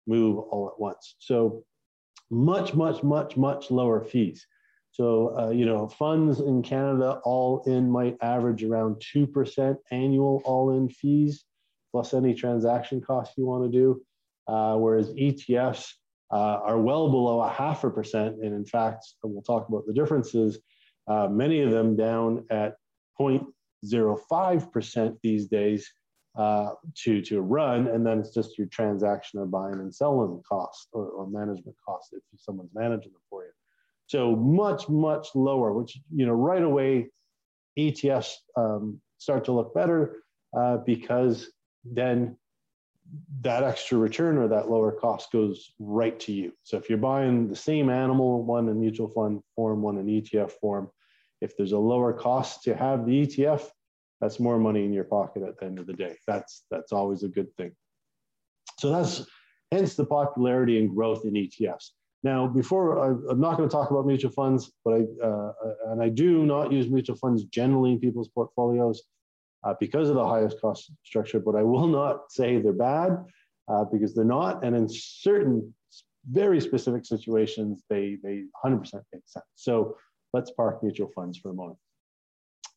move 0.06 0.38
all 0.38 0.68
at 0.68 0.80
once. 0.80 1.16
So 1.18 1.64
much, 2.30 2.74
much, 2.74 3.02
much, 3.02 3.36
much 3.36 3.70
lower 3.70 4.02
fees. 4.02 4.46
So, 4.90 5.38
uh, 5.38 5.50
you 5.50 5.64
know, 5.64 5.88
funds 5.88 6.40
in 6.40 6.62
Canada 6.62 7.20
all 7.24 7.62
in 7.66 7.90
might 7.90 8.18
average 8.20 8.62
around 8.62 9.02
2% 9.14 9.76
annual 9.90 10.42
all 10.44 10.76
in 10.76 10.88
fees, 10.90 11.44
plus 11.92 12.12
any 12.12 12.34
transaction 12.34 13.00
costs 13.00 13.34
you 13.38 13.46
want 13.46 13.64
to 13.64 13.78
do. 13.78 14.02
Uh, 14.46 14.76
whereas 14.76 15.10
ETFs, 15.14 15.92
uh, 16.32 16.60
are 16.64 16.80
well 16.80 17.10
below 17.10 17.40
a 17.40 17.48
half 17.48 17.84
a 17.84 17.90
percent. 17.90 18.36
And 18.42 18.54
in 18.54 18.64
fact, 18.64 19.06
we'll 19.22 19.42
talk 19.42 19.68
about 19.68 19.86
the 19.86 19.92
differences, 19.92 20.58
uh, 21.06 21.28
many 21.28 21.60
of 21.60 21.70
them 21.70 21.94
down 21.96 22.46
at 22.50 22.76
0.05% 23.20 25.16
these 25.22 25.46
days, 25.46 25.92
uh, 26.36 26.70
to 26.94 27.20
to 27.20 27.42
run, 27.42 27.88
and 27.88 28.06
then 28.06 28.18
it's 28.18 28.32
just 28.32 28.56
your 28.56 28.66
transaction 28.68 29.38
or 29.38 29.46
buying 29.46 29.74
and 29.74 29.94
selling 29.94 30.42
cost 30.48 30.88
or, 30.92 31.06
or 31.08 31.26
management 31.26 31.76
cost 31.86 32.14
if 32.14 32.22
someone's 32.40 32.70
managing 32.74 33.12
them 33.12 33.20
for 33.28 33.44
you. 33.44 33.50
So 34.06 34.34
much 34.34 34.88
much 34.88 35.28
lower, 35.34 35.74
which 35.74 35.98
you 36.14 36.24
know 36.24 36.32
right 36.32 36.62
away 36.62 37.10
ETFs 37.78 38.32
um, 38.56 39.00
start 39.18 39.44
to 39.44 39.52
look 39.52 39.74
better 39.74 40.22
uh, 40.56 40.78
because 40.78 41.50
then 41.84 42.36
that 43.42 43.62
extra 43.62 43.98
return 43.98 44.38
or 44.38 44.48
that 44.48 44.70
lower 44.70 44.92
cost 44.92 45.32
goes 45.32 45.72
right 45.78 46.18
to 46.20 46.32
you. 46.32 46.52
So 46.62 46.76
if 46.76 46.88
you're 46.88 46.98
buying 46.98 47.48
the 47.48 47.56
same 47.56 47.90
animal, 47.90 48.44
one 48.44 48.68
in 48.68 48.80
mutual 48.80 49.08
fund 49.08 49.42
form, 49.54 49.82
one 49.82 49.98
in 49.98 50.06
ETF 50.06 50.52
form, 50.52 50.90
if 51.40 51.56
there's 51.56 51.72
a 51.72 51.78
lower 51.78 52.12
cost 52.12 52.62
to 52.64 52.74
have 52.74 53.04
the 53.04 53.26
ETF, 53.26 53.68
that's 54.20 54.38
more 54.38 54.58
money 54.58 54.84
in 54.84 54.92
your 54.92 55.04
pocket 55.04 55.42
at 55.42 55.58
the 55.58 55.66
end 55.66 55.80
of 55.80 55.86
the 55.86 55.92
day. 55.92 56.16
That's 56.26 56.64
that's 56.70 56.92
always 56.92 57.24
a 57.24 57.28
good 57.28 57.54
thing. 57.56 57.72
So 58.78 58.90
that's 58.90 59.26
hence 59.72 59.96
the 59.96 60.06
popularity 60.06 60.78
and 60.78 60.88
growth 60.88 61.24
in 61.24 61.32
ETFs. 61.32 61.90
Now, 62.22 62.46
before 62.46 63.00
I, 63.00 63.32
am 63.32 63.40
not 63.40 63.56
going 63.56 63.68
to 63.68 63.72
talk 63.72 63.90
about 63.90 64.06
mutual 64.06 64.30
funds, 64.30 64.70
but 64.84 64.94
I 64.94 65.26
uh, 65.26 65.52
and 65.88 66.00
I 66.00 66.08
do 66.08 66.46
not 66.46 66.70
use 66.70 66.88
mutual 66.88 67.16
funds 67.16 67.44
generally 67.44 67.92
in 67.92 67.98
people's 67.98 68.28
portfolios 68.28 69.02
uh, 69.64 69.74
because 69.80 70.08
of 70.08 70.14
the 70.14 70.26
highest 70.26 70.60
cost 70.60 70.92
structure. 71.04 71.40
But 71.40 71.56
I 71.56 71.62
will 71.62 71.86
not 71.86 72.30
say 72.30 72.58
they're 72.58 72.72
bad 72.72 73.24
uh, 73.68 73.84
because 73.84 74.14
they're 74.14 74.24
not, 74.24 74.64
and 74.64 74.76
in 74.76 74.88
certain 74.88 75.72
very 76.30 76.60
specific 76.60 77.04
situations, 77.04 77.82
they 77.90 78.18
they 78.22 78.44
100% 78.64 78.80
make 79.12 79.22
sense. 79.26 79.44
So 79.54 79.96
let's 80.32 80.50
park 80.52 80.82
mutual 80.82 81.10
funds 81.14 81.38
for 81.38 81.50
a 81.50 81.54
moment 81.54 81.78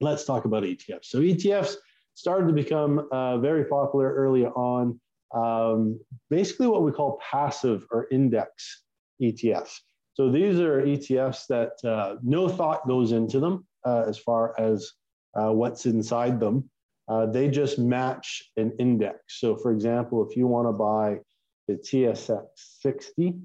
let's 0.02 0.26
talk 0.26 0.46
about 0.46 0.64
ETFs. 0.64 1.06
So 1.06 1.20
ETFs 1.20 1.76
started 2.16 2.48
to 2.48 2.54
become 2.54 3.08
uh, 3.12 3.38
very 3.38 3.66
popular 3.66 4.14
early 4.14 4.46
on. 4.46 5.00
Um, 5.34 6.00
basically, 6.30 6.68
what 6.68 6.84
we 6.84 6.92
call 6.92 7.20
passive 7.32 7.86
or 7.92 8.08
index 8.12 8.84
ETFs. 9.22 9.80
So 10.14 10.32
these 10.32 10.60
are 10.60 10.82
ETFs 10.82 11.48
that 11.48 11.74
uh, 11.88 12.16
no 12.24 12.48
thought 12.48 12.88
goes 12.88 13.12
into 13.12 13.40
them 13.40 13.66
uh, 13.86 14.06
as 14.08 14.18
far 14.18 14.58
as 14.60 14.92
uh, 15.36 15.52
what's 15.52 15.86
inside 15.86 16.40
them. 16.40 16.70
Uh, 17.08 17.26
they 17.28 17.48
just 17.48 17.78
match 17.78 18.44
an 18.58 18.74
index. 18.80 19.20
So, 19.40 19.56
for 19.56 19.72
example, 19.72 20.28
if 20.28 20.36
you 20.36 20.48
want 20.48 20.68
to 20.68 20.72
buy 20.72 21.20
the 21.68 21.76
TSX 21.76 22.46
60, 22.56 23.36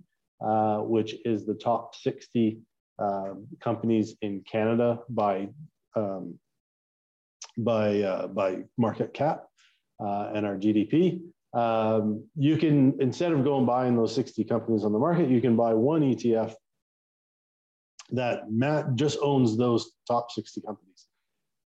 uh, 0.40 0.78
which 0.78 1.16
is 1.24 1.44
the 1.44 1.54
top 1.54 1.94
60 1.94 2.58
um, 2.98 3.46
companies 3.60 4.16
in 4.22 4.42
Canada 4.50 5.00
by 5.08 5.48
um, 5.96 6.38
by 7.58 8.00
uh, 8.00 8.26
by 8.28 8.58
market 8.78 9.12
cap 9.14 9.46
uh, 10.02 10.30
and 10.34 10.46
our 10.46 10.56
GDP. 10.56 11.20
Um, 11.52 12.24
you 12.36 12.56
can 12.56 12.96
instead 13.00 13.32
of 13.32 13.42
going 13.44 13.66
buying 13.66 13.96
those 13.96 14.14
60 14.14 14.44
companies 14.44 14.84
on 14.84 14.92
the 14.92 14.98
market, 14.98 15.28
you 15.28 15.40
can 15.40 15.56
buy 15.56 15.74
one 15.74 16.02
ETF 16.02 16.54
that 18.12 18.50
Matt 18.50 18.94
just 18.94 19.18
owns 19.22 19.56
those 19.56 19.92
top 20.06 20.30
60 20.30 20.60
companies. 20.62 21.06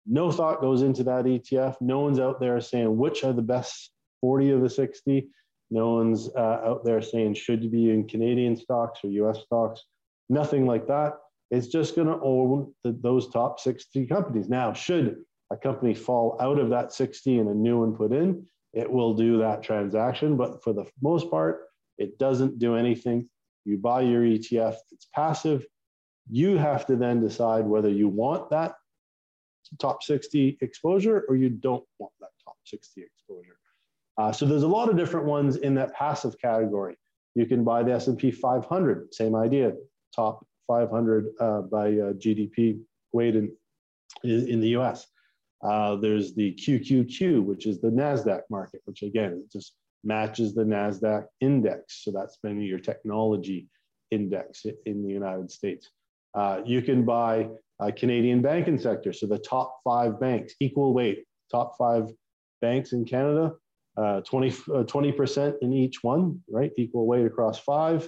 No 0.05 0.31
thought 0.31 0.61
goes 0.61 0.81
into 0.81 1.03
that 1.03 1.25
ETF. 1.25 1.77
No 1.81 2.01
one's 2.01 2.19
out 2.19 2.39
there 2.39 2.59
saying 2.59 2.97
which 2.97 3.23
are 3.23 3.33
the 3.33 3.41
best 3.41 3.91
40 4.21 4.51
of 4.51 4.61
the 4.61 4.69
60. 4.69 5.29
No 5.71 5.95
one's 5.95 6.29
uh, 6.35 6.61
out 6.65 6.83
there 6.83 7.01
saying 7.01 7.35
should 7.35 7.63
you 7.63 7.69
be 7.69 7.89
in 7.89 8.07
Canadian 8.07 8.55
stocks 8.55 8.99
or 9.03 9.09
US 9.09 9.43
stocks. 9.43 9.83
Nothing 10.29 10.65
like 10.65 10.87
that. 10.87 11.13
It's 11.51 11.67
just 11.67 11.95
going 11.95 12.07
to 12.07 12.19
own 12.21 12.73
the, 12.83 12.97
those 13.01 13.29
top 13.29 13.59
60 13.59 14.07
companies. 14.07 14.49
Now, 14.49 14.73
should 14.73 15.17
a 15.51 15.57
company 15.57 15.93
fall 15.93 16.37
out 16.41 16.59
of 16.59 16.69
that 16.69 16.93
60 16.93 17.39
and 17.39 17.49
a 17.49 17.53
new 17.53 17.79
one 17.79 17.95
put 17.95 18.11
in, 18.11 18.45
it 18.73 18.91
will 18.91 19.13
do 19.13 19.37
that 19.37 19.61
transaction. 19.61 20.35
But 20.35 20.63
for 20.63 20.73
the 20.73 20.85
most 21.01 21.29
part, 21.29 21.65
it 21.97 22.17
doesn't 22.17 22.59
do 22.59 22.75
anything. 22.75 23.29
You 23.65 23.77
buy 23.77 24.01
your 24.01 24.23
ETF, 24.23 24.75
it's 24.91 25.07
passive. 25.13 25.65
You 26.29 26.57
have 26.57 26.85
to 26.87 26.95
then 26.95 27.21
decide 27.21 27.65
whether 27.65 27.89
you 27.89 28.07
want 28.07 28.49
that 28.49 28.75
top 29.79 30.03
60 30.03 30.57
exposure 30.61 31.25
or 31.27 31.35
you 31.35 31.49
don't 31.49 31.83
want 31.99 32.13
that 32.19 32.29
top 32.43 32.57
60 32.65 33.01
exposure. 33.01 33.57
Uh, 34.17 34.31
so 34.31 34.45
there's 34.45 34.63
a 34.63 34.67
lot 34.67 34.89
of 34.89 34.97
different 34.97 35.25
ones 35.25 35.57
in 35.57 35.73
that 35.75 35.93
passive 35.93 36.37
category. 36.39 36.95
You 37.35 37.45
can 37.45 37.63
buy 37.63 37.83
the 37.83 37.93
S&P 37.93 38.31
500, 38.31 39.13
same 39.13 39.35
idea, 39.35 39.73
top 40.15 40.45
500 40.67 41.27
uh, 41.39 41.61
by 41.61 41.87
uh, 41.87 42.13
GDP 42.13 42.79
weight 43.11 43.35
in, 43.35 43.51
in 44.23 44.61
the 44.61 44.77
US. 44.77 45.07
Uh, 45.63 45.95
there's 45.95 46.33
the 46.35 46.53
QQQ, 46.53 47.43
which 47.43 47.65
is 47.65 47.79
the 47.79 47.89
NASDAQ 47.89 48.41
market, 48.49 48.81
which 48.85 49.01
again 49.01 49.47
just 49.51 49.75
matches 50.03 50.53
the 50.53 50.63
NASDAQ 50.63 51.25
index. 51.39 52.03
So 52.03 52.11
that's 52.11 52.37
been 52.37 52.61
your 52.61 52.79
technology 52.79 53.67
index 54.11 54.65
in 54.85 55.03
the 55.03 55.09
United 55.09 55.49
States. 55.49 55.89
Uh, 56.35 56.61
you 56.65 56.81
can 56.81 57.05
buy 57.05 57.47
a 57.87 57.91
Canadian 57.91 58.41
banking 58.41 58.77
sector. 58.77 59.13
So 59.13 59.27
the 59.27 59.39
top 59.39 59.79
five 59.83 60.19
banks, 60.19 60.53
equal 60.59 60.93
weight, 60.93 61.25
top 61.51 61.77
five 61.77 62.11
banks 62.61 62.93
in 62.93 63.05
Canada, 63.05 63.53
uh, 63.97 64.21
20, 64.21 64.49
uh, 64.49 64.83
20% 64.83 65.55
in 65.61 65.73
each 65.73 66.03
one, 66.03 66.41
right? 66.49 66.71
Equal 66.77 67.05
weight 67.05 67.25
across 67.25 67.59
five. 67.59 68.07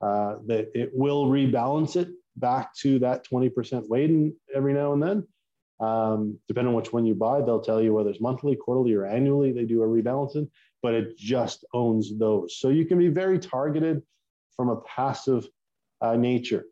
Uh, 0.00 0.36
that 0.46 0.68
it 0.74 0.90
will 0.92 1.26
rebalance 1.26 1.96
it 1.96 2.08
back 2.36 2.74
to 2.76 2.98
that 2.98 3.24
20% 3.26 3.88
weighting 3.88 4.34
every 4.54 4.74
now 4.74 4.92
and 4.92 5.02
then. 5.02 5.26
Um, 5.80 6.38
depending 6.46 6.68
on 6.68 6.74
which 6.74 6.92
one 6.92 7.06
you 7.06 7.14
buy, 7.14 7.40
they'll 7.40 7.60
tell 7.60 7.80
you 7.80 7.94
whether 7.94 8.10
it's 8.10 8.20
monthly, 8.20 8.54
quarterly, 8.54 8.92
or 8.94 9.06
annually. 9.06 9.52
They 9.52 9.64
do 9.64 9.82
a 9.82 9.86
rebalancing, 9.86 10.48
but 10.82 10.94
it 10.94 11.16
just 11.16 11.64
owns 11.72 12.16
those. 12.18 12.58
So 12.58 12.68
you 12.68 12.84
can 12.84 12.98
be 12.98 13.08
very 13.08 13.38
targeted 13.38 14.02
from 14.56 14.68
a 14.68 14.80
passive 14.82 15.48
uh, 16.00 16.16
nature. 16.16 16.66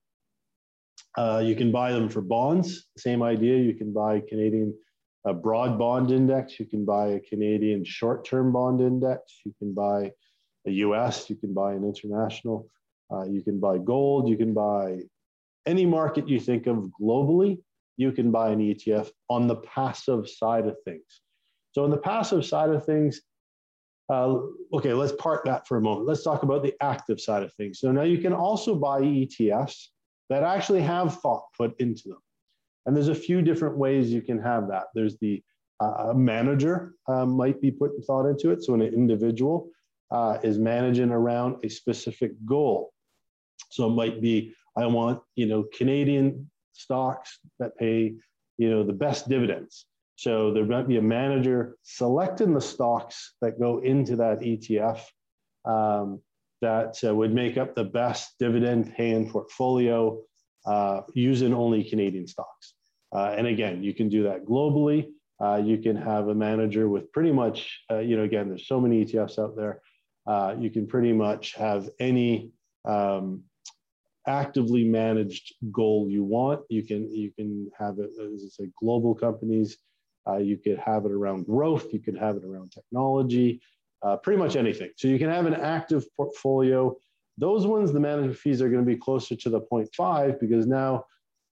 Uh, 1.17 1.43
you 1.45 1.55
can 1.55 1.71
buy 1.71 1.93
them 1.93 2.09
for 2.09 2.21
bonds. 2.21 2.87
Same 2.97 3.23
idea. 3.23 3.59
You 3.59 3.75
can 3.75 3.93
buy 3.93 4.21
Canadian 4.29 4.75
a 5.25 5.33
broad 5.33 5.79
bond 5.79 6.11
index. 6.11 6.59
You 6.59 6.67
can 6.67 6.85
buy 6.85 7.09
a 7.09 7.21
Canadian 7.21 7.85
short-term 7.85 8.51
bond 8.51 8.81
index. 8.81 9.41
You 9.45 9.55
can 9.59 9.73
buy 9.73 10.11
a 10.67 10.71
U.S. 10.71 11.31
You 11.31 11.37
can 11.37 11.55
buy 11.55 11.75
an 11.75 11.85
international. 11.85 12.69
Uh, 13.13 13.25
you 13.25 13.43
can 13.43 13.61
buy 13.61 13.79
gold. 13.79 14.29
You 14.29 14.37
can 14.37 14.53
buy 14.53 15.01
any 15.65 15.87
market 15.87 16.29
you 16.29 16.41
think 16.41 16.67
of 16.67 16.91
globally 17.01 17.59
you 17.97 18.13
can 18.13 18.31
buy 18.31 18.51
an 18.51 18.59
ETF 18.59 19.11
on 19.29 19.47
the 19.47 19.57
passive 19.57 20.29
side 20.29 20.67
of 20.67 20.77
things. 20.85 21.23
So, 21.73 21.85
on 21.85 21.91
the 21.91 21.99
passive 21.99 22.45
side 22.45 22.71
of 22.71 22.85
things, 22.85 23.21
uh, 24.11 24.37
okay, 24.75 24.93
let's 24.93 25.13
park 25.19 25.45
that 25.47 25.67
for 25.67 25.79
a 25.79 25.81
moment. 25.81 26.07
Let's 26.07 26.23
talk 26.23 26.43
about 26.43 26.63
the 26.63 26.75
active 26.81 27.21
side 27.21 27.43
of 27.43 27.53
things. 27.55 27.81
So, 27.81 27.93
now 27.93 28.03
you 28.03 28.19
can 28.19 28.33
also 28.33 28.75
buy 28.75 29.01
ETFs 29.01 29.89
that 30.33 30.43
actually 30.43 30.83
have 30.83 31.21
thought 31.21 31.45
put 31.57 31.79
into 31.81 32.09
them. 32.09 32.23
And 32.87 32.97
there's 32.97 33.09
a 33.09 33.15
few 33.15 33.43
different 33.43 33.77
ways 33.77 34.11
you 34.11 34.23
can 34.23 34.41
have 34.41 34.69
that. 34.69 34.87
There's 34.95 35.17
the 35.19 35.43
uh, 35.81 36.13
manager 36.15 36.95
uh, 37.09 37.27
might 37.27 37.61
be 37.61 37.71
putting 37.71 38.03
thought 38.03 38.27
into 38.27 38.51
it. 38.51 38.63
So, 38.63 38.75
an 38.75 38.83
individual 38.83 39.69
uh, 40.11 40.39
is 40.43 40.59
managing 40.59 41.11
around 41.11 41.65
a 41.65 41.69
specific 41.69 42.33
goal. 42.45 42.93
So, 43.71 43.87
it 43.87 43.95
might 43.95 44.21
be 44.21 44.55
I 44.77 44.87
want, 44.87 45.21
you 45.37 45.47
know, 45.47 45.65
Canadian 45.77 46.51
stocks 46.73 47.39
that 47.59 47.77
pay, 47.77 48.15
you 48.59 48.71
know, 48.71 48.83
the 48.83 48.93
best 48.93 49.29
dividends. 49.29 49.87
So 50.17 50.53
there 50.53 50.65
might 50.65 50.89
be 50.89 50.99
a 50.99 51.03
manager 51.03 51.77
selecting 51.83 52.55
the 52.55 52.61
stocks 52.61 53.35
that 53.41 53.59
go 53.59 53.79
into 53.79 54.17
that 54.17 54.41
ETF 54.41 55.01
um, 55.65 56.21
that 56.63 56.97
uh, 57.05 57.15
would 57.15 57.35
make 57.35 57.59
up 57.59 57.75
the 57.75 57.85
best 57.85 58.35
dividend 58.39 58.95
paying 58.95 59.31
portfolio 59.31 60.19
uh, 60.65 61.03
using 61.13 61.53
only 61.53 61.85
Canadian 61.85 62.27
stocks. 62.27 62.75
Uh, 63.15 63.35
and 63.37 63.47
again, 63.47 63.83
you 63.83 63.93
can 63.93 64.09
do 64.09 64.23
that 64.23 64.47
globally. 64.47 65.09
Uh, 65.43 65.57
you 65.57 65.77
can 65.77 65.97
have 65.97 66.29
a 66.29 66.35
manager 66.35 66.89
with 66.89 67.13
pretty 67.13 67.33
much, 67.33 67.81
uh, 67.91 67.99
you 67.99 68.17
know, 68.17 68.23
again, 68.23 68.49
there's 68.49 68.69
so 68.69 68.81
many 68.81 69.05
ETFs 69.05 69.39
out 69.39 69.57
there. 69.57 69.83
Uh, 70.27 70.55
you 70.59 70.71
can 70.71 70.87
pretty 70.87 71.13
much 71.13 71.55
have 71.55 71.91
any 71.99 72.53
um, 72.85 73.43
actively 74.27 74.85
managed 74.85 75.55
goal 75.73 76.09
you 76.09 76.23
want. 76.23 76.61
You 76.71 76.85
can 76.85 77.13
you 77.13 77.33
can 77.33 77.69
have 77.77 77.99
it 77.99 78.11
as 78.21 78.45
I 78.45 78.49
say 78.65 78.71
global 78.81 79.17
companies. 79.17 79.79
You 80.41 80.57
could 80.57 80.79
have 80.79 81.05
it 81.07 81.11
around 81.11 81.47
growth. 81.47 81.93
You 81.93 81.99
could 81.99 82.17
have 82.17 82.37
it 82.37 82.45
around 82.45 82.71
technology. 82.71 83.61
Uh, 84.03 84.17
pretty 84.17 84.39
much 84.39 84.57
anything. 84.57 84.91
So 84.97 85.07
you 85.07 85.19
can 85.19 85.31
have 85.31 85.47
an 85.47 85.55
active 85.55 86.05
portfolio. 86.17 86.97
Those 87.39 87.67
ones, 87.67 87.93
the 87.93 88.01
management 88.01 88.37
fees 88.37 88.61
are 88.61 88.69
going 88.69 88.85
to 88.85 88.91
be 88.91 88.97
closer 88.97 89.37
to 89.37 89.49
the 89.49 89.61
0.5 89.61 90.41
because 90.41 90.67
now 90.67 91.05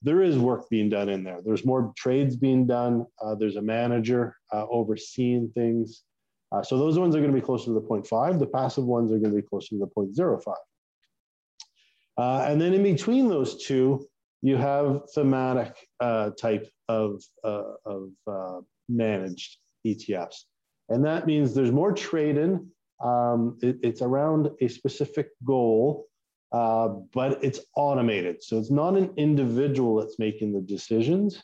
there 0.03 0.23
is 0.23 0.39
work 0.39 0.69
being 0.71 0.89
done 0.89 1.09
in 1.09 1.25
there. 1.25 1.41
There's 1.45 1.67
more 1.67 1.93
trades 1.97 2.37
being 2.37 2.67
done. 2.67 3.05
Uh, 3.21 3.35
there's 3.35 3.57
a 3.57 3.63
manager 3.63 4.37
uh, 4.53 4.67
overseeing 4.71 5.51
things. 5.51 6.05
Uh, 6.51 6.63
so 6.63 6.79
those 6.79 6.99
ones 6.99 7.15
are 7.15 7.21
going 7.21 7.33
to 7.33 7.39
be 7.39 7.45
closer 7.45 7.67
to 7.67 7.73
the 7.73 7.83
0.5. 7.83 8.39
The 8.39 8.47
passive 8.47 8.85
ones 8.85 9.13
are 9.13 9.19
going 9.19 9.35
to 9.35 9.43
be 9.43 9.47
closer 9.47 9.69
to 9.71 9.79
the 9.79 9.87
0.05. 9.87 10.55
Uh, 12.17 12.47
and 12.49 12.61
then 12.61 12.73
in 12.73 12.83
between 12.83 13.29
those 13.29 13.63
two, 13.63 14.07
you 14.41 14.57
have 14.57 15.03
thematic 15.15 15.75
uh, 16.01 16.31
type 16.31 16.69
of, 16.89 17.23
of 17.45 18.65
managed 18.89 19.59
ETFs. 19.87 20.45
And 20.89 21.05
that 21.05 21.27
means 21.27 21.55
there's 21.55 21.73
more 21.73 21.93
trading. 21.93 22.67
Um, 23.03 23.59
it, 23.63 23.79
it's 23.83 24.03
around 24.03 24.51
a 24.61 24.69
specific 24.69 25.31
goal, 25.45 26.07
uh, 26.53 26.89
but 27.13 27.43
it's 27.45 27.61
automated. 27.77 28.43
So 28.43 28.59
it's 28.59 28.71
not 28.71 28.97
an 28.97 29.13
individual 29.17 29.97
that's 29.97 30.19
making 30.19 30.53
the 30.53 30.61
decisions, 30.61 31.43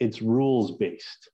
it's 0.00 0.22
rules 0.22 0.76
based. 0.76 1.30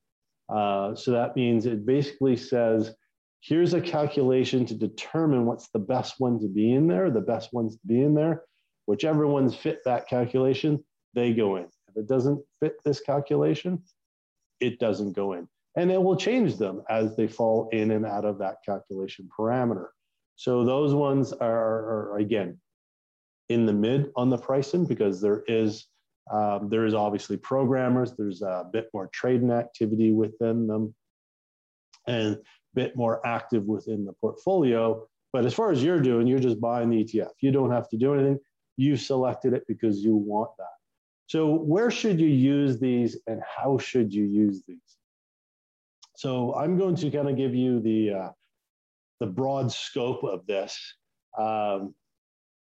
Uh, 0.49 0.95
so 0.95 1.13
that 1.13 1.37
means 1.37 1.67
it 1.67 1.87
basically 1.87 2.37
says, 2.37 2.95
here's 3.41 3.75
a 3.75 3.81
calculation 3.81 4.67
to 4.67 4.75
determine 4.75 5.47
what's 5.47 5.69
the 5.69 5.79
best 5.79 6.17
one 6.19 6.39
to 6.41 6.49
be 6.49 6.73
in 6.73 6.87
there, 6.87 7.11
the 7.11 7.21
best 7.21 7.53
ones 7.53 7.77
to 7.77 7.87
be 7.87 8.03
in 8.03 8.15
there. 8.15 8.43
Whichever 8.87 9.27
ones 9.27 9.55
fit 9.55 9.79
that 9.85 10.09
calculation, 10.09 10.85
they 11.15 11.33
go 11.33 11.57
in. 11.57 11.65
If 11.89 11.97
it 11.97 12.09
doesn't 12.09 12.41
fit 12.61 12.75
this 12.85 13.01
calculation, 13.01 13.83
it 14.61 14.79
doesn't 14.79 15.13
go 15.13 15.33
in. 15.33 15.49
And 15.77 15.91
it 15.91 16.03
will 16.03 16.17
change 16.17 16.59
them 16.59 16.83
as 16.91 17.17
they 17.17 17.27
fall 17.27 17.69
in 17.73 17.93
and 17.93 18.05
out 18.05 18.25
of 18.25 18.39
that 18.39 18.57
calculation 18.65 19.29
parameter. 19.37 19.89
So 20.37 20.65
those 20.65 20.95
ones 20.95 21.33
are, 21.33 22.13
are 22.13 22.19
again, 22.19 22.59
in 23.49 23.67
the 23.67 23.73
mid 23.73 24.11
on 24.17 24.31
the 24.31 24.39
pricing 24.39 24.87
because 24.87 25.21
there 25.21 25.45
is 25.47 25.87
um, 26.31 26.69
there 26.69 26.87
is 26.87 26.95
obviously 26.95 27.37
programmers. 27.37 28.15
There's 28.17 28.43
a 28.43 28.69
bit 28.73 28.89
more 28.95 29.09
trading 29.13 29.51
activity 29.51 30.13
within 30.13 30.67
them, 30.67 30.95
and 32.07 32.37
a 32.37 32.41
bit 32.75 32.97
more 32.97 33.27
active 33.27 33.65
within 33.65 34.05
the 34.05 34.13
portfolio. 34.15 35.07
But 35.33 35.47
as 35.47 35.55
far 35.55 35.73
as 35.73 35.83
you're 35.83 36.01
doing, 36.01 36.27
you're 36.27 36.39
just 36.39 36.61
buying 36.61 36.91
the 36.91 37.05
ETF. 37.05 37.31
You 37.41 37.51
don't 37.51 37.71
have 37.71 37.89
to 37.91 37.97
do 37.97 38.15
anything. 38.15 38.39
You 38.77 38.97
selected 38.97 39.53
it 39.53 39.65
because 39.67 39.99
you 39.99 40.15
want 40.15 40.51
that. 40.59 40.67
So 41.27 41.55
where 41.55 41.91
should 41.91 42.21
you 42.21 42.29
use 42.29 42.79
these 42.79 43.19
and 43.27 43.41
how 43.43 43.79
should 43.79 44.13
you 44.13 44.25
use 44.25 44.63
these? 44.67 44.97
So 46.23 46.55
I'm 46.55 46.79
going 46.79 46.95
to 46.95 47.11
kind 47.11 47.29
of 47.29 47.37
give 47.37 47.53
you 47.53 47.81
the, 47.81 48.11
uh, 48.13 48.29
the 49.19 49.27
broad 49.27 49.73
scope 49.73 50.23
of 50.23 50.47
this 50.47 50.79
um, 51.37 51.97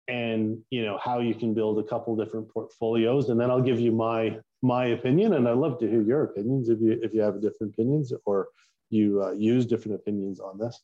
and 0.06 0.58
you 0.68 0.84
know 0.84 0.98
how 1.02 1.20
you 1.20 1.34
can 1.34 1.54
build 1.54 1.78
a 1.78 1.82
couple 1.82 2.14
different 2.14 2.52
portfolios 2.52 3.30
and 3.30 3.40
then 3.40 3.50
I'll 3.50 3.62
give 3.62 3.80
you 3.80 3.90
my 3.90 4.36
my 4.60 4.88
opinion 4.88 5.32
and 5.32 5.48
I'd 5.48 5.56
love 5.56 5.78
to 5.78 5.88
hear 5.88 6.02
your 6.02 6.24
opinions 6.24 6.68
if 6.68 6.78
you 6.82 6.98
if 7.02 7.14
you 7.14 7.22
have 7.22 7.40
different 7.40 7.72
opinions 7.72 8.12
or 8.26 8.48
you 8.90 9.22
uh, 9.22 9.30
use 9.32 9.64
different 9.64 9.94
opinions 9.94 10.40
on 10.40 10.58
this. 10.58 10.82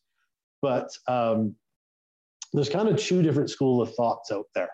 But 0.63 0.89
um, 1.07 1.55
there's 2.55 2.71
kind 2.71 2.89
of 2.89 2.99
two 2.99 3.21
different 3.21 3.51
school 3.51 3.83
of 3.83 3.95
thoughts 3.95 4.33
out 4.33 4.47
there. 4.55 4.71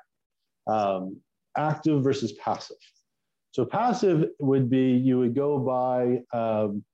Um, 0.68 1.16
active 1.56 2.04
versus 2.04 2.32
passive. 2.34 2.84
So 3.50 3.64
passive 3.64 4.28
would 4.38 4.70
be 4.70 4.92
you 4.92 5.18
would 5.18 5.34
go 5.34 5.58
by, 5.58 6.20
um, 6.32 6.84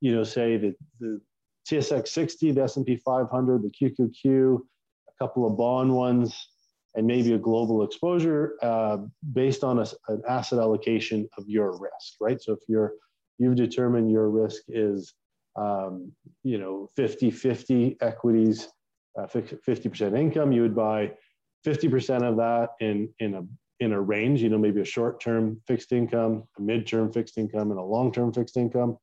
you 0.00 0.14
know, 0.14 0.24
say 0.24 0.56
the, 0.56 0.74
the 0.98 1.20
TSX 1.68 2.08
60, 2.08 2.52
the 2.52 2.62
S&P 2.62 2.96
500, 2.96 3.62
the 3.62 3.70
QQQ, 3.70 4.58
a 5.08 5.24
couple 5.24 5.46
of 5.46 5.56
bond 5.56 5.94
ones, 5.94 6.48
and 6.94 7.06
maybe 7.06 7.34
a 7.34 7.38
global 7.38 7.84
exposure 7.84 8.56
uh, 8.62 8.98
based 9.32 9.62
on 9.62 9.78
a, 9.78 9.86
an 10.08 10.22
asset 10.28 10.58
allocation 10.58 11.28
of 11.38 11.48
your 11.48 11.78
risk, 11.78 12.14
right? 12.20 12.42
So 12.42 12.52
if 12.52 12.60
you're 12.68 12.94
you've 13.38 13.56
determined 13.56 14.10
your 14.10 14.28
risk 14.28 14.62
is, 14.68 15.14
um, 15.56 16.12
you 16.42 16.58
know, 16.58 16.90
50-50 16.98 17.96
equities, 18.02 18.68
uh, 19.18 19.26
50% 19.26 20.18
income, 20.18 20.52
you 20.52 20.60
would 20.62 20.76
buy 20.76 21.12
50% 21.66 22.22
of 22.22 22.36
that 22.36 22.70
in 22.80 23.08
in 23.18 23.34
a 23.34 23.42
in 23.80 23.92
a 23.92 24.00
range, 24.00 24.42
you 24.42 24.50
know, 24.50 24.58
maybe 24.58 24.80
a 24.82 24.84
short 24.84 25.20
term 25.20 25.60
fixed 25.66 25.92
income, 25.92 26.44
a 26.58 26.62
mid 26.62 26.86
term 26.86 27.10
fixed 27.10 27.38
income, 27.38 27.70
and 27.70 27.80
a 27.80 27.82
long 27.82 28.12
term 28.12 28.32
fixed 28.32 28.56
income. 28.56 28.98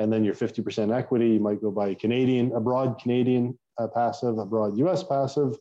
And 0.00 0.10
then 0.10 0.24
your 0.24 0.34
50% 0.34 0.96
equity, 0.96 1.28
you 1.28 1.40
might 1.40 1.60
go 1.60 1.70
buy 1.70 1.88
a 1.88 1.94
Canadian, 1.94 2.52
a 2.52 2.60
broad 2.60 2.98
Canadian 2.98 3.56
uh, 3.78 3.86
passive, 3.86 4.38
a 4.38 4.46
broad 4.46 4.78
US 4.78 5.02
passive, 5.02 5.54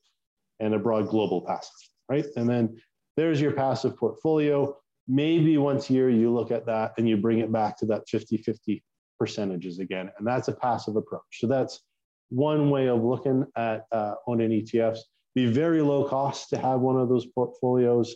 and 0.61 0.73
a 0.73 0.79
broad 0.79 1.09
global 1.09 1.41
passive, 1.41 1.75
right? 2.07 2.25
And 2.37 2.49
then 2.49 2.79
there's 3.17 3.41
your 3.41 3.51
passive 3.51 3.97
portfolio. 3.97 4.77
Maybe 5.09 5.57
once 5.57 5.89
a 5.89 5.93
year 5.93 6.09
you 6.09 6.33
look 6.33 6.51
at 6.51 6.65
that 6.67 6.93
and 6.97 7.07
you 7.07 7.17
bring 7.17 7.39
it 7.39 7.51
back 7.51 7.77
to 7.79 7.85
that 7.87 8.07
50 8.07 8.37
50 8.37 8.81
percentages 9.19 9.79
again. 9.79 10.09
And 10.17 10.25
that's 10.25 10.47
a 10.47 10.53
passive 10.53 10.95
approach. 10.95 11.39
So 11.39 11.47
that's 11.47 11.81
one 12.29 12.69
way 12.69 12.87
of 12.87 13.03
looking 13.03 13.45
at 13.57 13.87
uh, 13.91 14.15
owning 14.25 14.51
ETFs. 14.51 14.99
Be 15.35 15.47
very 15.47 15.81
low 15.81 16.05
cost 16.05 16.49
to 16.51 16.57
have 16.57 16.79
one 16.79 16.95
of 16.97 17.09
those 17.09 17.25
portfolios. 17.25 18.15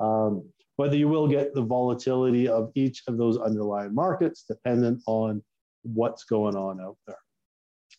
Um, 0.00 0.44
but 0.76 0.92
you 0.92 1.08
will 1.08 1.28
get 1.28 1.54
the 1.54 1.62
volatility 1.62 2.46
of 2.46 2.70
each 2.74 3.04
of 3.08 3.16
those 3.16 3.38
underlying 3.38 3.94
markets 3.94 4.44
dependent 4.46 5.02
on 5.06 5.42
what's 5.82 6.24
going 6.24 6.56
on 6.56 6.80
out 6.80 6.96
there. 7.06 7.18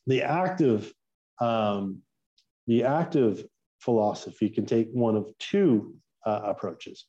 The 0.07 0.23
active, 0.23 0.91
um, 1.39 2.01
the 2.67 2.83
active 2.83 3.45
philosophy 3.79 4.49
can 4.49 4.65
take 4.65 4.89
one 4.91 5.15
of 5.15 5.27
two 5.39 5.95
uh, 6.25 6.41
approaches. 6.43 7.05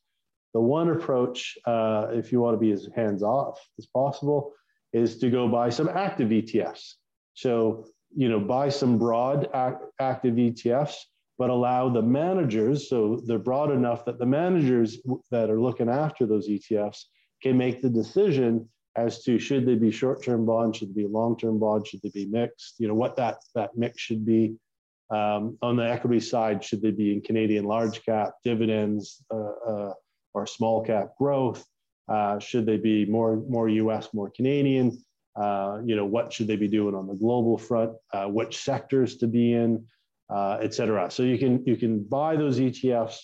The 0.53 0.61
one 0.61 0.89
approach, 0.89 1.57
uh, 1.65 2.07
if 2.11 2.31
you 2.31 2.39
want 2.39 2.55
to 2.55 2.59
be 2.59 2.71
as 2.71 2.87
hands 2.95 3.23
off 3.23 3.59
as 3.77 3.85
possible, 3.87 4.53
is 4.93 5.17
to 5.19 5.29
go 5.29 5.47
buy 5.47 5.69
some 5.69 5.89
active 5.89 6.29
ETFs. 6.29 6.93
So, 7.33 7.85
you 8.15 8.29
know, 8.29 8.39
buy 8.39 8.69
some 8.69 8.97
broad 8.97 9.49
act- 9.53 9.83
active 9.99 10.35
ETFs 10.35 10.95
but 11.37 11.49
allow 11.49 11.89
the 11.89 12.01
managers, 12.01 12.89
so 12.89 13.21
they're 13.25 13.37
broad 13.37 13.71
enough 13.71 14.05
that 14.05 14.19
the 14.19 14.25
managers 14.25 14.97
that 15.31 15.49
are 15.49 15.59
looking 15.59 15.89
after 15.89 16.25
those 16.25 16.47
ETFs 16.47 17.03
can 17.41 17.57
make 17.57 17.81
the 17.81 17.89
decision 17.89 18.69
as 18.95 19.23
to 19.23 19.37
should 19.39 19.65
they 19.65 19.75
be 19.75 19.91
short-term 19.91 20.45
bonds, 20.45 20.77
should 20.77 20.89
they 20.89 21.03
be 21.03 21.07
long-term 21.07 21.59
bonds, 21.59 21.89
should 21.89 22.01
they 22.01 22.09
be 22.09 22.25
mixed, 22.25 22.75
you 22.79 22.87
know, 22.87 22.93
what 22.93 23.15
that, 23.17 23.37
that 23.53 23.71
mix 23.75 24.01
should 24.01 24.25
be. 24.25 24.55
Um, 25.11 25.57
on 25.61 25.75
the 25.75 25.87
equity 25.87 26.19
side, 26.19 26.63
should 26.63 26.81
they 26.81 26.91
be 26.91 27.13
in 27.13 27.21
Canadian 27.21 27.65
large 27.65 28.03
cap 28.03 28.33
dividends 28.43 29.23
uh, 29.31 29.69
uh, 29.69 29.93
or 30.33 30.47
small 30.47 30.83
cap 30.83 31.09
growth? 31.17 31.63
Uh, 32.07 32.39
should 32.39 32.65
they 32.65 32.77
be 32.77 33.05
more, 33.05 33.37
more 33.47 33.69
US, 33.69 34.13
more 34.13 34.31
Canadian? 34.31 35.03
Uh, 35.35 35.81
you 35.85 35.95
know, 35.95 36.05
what 36.05 36.33
should 36.33 36.47
they 36.47 36.55
be 36.55 36.67
doing 36.67 36.95
on 36.95 37.07
the 37.07 37.13
global 37.13 37.57
front? 37.57 37.93
Uh, 38.13 38.25
which 38.25 38.57
sectors 38.63 39.17
to 39.17 39.27
be 39.27 39.53
in? 39.53 39.85
uh, 40.29 40.57
et 40.61 40.73
cetera. 40.73 41.09
So 41.11 41.23
you 41.23 41.37
can 41.37 41.63
you 41.65 41.77
can 41.77 42.03
buy 42.03 42.35
those 42.35 42.59
ETFs 42.59 43.17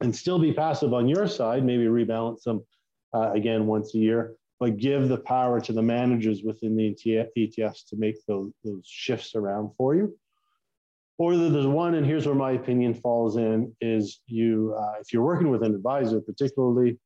and 0.00 0.14
still 0.14 0.38
be 0.38 0.52
passive 0.52 0.92
on 0.92 1.08
your 1.08 1.26
side, 1.26 1.64
maybe 1.64 1.84
rebalance 1.84 2.42
them 2.42 2.64
again 3.12 3.66
once 3.66 3.94
a 3.94 3.98
year, 3.98 4.34
but 4.60 4.76
give 4.76 5.08
the 5.08 5.18
power 5.18 5.60
to 5.60 5.72
the 5.72 5.82
managers 5.82 6.42
within 6.42 6.76
the 6.76 6.96
ETFs 7.36 7.86
to 7.88 7.96
make 7.96 8.16
those, 8.26 8.50
those 8.64 8.84
shifts 8.86 9.34
around 9.34 9.70
for 9.76 9.94
you. 9.94 10.16
Or 11.18 11.36
there's 11.36 11.66
one, 11.66 11.94
and 11.94 12.06
here's 12.06 12.26
where 12.26 12.34
my 12.34 12.52
opinion 12.52 12.94
falls 12.94 13.36
in: 13.36 13.74
is 13.80 14.20
you 14.26 14.74
uh, 14.78 14.94
if 15.00 15.12
you're 15.12 15.24
working 15.24 15.50
with 15.50 15.64
an 15.64 15.74
advisor, 15.74 16.20
particularly, 16.20 16.96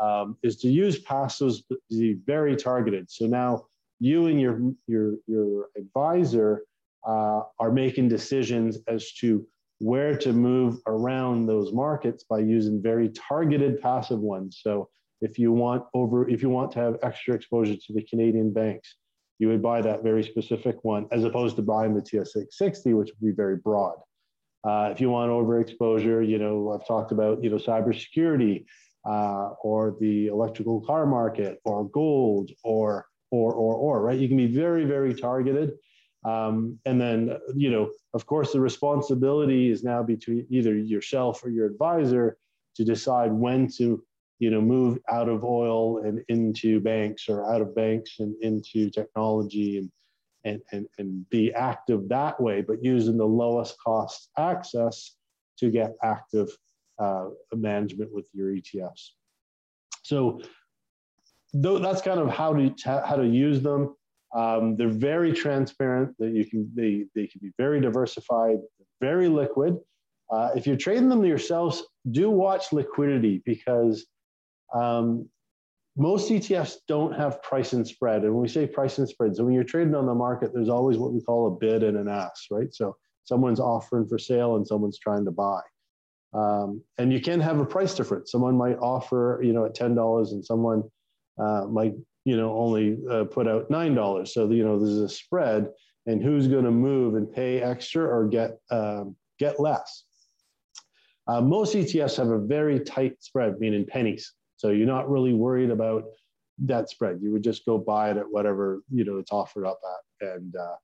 um, 0.00 0.36
is 0.42 0.56
to 0.58 0.68
use 0.68 1.00
passives 1.04 1.62
be 1.88 2.16
very 2.26 2.56
targeted. 2.56 3.08
So 3.08 3.26
now 3.26 3.66
you 4.00 4.26
and 4.26 4.40
your 4.40 4.60
your 4.88 5.14
your 5.28 5.68
advisor 5.76 6.64
uh, 7.06 7.42
are 7.60 7.70
making 7.70 8.08
decisions 8.08 8.78
as 8.88 9.12
to 9.20 9.46
where 9.78 10.16
to 10.18 10.32
move 10.32 10.78
around 10.86 11.46
those 11.46 11.72
markets 11.72 12.24
by 12.24 12.40
using 12.40 12.82
very 12.82 13.08
targeted 13.10 13.80
passive 13.80 14.18
ones. 14.18 14.60
So 14.62 14.88
if 15.20 15.38
you 15.38 15.52
want 15.52 15.84
over, 15.94 16.28
if 16.28 16.42
you 16.42 16.50
want 16.50 16.72
to 16.72 16.78
have 16.78 16.96
extra 17.02 17.34
exposure 17.34 17.76
to 17.76 17.92
the 17.92 18.02
Canadian 18.02 18.52
banks, 18.52 18.96
you 19.38 19.48
would 19.48 19.62
buy 19.62 19.80
that 19.80 20.02
very 20.02 20.22
specific 20.22 20.76
one 20.82 21.06
as 21.12 21.24
opposed 21.24 21.56
to 21.56 21.62
buying 21.62 21.94
the 21.94 22.02
TSX 22.02 22.52
60, 22.52 22.94
which 22.94 23.08
would 23.08 23.26
be 23.26 23.34
very 23.34 23.56
broad. 23.56 23.96
Uh, 24.62 24.90
if 24.92 25.00
you 25.00 25.08
want 25.08 25.30
overexposure, 25.30 26.26
you 26.26 26.38
know, 26.38 26.72
I've 26.72 26.86
talked 26.86 27.12
about, 27.12 27.42
you 27.42 27.48
know, 27.48 27.56
cybersecurity 27.56 28.66
uh, 29.08 29.50
or 29.62 29.96
the 29.98 30.26
electrical 30.26 30.82
car 30.82 31.06
market 31.06 31.60
or 31.64 31.88
gold 31.88 32.50
or, 32.62 33.06
or, 33.30 33.54
or, 33.54 33.74
or, 33.76 34.02
right? 34.02 34.18
You 34.18 34.28
can 34.28 34.36
be 34.36 34.46
very, 34.46 34.84
very 34.84 35.14
targeted 35.14 35.72
um, 36.24 36.78
and 36.84 37.00
then, 37.00 37.38
you 37.54 37.70
know, 37.70 37.90
of 38.12 38.26
course, 38.26 38.52
the 38.52 38.60
responsibility 38.60 39.70
is 39.70 39.82
now 39.82 40.02
between 40.02 40.46
either 40.50 40.74
yourself 40.76 41.42
or 41.44 41.50
your 41.50 41.66
advisor 41.66 42.36
to 42.76 42.84
decide 42.84 43.32
when 43.32 43.68
to, 43.78 44.04
you 44.40 44.50
know, 44.50 44.60
move 44.60 44.98
out 45.10 45.28
of 45.28 45.44
oil 45.44 45.98
and 45.98 46.24
into 46.28 46.80
banks 46.80 47.28
or 47.28 47.48
out 47.52 47.60
of 47.60 47.74
banks 47.74 48.16
and 48.20 48.34
into 48.42 48.90
technology 48.90 49.76
and, 49.78 49.90
and, 50.44 50.62
and, 50.72 50.86
and 50.98 51.28
be 51.28 51.52
active 51.52 52.08
that 52.08 52.40
way, 52.40 52.62
but 52.62 52.82
using 52.82 53.18
the 53.18 53.24
lowest 53.24 53.76
cost 53.84 54.30
access 54.38 55.14
to 55.58 55.70
get 55.70 55.92
active 56.02 56.48
uh, 56.98 57.26
management 57.52 58.12
with 58.12 58.28
your 58.32 58.48
ETFs. 58.50 59.10
So 60.02 60.40
that's 61.52 62.00
kind 62.00 62.18
of 62.18 62.30
how 62.30 62.54
to, 62.54 62.74
how 62.84 63.16
to 63.16 63.26
use 63.26 63.60
them. 63.60 63.94
Um, 64.34 64.74
they're 64.76 64.88
very 64.88 65.32
transparent. 65.32 66.16
That 66.18 66.30
you 66.30 66.44
can 66.44 66.70
they 66.74 67.04
they 67.16 67.26
can 67.26 67.40
be 67.42 67.50
very 67.58 67.80
diversified, 67.80 68.58
very 69.00 69.28
liquid. 69.28 69.76
Uh, 70.30 70.50
if 70.54 70.68
you're 70.68 70.76
trading 70.76 71.08
them 71.08 71.24
yourselves, 71.24 71.82
do 72.12 72.30
watch 72.30 72.72
liquidity 72.72 73.42
because 73.44 74.06
um, 74.74 75.28
most 75.96 76.30
ETFs 76.30 76.76
don't 76.88 77.14
have 77.14 77.42
price 77.42 77.72
and 77.72 77.86
spread. 77.86 78.22
And 78.22 78.32
when 78.32 78.42
we 78.42 78.48
say 78.48 78.66
price 78.66 78.98
and 78.98 79.08
spread, 79.08 79.36
so 79.36 79.44
when 79.44 79.52
you're 79.52 79.64
trading 79.64 79.94
on 79.94 80.06
the 80.06 80.14
market, 80.14 80.52
there's 80.54 80.68
always 80.68 80.98
what 80.98 81.12
we 81.12 81.20
call 81.20 81.48
a 81.48 81.50
bid 81.50 81.82
and 81.82 81.96
an 81.96 82.08
ask, 82.08 82.44
right? 82.50 82.72
So 82.72 82.96
someone's 83.24 83.60
offering 83.60 84.06
for 84.06 84.18
sale 84.18 84.56
and 84.56 84.66
someone's 84.66 84.98
trying 84.98 85.24
to 85.24 85.30
buy. 85.30 85.60
Um, 86.32 86.82
and 86.98 87.12
you 87.12 87.20
can 87.20 87.40
have 87.40 87.58
a 87.58 87.66
price 87.66 87.94
difference. 87.94 88.30
Someone 88.30 88.56
might 88.56 88.78
offer, 88.78 89.40
you 89.42 89.52
know, 89.52 89.64
at 89.64 89.74
ten 89.74 89.94
dollars, 89.94 90.32
and 90.32 90.44
someone 90.44 90.84
uh, 91.38 91.66
might, 91.68 91.94
you 92.24 92.36
know, 92.36 92.56
only 92.56 92.98
uh, 93.10 93.24
put 93.24 93.48
out 93.48 93.68
nine 93.70 93.94
dollars. 93.94 94.32
So 94.32 94.48
you 94.48 94.64
know, 94.64 94.78
there's 94.78 94.98
a 94.98 95.08
spread, 95.08 95.68
and 96.06 96.22
who's 96.22 96.46
going 96.46 96.64
to 96.64 96.70
move 96.70 97.16
and 97.16 97.32
pay 97.32 97.60
extra 97.60 98.04
or 98.04 98.28
get 98.28 98.58
um, 98.70 99.16
get 99.38 99.58
less. 99.58 100.04
Uh, 101.26 101.40
most 101.40 101.74
ETFs 101.74 102.16
have 102.16 102.30
a 102.30 102.38
very 102.38 102.80
tight 102.80 103.22
spread, 103.22 103.58
meaning 103.58 103.84
pennies. 103.86 104.32
So 104.60 104.68
you're 104.68 104.86
not 104.86 105.08
really 105.08 105.32
worried 105.32 105.70
about 105.70 106.04
that 106.58 106.90
spread. 106.90 107.20
You 107.22 107.32
would 107.32 107.42
just 107.42 107.64
go 107.64 107.78
buy 107.78 108.10
it 108.10 108.18
at 108.18 108.30
whatever 108.30 108.82
you 108.90 109.06
know 109.06 109.16
it's 109.16 109.32
offered 109.32 109.64
up 109.64 109.80
at, 109.82 110.28
and 110.28 110.54
uh, 110.54 110.74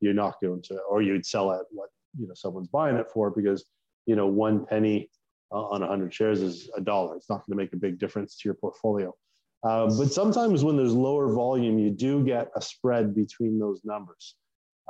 you're 0.00 0.14
not 0.14 0.40
going 0.42 0.62
to, 0.62 0.78
or 0.88 1.02
you'd 1.02 1.26
sell 1.26 1.52
at 1.52 1.66
what 1.70 1.90
you 2.18 2.26
know 2.26 2.32
someone's 2.34 2.68
buying 2.68 2.96
it 2.96 3.10
for 3.12 3.30
because 3.30 3.66
you 4.06 4.16
know 4.16 4.26
one 4.26 4.64
penny 4.64 5.10
uh, 5.52 5.66
on 5.66 5.82
100 5.82 6.14
shares 6.14 6.40
is 6.40 6.70
a 6.78 6.80
dollar. 6.80 7.14
It's 7.14 7.28
not 7.28 7.46
going 7.46 7.58
to 7.58 7.62
make 7.62 7.74
a 7.74 7.76
big 7.76 7.98
difference 7.98 8.38
to 8.38 8.48
your 8.48 8.54
portfolio. 8.54 9.14
Uh, 9.62 9.84
but 9.98 10.10
sometimes 10.10 10.64
when 10.64 10.78
there's 10.78 10.94
lower 10.94 11.30
volume, 11.34 11.78
you 11.78 11.90
do 11.90 12.24
get 12.24 12.48
a 12.56 12.62
spread 12.62 13.14
between 13.14 13.58
those 13.58 13.82
numbers. 13.84 14.36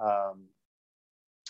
Um, 0.00 0.44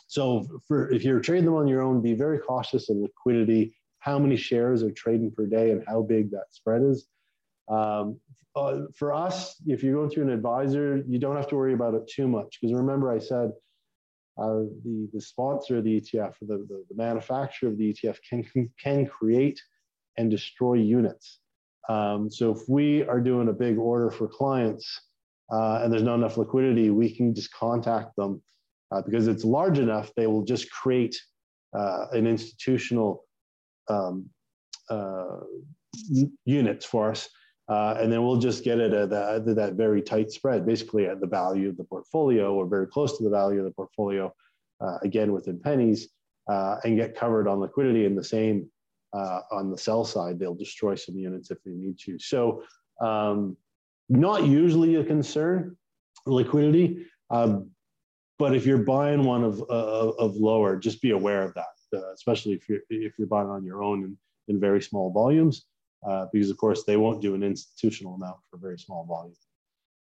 so 0.06 0.46
for 0.66 0.90
if 0.90 1.04
you're 1.04 1.20
trading 1.20 1.44
them 1.44 1.56
on 1.56 1.68
your 1.68 1.82
own, 1.82 2.00
be 2.00 2.14
very 2.14 2.38
cautious 2.38 2.88
in 2.88 3.02
liquidity 3.02 3.76
how 4.06 4.20
many 4.20 4.36
shares 4.36 4.84
are 4.84 4.92
trading 4.92 5.32
per 5.32 5.46
day 5.46 5.72
and 5.72 5.82
how 5.84 6.00
big 6.00 6.30
that 6.30 6.44
spread 6.52 6.80
is. 6.80 7.08
Um, 7.68 8.20
uh, 8.54 8.82
for 8.94 9.12
us, 9.12 9.56
if 9.66 9.82
you're 9.82 9.94
going 9.94 10.10
through 10.10 10.22
an 10.22 10.30
advisor, 10.30 11.02
you 11.08 11.18
don't 11.18 11.34
have 11.34 11.48
to 11.48 11.56
worry 11.56 11.74
about 11.74 11.94
it 11.94 12.06
too 12.06 12.28
much 12.28 12.58
because 12.60 12.72
remember 12.72 13.12
I 13.12 13.18
said 13.18 13.50
uh, 14.38 14.62
the, 14.84 15.08
the 15.12 15.20
sponsor 15.20 15.78
of 15.78 15.84
the 15.84 16.00
ETF, 16.00 16.34
the, 16.40 16.58
the, 16.68 16.84
the, 16.88 16.94
manufacturer 16.94 17.68
of 17.68 17.78
the 17.78 17.92
ETF 17.92 18.18
can, 18.28 18.70
can 18.80 19.06
create 19.06 19.60
and 20.16 20.30
destroy 20.30 20.74
units. 20.74 21.40
Um, 21.88 22.30
so 22.30 22.52
if 22.52 22.60
we 22.68 23.02
are 23.08 23.20
doing 23.20 23.48
a 23.48 23.52
big 23.52 23.76
order 23.76 24.10
for 24.12 24.28
clients 24.28 25.00
uh, 25.52 25.80
and 25.82 25.92
there's 25.92 26.04
not 26.04 26.14
enough 26.14 26.36
liquidity, 26.36 26.90
we 26.90 27.10
can 27.12 27.34
just 27.34 27.52
contact 27.52 28.14
them 28.16 28.40
uh, 28.92 29.02
because 29.02 29.26
it's 29.26 29.44
large 29.44 29.80
enough, 29.80 30.12
they 30.16 30.28
will 30.28 30.44
just 30.44 30.70
create 30.70 31.16
uh, 31.76 32.06
an 32.12 32.26
institutional 32.26 33.25
um, 33.88 34.28
uh, 34.88 35.40
units 36.44 36.84
for 36.84 37.10
us. 37.10 37.28
Uh, 37.68 37.96
and 38.00 38.12
then 38.12 38.22
we'll 38.22 38.38
just 38.38 38.62
get 38.62 38.78
it 38.78 38.92
at 38.92 39.10
that, 39.10 39.44
that 39.44 39.74
very 39.74 40.00
tight 40.00 40.30
spread, 40.30 40.64
basically 40.64 41.06
at 41.06 41.20
the 41.20 41.26
value 41.26 41.68
of 41.68 41.76
the 41.76 41.84
portfolio 41.84 42.54
or 42.54 42.66
very 42.66 42.86
close 42.86 43.18
to 43.18 43.24
the 43.24 43.30
value 43.30 43.58
of 43.58 43.64
the 43.64 43.72
portfolio, 43.72 44.32
uh, 44.80 44.98
again 45.02 45.32
within 45.32 45.58
pennies, 45.58 46.08
uh, 46.48 46.76
and 46.84 46.96
get 46.96 47.16
covered 47.16 47.48
on 47.48 47.58
liquidity. 47.58 48.06
And 48.06 48.16
the 48.16 48.22
same 48.22 48.70
uh, 49.12 49.40
on 49.50 49.70
the 49.70 49.78
sell 49.78 50.04
side, 50.04 50.38
they'll 50.38 50.54
destroy 50.54 50.94
some 50.94 51.16
units 51.16 51.50
if 51.50 51.58
they 51.64 51.72
need 51.72 51.98
to. 52.00 52.18
So, 52.20 52.62
um, 53.00 53.56
not 54.08 54.46
usually 54.46 54.94
a 54.96 55.04
concern, 55.04 55.76
liquidity. 56.24 57.06
Um, 57.30 57.70
but 58.38 58.54
if 58.54 58.64
you're 58.64 58.78
buying 58.78 59.24
one 59.24 59.42
of, 59.42 59.60
uh, 59.62 60.10
of 60.10 60.36
lower, 60.36 60.76
just 60.76 61.02
be 61.02 61.10
aware 61.10 61.42
of 61.42 61.54
that 61.54 61.75
uh, 61.94 62.12
especially 62.12 62.52
if 62.52 62.68
you're 62.68 62.80
if 62.90 63.14
you're 63.18 63.26
buying 63.26 63.48
on 63.48 63.64
your 63.64 63.82
own 63.82 64.04
in, 64.04 64.18
in 64.48 64.60
very 64.60 64.82
small 64.82 65.10
volumes, 65.10 65.66
uh, 66.06 66.26
because 66.32 66.50
of 66.50 66.56
course 66.56 66.84
they 66.84 66.96
won't 66.96 67.22
do 67.22 67.34
an 67.34 67.42
institutional 67.42 68.14
amount 68.14 68.36
for 68.50 68.58
very 68.58 68.78
small 68.78 69.04
volumes. 69.04 69.38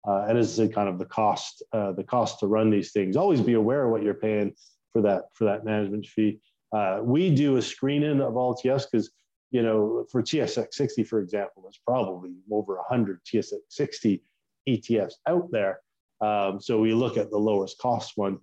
Uh, 0.07 0.25
and 0.27 0.37
as 0.37 0.59
I 0.59 0.63
said, 0.63 0.73
kind 0.73 0.89
of 0.89 0.97
the 0.97 1.05
cost 1.05 1.63
uh, 1.73 1.91
the 1.91 2.03
cost 2.03 2.39
to 2.39 2.47
run 2.47 2.69
these 2.69 2.91
things. 2.91 3.15
Always 3.15 3.41
be 3.41 3.53
aware 3.53 3.85
of 3.85 3.91
what 3.91 4.03
you're 4.03 4.13
paying 4.13 4.53
for 4.91 5.01
that 5.01 5.25
for 5.33 5.45
that 5.45 5.63
management 5.63 6.05
fee. 6.05 6.39
Uh, 6.73 6.99
we 7.03 7.33
do 7.33 7.57
a 7.57 7.61
screening 7.61 8.21
of 8.21 8.35
all 8.35 8.55
TS 8.55 8.87
because 8.87 9.11
you 9.51 9.61
know 9.61 10.05
for 10.11 10.23
TSX 10.23 10.73
60, 10.73 11.03
for 11.03 11.19
example, 11.19 11.63
there's 11.63 11.81
probably 11.85 12.31
over 12.51 12.75
100 12.77 13.19
TSX 13.25 13.59
60 13.69 14.23
ETFs 14.67 15.13
out 15.27 15.49
there. 15.51 15.81
Um, 16.21 16.61
so 16.61 16.79
we 16.79 16.93
look 16.93 17.17
at 17.17 17.31
the 17.31 17.37
lowest 17.37 17.77
cost 17.79 18.13
one 18.15 18.39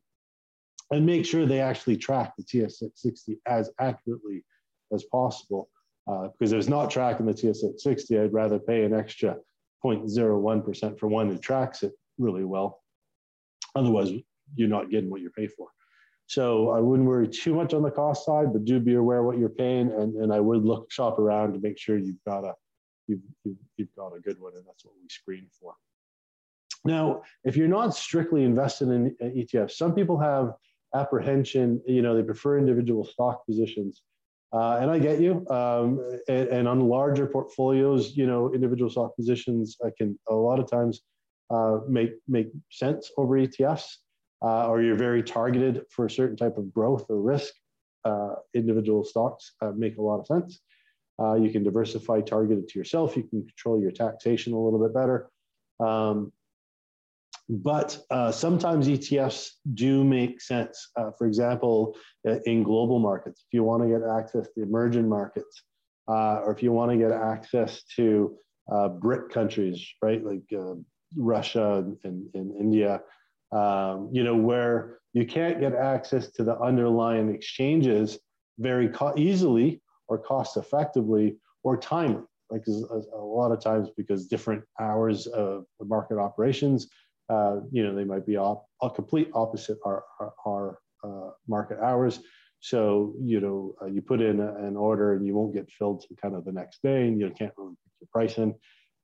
and 0.90 1.04
make 1.04 1.26
sure 1.26 1.46
they 1.46 1.60
actually 1.60 1.96
track 1.96 2.34
the 2.36 2.44
TSX 2.44 2.90
60 2.94 3.38
as 3.46 3.70
accurately 3.78 4.44
as 4.92 5.04
possible. 5.04 5.68
Uh, 6.06 6.28
because 6.28 6.52
if 6.52 6.58
it's 6.58 6.68
not 6.68 6.90
tracking 6.90 7.26
the 7.26 7.34
TSX 7.34 7.80
60, 7.80 8.18
I'd 8.18 8.32
rather 8.32 8.58
pay 8.58 8.84
an 8.84 8.94
extra 8.94 9.36
0.01% 9.84 10.98
for 10.98 11.06
one 11.08 11.28
that 11.28 11.42
tracks 11.42 11.82
it 11.82 11.92
really 12.18 12.44
well. 12.44 12.82
Otherwise, 13.76 14.10
you're 14.54 14.68
not 14.68 14.90
getting 14.90 15.10
what 15.10 15.20
you 15.20 15.30
pay 15.30 15.46
for. 15.46 15.68
So 16.26 16.70
I 16.70 16.80
wouldn't 16.80 17.08
worry 17.08 17.28
too 17.28 17.54
much 17.54 17.72
on 17.74 17.82
the 17.82 17.90
cost 17.90 18.26
side, 18.26 18.52
but 18.52 18.64
do 18.64 18.80
be 18.80 18.94
aware 18.94 19.22
what 19.22 19.38
you're 19.38 19.48
paying, 19.48 19.90
and, 19.90 20.14
and 20.16 20.32
I 20.32 20.40
would 20.40 20.64
look 20.64 20.90
shop 20.90 21.18
around 21.18 21.54
to 21.54 21.58
make 21.58 21.78
sure 21.78 21.96
you've 21.96 22.22
got 22.26 22.44
a 22.44 22.54
you've, 23.06 23.20
you've, 23.44 23.56
you've 23.76 23.94
got 23.96 24.14
a 24.14 24.20
good 24.20 24.38
one, 24.38 24.52
and 24.54 24.66
that's 24.66 24.84
what 24.84 24.94
we 25.00 25.08
screen 25.08 25.46
for. 25.58 25.74
Now, 26.84 27.22
if 27.44 27.56
you're 27.56 27.66
not 27.66 27.94
strictly 27.94 28.44
invested 28.44 28.88
in 28.88 29.16
ETFs, 29.22 29.72
some 29.72 29.94
people 29.94 30.18
have 30.18 30.52
apprehension. 30.94 31.80
You 31.86 32.02
know, 32.02 32.16
they 32.16 32.22
prefer 32.22 32.58
individual 32.58 33.04
stock 33.04 33.44
positions. 33.46 34.02
Uh, 34.52 34.78
and 34.80 34.90
I 34.90 34.98
get 34.98 35.20
you. 35.20 35.46
Um, 35.50 36.18
and, 36.28 36.48
and, 36.48 36.68
on 36.68 36.80
larger 36.80 37.26
portfolios, 37.26 38.16
you 38.16 38.26
know, 38.26 38.52
individual 38.54 38.90
stock 38.90 39.14
positions 39.14 39.76
I 39.84 39.90
can 39.96 40.18
a 40.28 40.34
lot 40.34 40.58
of 40.58 40.70
times 40.70 41.02
uh, 41.50 41.80
make 41.86 42.12
make 42.26 42.48
sense 42.70 43.10
over 43.18 43.34
ETFs, 43.34 43.96
uh, 44.42 44.68
or 44.68 44.80
you're 44.80 44.96
very 44.96 45.22
targeted 45.22 45.84
for 45.90 46.06
a 46.06 46.10
certain 46.10 46.36
type 46.36 46.56
of 46.56 46.72
growth 46.72 47.04
or 47.10 47.20
risk. 47.20 47.52
Uh, 48.04 48.36
individual 48.54 49.04
stocks 49.04 49.52
uh, 49.60 49.72
make 49.76 49.98
a 49.98 50.02
lot 50.02 50.20
of 50.20 50.26
sense. 50.26 50.60
Uh, 51.20 51.34
you 51.34 51.50
can 51.50 51.62
diversify 51.62 52.20
targeted 52.20 52.68
to 52.68 52.78
yourself. 52.78 53.16
You 53.16 53.24
can 53.24 53.44
control 53.44 53.80
your 53.80 53.90
taxation 53.90 54.52
a 54.52 54.58
little 54.58 54.78
bit 54.78 54.94
better. 54.94 55.28
Um, 55.80 56.32
but 57.48 57.98
uh, 58.10 58.30
sometimes 58.30 58.88
ETFs 58.88 59.50
do 59.74 60.04
make 60.04 60.40
sense. 60.40 60.90
Uh, 60.96 61.10
for 61.16 61.26
example, 61.26 61.96
uh, 62.28 62.36
in 62.44 62.62
global 62.62 62.98
markets, 62.98 63.44
if 63.46 63.54
you 63.54 63.64
want 63.64 63.82
to 63.82 63.88
get 63.88 64.02
access 64.06 64.48
to 64.54 64.62
emerging 64.62 65.08
markets, 65.08 65.62
uh, 66.08 66.40
or 66.44 66.52
if 66.52 66.62
you 66.62 66.72
want 66.72 66.90
to 66.90 66.98
get 66.98 67.10
access 67.10 67.84
to 67.96 68.36
uh, 68.70 68.88
BRIC 68.88 69.30
countries, 69.30 69.86
right, 70.02 70.22
like 70.24 70.42
uh, 70.54 70.74
Russia 71.16 71.84
and, 72.04 72.26
and 72.34 72.54
India, 72.60 73.00
um, 73.52 74.10
you 74.12 74.24
know, 74.24 74.36
where 74.36 74.98
you 75.14 75.24
can't 75.26 75.58
get 75.58 75.74
access 75.74 76.30
to 76.32 76.44
the 76.44 76.58
underlying 76.60 77.34
exchanges 77.34 78.18
very 78.58 78.88
co- 78.90 79.14
easily 79.16 79.80
or 80.08 80.18
cost 80.18 80.58
effectively 80.58 81.36
or 81.62 81.78
timely. 81.78 82.22
Like 82.50 82.64
a, 82.66 83.16
a 83.16 83.24
lot 83.24 83.52
of 83.52 83.60
times, 83.62 83.88
because 83.96 84.26
different 84.26 84.64
hours 84.80 85.26
of 85.28 85.64
market 85.80 86.18
operations 86.18 86.88
uh, 87.28 87.60
you 87.70 87.82
know, 87.84 87.94
they 87.94 88.04
might 88.04 88.26
be 88.26 88.36
op- 88.36 88.66
a 88.82 88.90
complete 88.90 89.30
opposite 89.34 89.78
our, 89.84 90.04
our, 90.20 90.32
our 90.46 90.78
uh, 91.04 91.30
market 91.46 91.78
hours. 91.80 92.20
So, 92.60 93.14
you 93.20 93.40
know, 93.40 93.74
uh, 93.80 93.86
you 93.86 94.02
put 94.02 94.20
in 94.20 94.40
a, 94.40 94.54
an 94.66 94.76
order 94.76 95.14
and 95.14 95.26
you 95.26 95.34
won't 95.34 95.54
get 95.54 95.70
filled 95.70 96.00
to 96.02 96.14
kind 96.20 96.34
of 96.34 96.44
the 96.44 96.52
next 96.52 96.82
day 96.82 97.06
and 97.06 97.20
you 97.20 97.30
can't 97.30 97.52
really 97.56 97.74
put 97.74 97.92
your 98.00 98.08
price 98.12 98.38
in. 98.38 98.54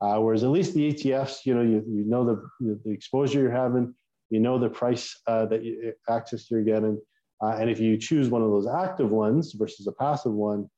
Uh, 0.01 0.19
whereas 0.19 0.43
at 0.43 0.51
least 0.51 0.75
the 0.75 0.93
ETFs, 0.93 1.47
you 1.47 1.55
know, 1.55 1.63
you, 1.63 1.85
you 1.87 2.05
know 2.05 2.25
the, 2.25 2.81
the 2.85 2.91
exposure 2.91 3.41
you're 3.41 3.51
having, 3.51 3.95
you 4.31 4.41
know 4.41 4.59
the 4.59 4.69
price 4.69 5.21
uh, 5.27 5.47
that 5.47 5.63
you, 5.63 5.93
access 6.09 6.51
you're 6.51 6.65
getting. 6.65 7.01
Uh, 7.43 7.57
and 7.61 7.71
if 7.71 7.79
you 7.79 7.97
choose 7.97 8.29
one 8.29 8.43
of 8.43 8.51
those 8.51 8.67
active 8.67 9.11
ones 9.11 9.53
versus 9.53 9.87
a 9.87 9.93
passive 9.93 10.33
one, 10.33 10.69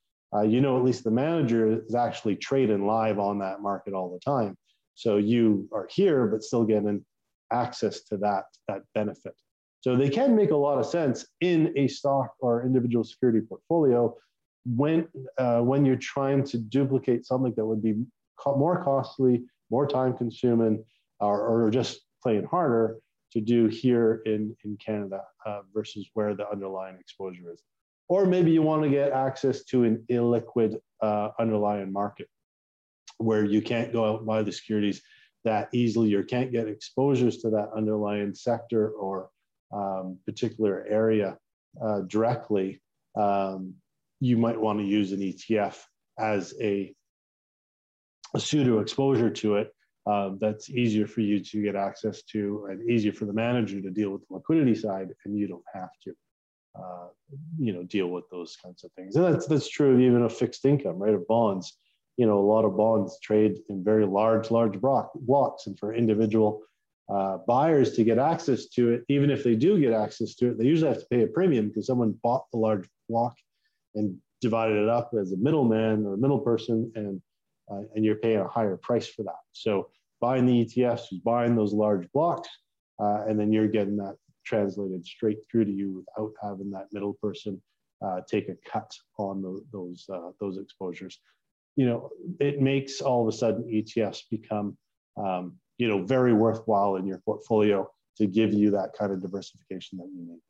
you 0.47 0.61
know 0.61 0.76
at 0.76 0.84
least 0.84 1.03
the 1.03 1.11
manager 1.11 1.82
is 1.82 1.94
actually 1.94 2.36
trading 2.36 2.86
live 2.86 3.18
on 3.18 3.38
that 3.38 3.62
market 3.62 3.94
all 3.94 4.12
the 4.12 4.20
time. 4.20 4.55
So 4.94 5.16
you 5.16 5.66
are 5.72 5.88
here, 5.90 6.26
but 6.26 6.42
still 6.42 6.64
getting 6.64 7.03
access 7.53 8.03
to 8.05 8.16
that, 8.18 8.44
that 8.68 8.82
benefit. 8.94 9.34
So 9.80 9.94
they 9.94 10.09
can 10.09 10.34
make 10.34 10.51
a 10.51 10.57
lot 10.57 10.78
of 10.78 10.86
sense 10.86 11.26
in 11.40 11.72
a 11.76 11.86
stock 11.86 12.34
or 12.40 12.64
individual 12.64 13.05
security 13.05 13.40
portfolio 13.40 14.14
when, 14.64 15.07
uh, 15.38 15.61
when 15.61 15.84
you're 15.84 15.97
trying 15.97 16.42
to 16.44 16.59
duplicate 16.59 17.24
something 17.24 17.55
that 17.57 17.64
would 17.64 17.82
be 17.82 18.05
co- 18.36 18.57
more 18.57 18.82
costly, 18.82 19.44
more 19.70 19.86
time 19.86 20.16
consuming, 20.16 20.84
or, 21.20 21.40
or 21.40 21.70
just 21.70 22.01
playing 22.22 22.44
harder 22.44 22.99
to 23.32 23.40
do 23.40 23.66
here 23.66 24.22
in, 24.26 24.57
in 24.64 24.76
Canada 24.84 25.20
uh, 25.44 25.61
versus 25.72 26.09
where 26.14 26.34
the 26.34 26.49
underlying 26.51 26.97
exposure 26.99 27.53
is. 27.53 27.62
Or 28.09 28.24
maybe 28.24 28.51
you 28.51 28.62
want 28.62 28.82
to 28.82 28.88
get 28.88 29.12
access 29.12 29.64
to 29.64 29.84
an 29.84 30.05
illiquid 30.11 30.78
uh, 31.03 31.30
underlying 31.38 31.92
market 31.92 32.28
where 33.18 33.44
you 33.44 33.62
can't 33.62 33.92
go 33.92 34.05
out 34.05 34.18
and 34.18 34.26
buy 34.26 34.42
the 34.42 34.53
securities 34.53 35.03
that 35.47 35.68
easily 35.72 36.12
or 36.12 36.22
can't 36.22 36.53
get 36.53 36.68
exposures 36.68 37.38
to 37.38 37.51
that 37.51 37.70
underlying 37.74 38.34
sector 38.34 38.90
or 38.90 39.30
um, 39.72 40.18
particular 40.26 40.84
area 40.88 41.38
uh, 41.82 42.01
directly, 42.09 42.82
um, 43.16 43.74
you 44.20 44.36
might 44.36 44.61
want 44.61 44.78
to 44.78 44.84
use 44.84 45.12
an 45.12 45.20
ETF 45.20 45.76
as 46.18 46.53
a, 46.61 46.94
a 48.34 48.40
pseudo 48.40 48.80
exposure 48.80 49.30
to 49.30 49.57
it 49.57 49.72
uh, 50.07 50.30
that's 50.40 50.68
easier 50.68 51.07
for 51.07 51.20
you 51.20 51.40
to 51.40 51.62
get 51.62 51.76
access 51.76 52.22
to 52.22 52.66
and 52.70 52.90
easier 52.90 53.12
for 53.12 53.24
the 53.24 53.32
manager 53.32 53.80
to 53.80 53.90
deal 53.90 54.11
with 54.11 54.26
the 54.28 54.34
liquidity 54.34 54.74
side, 54.74 55.09
and 55.24 55.38
you 55.38 55.47
don't 55.49 55.64
have 55.72 55.90
to. 56.05 56.12
Uh, 56.78 57.09
you 57.59 57.72
know, 57.72 57.82
deal 57.84 58.09
with 58.09 58.28
those 58.30 58.55
kinds 58.62 58.84
of 58.84 58.92
things, 58.92 59.16
and 59.16 59.24
that's 59.24 59.47
that's 59.47 59.66
true 59.66 59.94
of 59.94 60.01
even 60.01 60.20
of 60.20 60.30
fixed 60.30 60.62
income, 60.66 60.99
right? 60.99 61.14
Of 61.14 61.26
bonds, 61.26 61.78
you 62.17 62.27
know, 62.27 62.39
a 62.39 62.49
lot 62.49 62.64
of 62.64 62.77
bonds 62.77 63.19
trade 63.21 63.59
in 63.69 63.85
very 63.85 64.07
large, 64.07 64.51
large 64.51 64.81
block, 64.81 65.11
blocks, 65.14 65.67
and 65.67 65.79
for 65.79 65.95
individual 65.95 66.62
uh, 67.09 67.39
buyers 67.47 67.93
to 67.95 68.05
get 68.05 68.19
access 68.19 68.67
to 68.67 68.91
it, 68.93 69.05
even 69.09 69.31
if 69.31 69.45
they 69.45 69.55
do 69.55 69.79
get 69.79 69.93
access 69.93 70.35
to 70.35 70.51
it, 70.51 70.59
they 70.59 70.64
usually 70.64 70.91
have 70.91 71.01
to 71.01 71.07
pay 71.07 71.23
a 71.23 71.27
premium 71.27 71.69
because 71.69 71.87
someone 71.87 72.19
bought 72.23 72.45
the 72.53 72.59
large 72.59 72.89
block 73.09 73.37
and 73.95 74.17
divided 74.41 74.83
it 74.83 74.89
up 74.89 75.11
as 75.21 75.33
a 75.33 75.37
middleman 75.37 76.05
or 76.05 76.14
a 76.14 76.19
middle 76.19 76.41
person, 76.41 76.91
and 76.95 77.21
uh, 77.71 77.83
and 77.95 78.05
you're 78.05 78.17
paying 78.17 78.39
a 78.39 78.49
higher 78.49 78.77
price 78.77 79.09
for 79.09 79.23
that. 79.25 79.41
So 79.53 79.89
buying 80.21 80.47
the 80.47 80.64
ETFs 80.64 81.12
is 81.12 81.19
buying 81.19 81.57
those 81.57 81.73
large 81.73 82.11
blocks, 82.12 82.49
uh, 83.01 83.25
and 83.29 83.39
then 83.39 83.53
you're 83.53 83.69
getting 83.69 83.97
that 83.99 84.17
translated 84.45 85.05
straight 85.05 85.39
through 85.51 85.64
to 85.64 85.73
you 85.73 86.05
without 86.17 86.33
having 86.43 86.71
that 86.71 86.87
middle 86.93 87.14
person 87.14 87.61
uh, 88.05 88.21
take 88.29 88.49
a 88.49 88.57
cut 88.71 88.91
on 89.19 89.43
the, 89.43 89.61
those 89.73 90.07
uh, 90.12 90.31
those 90.41 90.59
exposures. 90.59 91.21
You 91.77 91.87
know, 91.87 92.11
it 92.41 92.61
makes 92.61 93.01
all 93.01 93.22
of 93.22 93.33
a 93.33 93.37
sudden 93.37 93.64
ETFs 93.64 94.22
become 94.31 94.77
um, 95.16 95.57
you 95.79 95.89
know 95.89 96.03
very 96.03 96.33
worthwhile 96.33 96.97
in 96.97 97.07
your 97.07 97.18
portfolio 97.18 97.89
to 98.16 98.27
give 98.27 98.53
you 98.53 98.70
that 98.70 98.93
kind 98.99 99.12
of 99.12 99.20
diversification 99.20 99.99
that 99.99 100.07
you 100.07 100.27
need. 100.27 100.41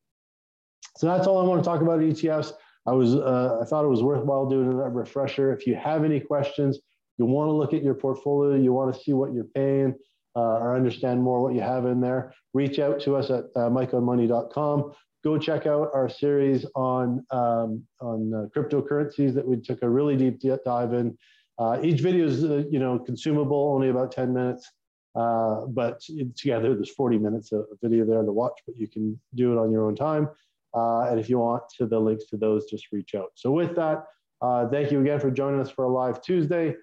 So 0.97 1.07
that's 1.07 1.27
all 1.27 1.41
I 1.41 1.45
want 1.45 1.63
to 1.63 1.69
talk 1.69 1.83
about 1.83 2.01
ETFs. 2.01 2.53
I 2.87 2.93
was 2.93 3.15
uh, 3.15 3.59
I 3.61 3.65
thought 3.65 3.85
it 3.85 3.89
was 3.89 4.03
worthwhile 4.03 4.47
doing 4.47 4.69
a 4.69 4.89
refresher. 4.89 5.53
If 5.53 5.67
you 5.67 5.75
have 5.75 6.05
any 6.05 6.21
questions, 6.21 6.79
you 7.19 7.27
want 7.27 7.49
to 7.49 7.53
look 7.53 7.75
at 7.75 7.83
your 7.83 7.95
portfolio, 7.95 8.57
you 8.57 8.73
want 8.73 8.95
to 8.95 9.01
see 9.01 9.13
what 9.13 9.33
you're 9.33 9.45
paying 9.45 9.95
uh, 10.37 10.59
or 10.59 10.77
understand 10.77 11.23
more 11.23 11.43
what 11.43 11.55
you 11.55 11.63
have 11.63 11.87
in 11.87 12.01
there, 12.01 12.35
reach 12.53 12.79
out 12.79 13.01
to 13.01 13.17
us 13.17 13.31
at 13.31 13.45
uh, 13.57 13.71
mikeonmoney.com. 13.71 14.93
Go 15.27 15.37
check 15.37 15.67
out 15.67 15.91
our 15.93 16.09
series 16.09 16.65
on 16.77 17.27
um, 17.33 17.83
on 18.01 18.33
uh, 18.33 18.47
cryptocurrencies 18.57 19.35
that 19.35 19.45
we 19.45 19.57
took 19.57 19.83
a 19.83 19.91
really 19.91 20.17
deep 20.17 20.41
dive 20.65 20.93
in. 20.93 21.19
Uh, 21.59 21.81
each 21.83 22.01
video 22.01 22.27
is 22.27 22.45
uh, 22.45 22.63
you 22.71 22.79
know 22.79 23.01
consumable, 23.01 23.73
only 23.75 23.89
about 23.89 24.13
10 24.13 24.33
minutes. 24.33 24.71
Uh, 25.17 25.67
but 25.67 26.01
together, 26.37 26.77
there's 26.77 26.93
40 26.93 27.19
minutes 27.19 27.51
of 27.51 27.65
video 27.83 28.05
there 28.05 28.23
to 28.23 28.31
watch, 28.31 28.53
but 28.69 28.77
you 28.77 28.87
can 28.87 29.21
do 29.35 29.53
it 29.53 29.59
on 29.59 29.73
your 29.73 29.87
own 29.87 29.97
time. 29.97 30.29
Uh, 30.73 31.09
and 31.11 31.19
if 31.19 31.29
you 31.29 31.41
want 31.41 31.65
to 31.77 31.87
the 31.87 31.99
links 31.99 32.27
to 32.27 32.37
those, 32.37 32.67
just 32.67 32.93
reach 32.93 33.17
out. 33.17 33.33
So 33.35 33.51
with 33.51 33.75
that, 33.75 34.05
uh, 34.43 34.69
thank 34.69 34.93
you 34.93 35.01
again 35.01 35.19
for 35.19 35.33
joining 35.33 35.59
us 35.59 35.71
for 35.71 35.87
a 35.87 35.89
live 35.89 36.23
Tuesday. 36.23 36.77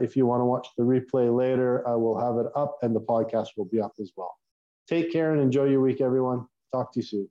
If 0.00 0.16
you 0.16 0.24
want 0.24 0.40
to 0.40 0.46
watch 0.46 0.68
the 0.78 0.84
replay 0.84 1.28
later, 1.36 1.86
I 1.86 1.96
will 1.96 2.18
have 2.18 2.38
it 2.38 2.50
up 2.56 2.78
and 2.80 2.96
the 2.96 3.02
podcast 3.02 3.48
will 3.58 3.66
be 3.66 3.78
up 3.78 3.92
as 4.00 4.10
well. 4.16 4.34
Take 4.88 5.12
care 5.12 5.34
and 5.34 5.42
enjoy 5.42 5.64
your 5.64 5.82
week, 5.82 6.00
everyone. 6.00 6.46
Talk 6.72 6.94
to 6.94 7.00
you 7.00 7.04
soon. 7.04 7.28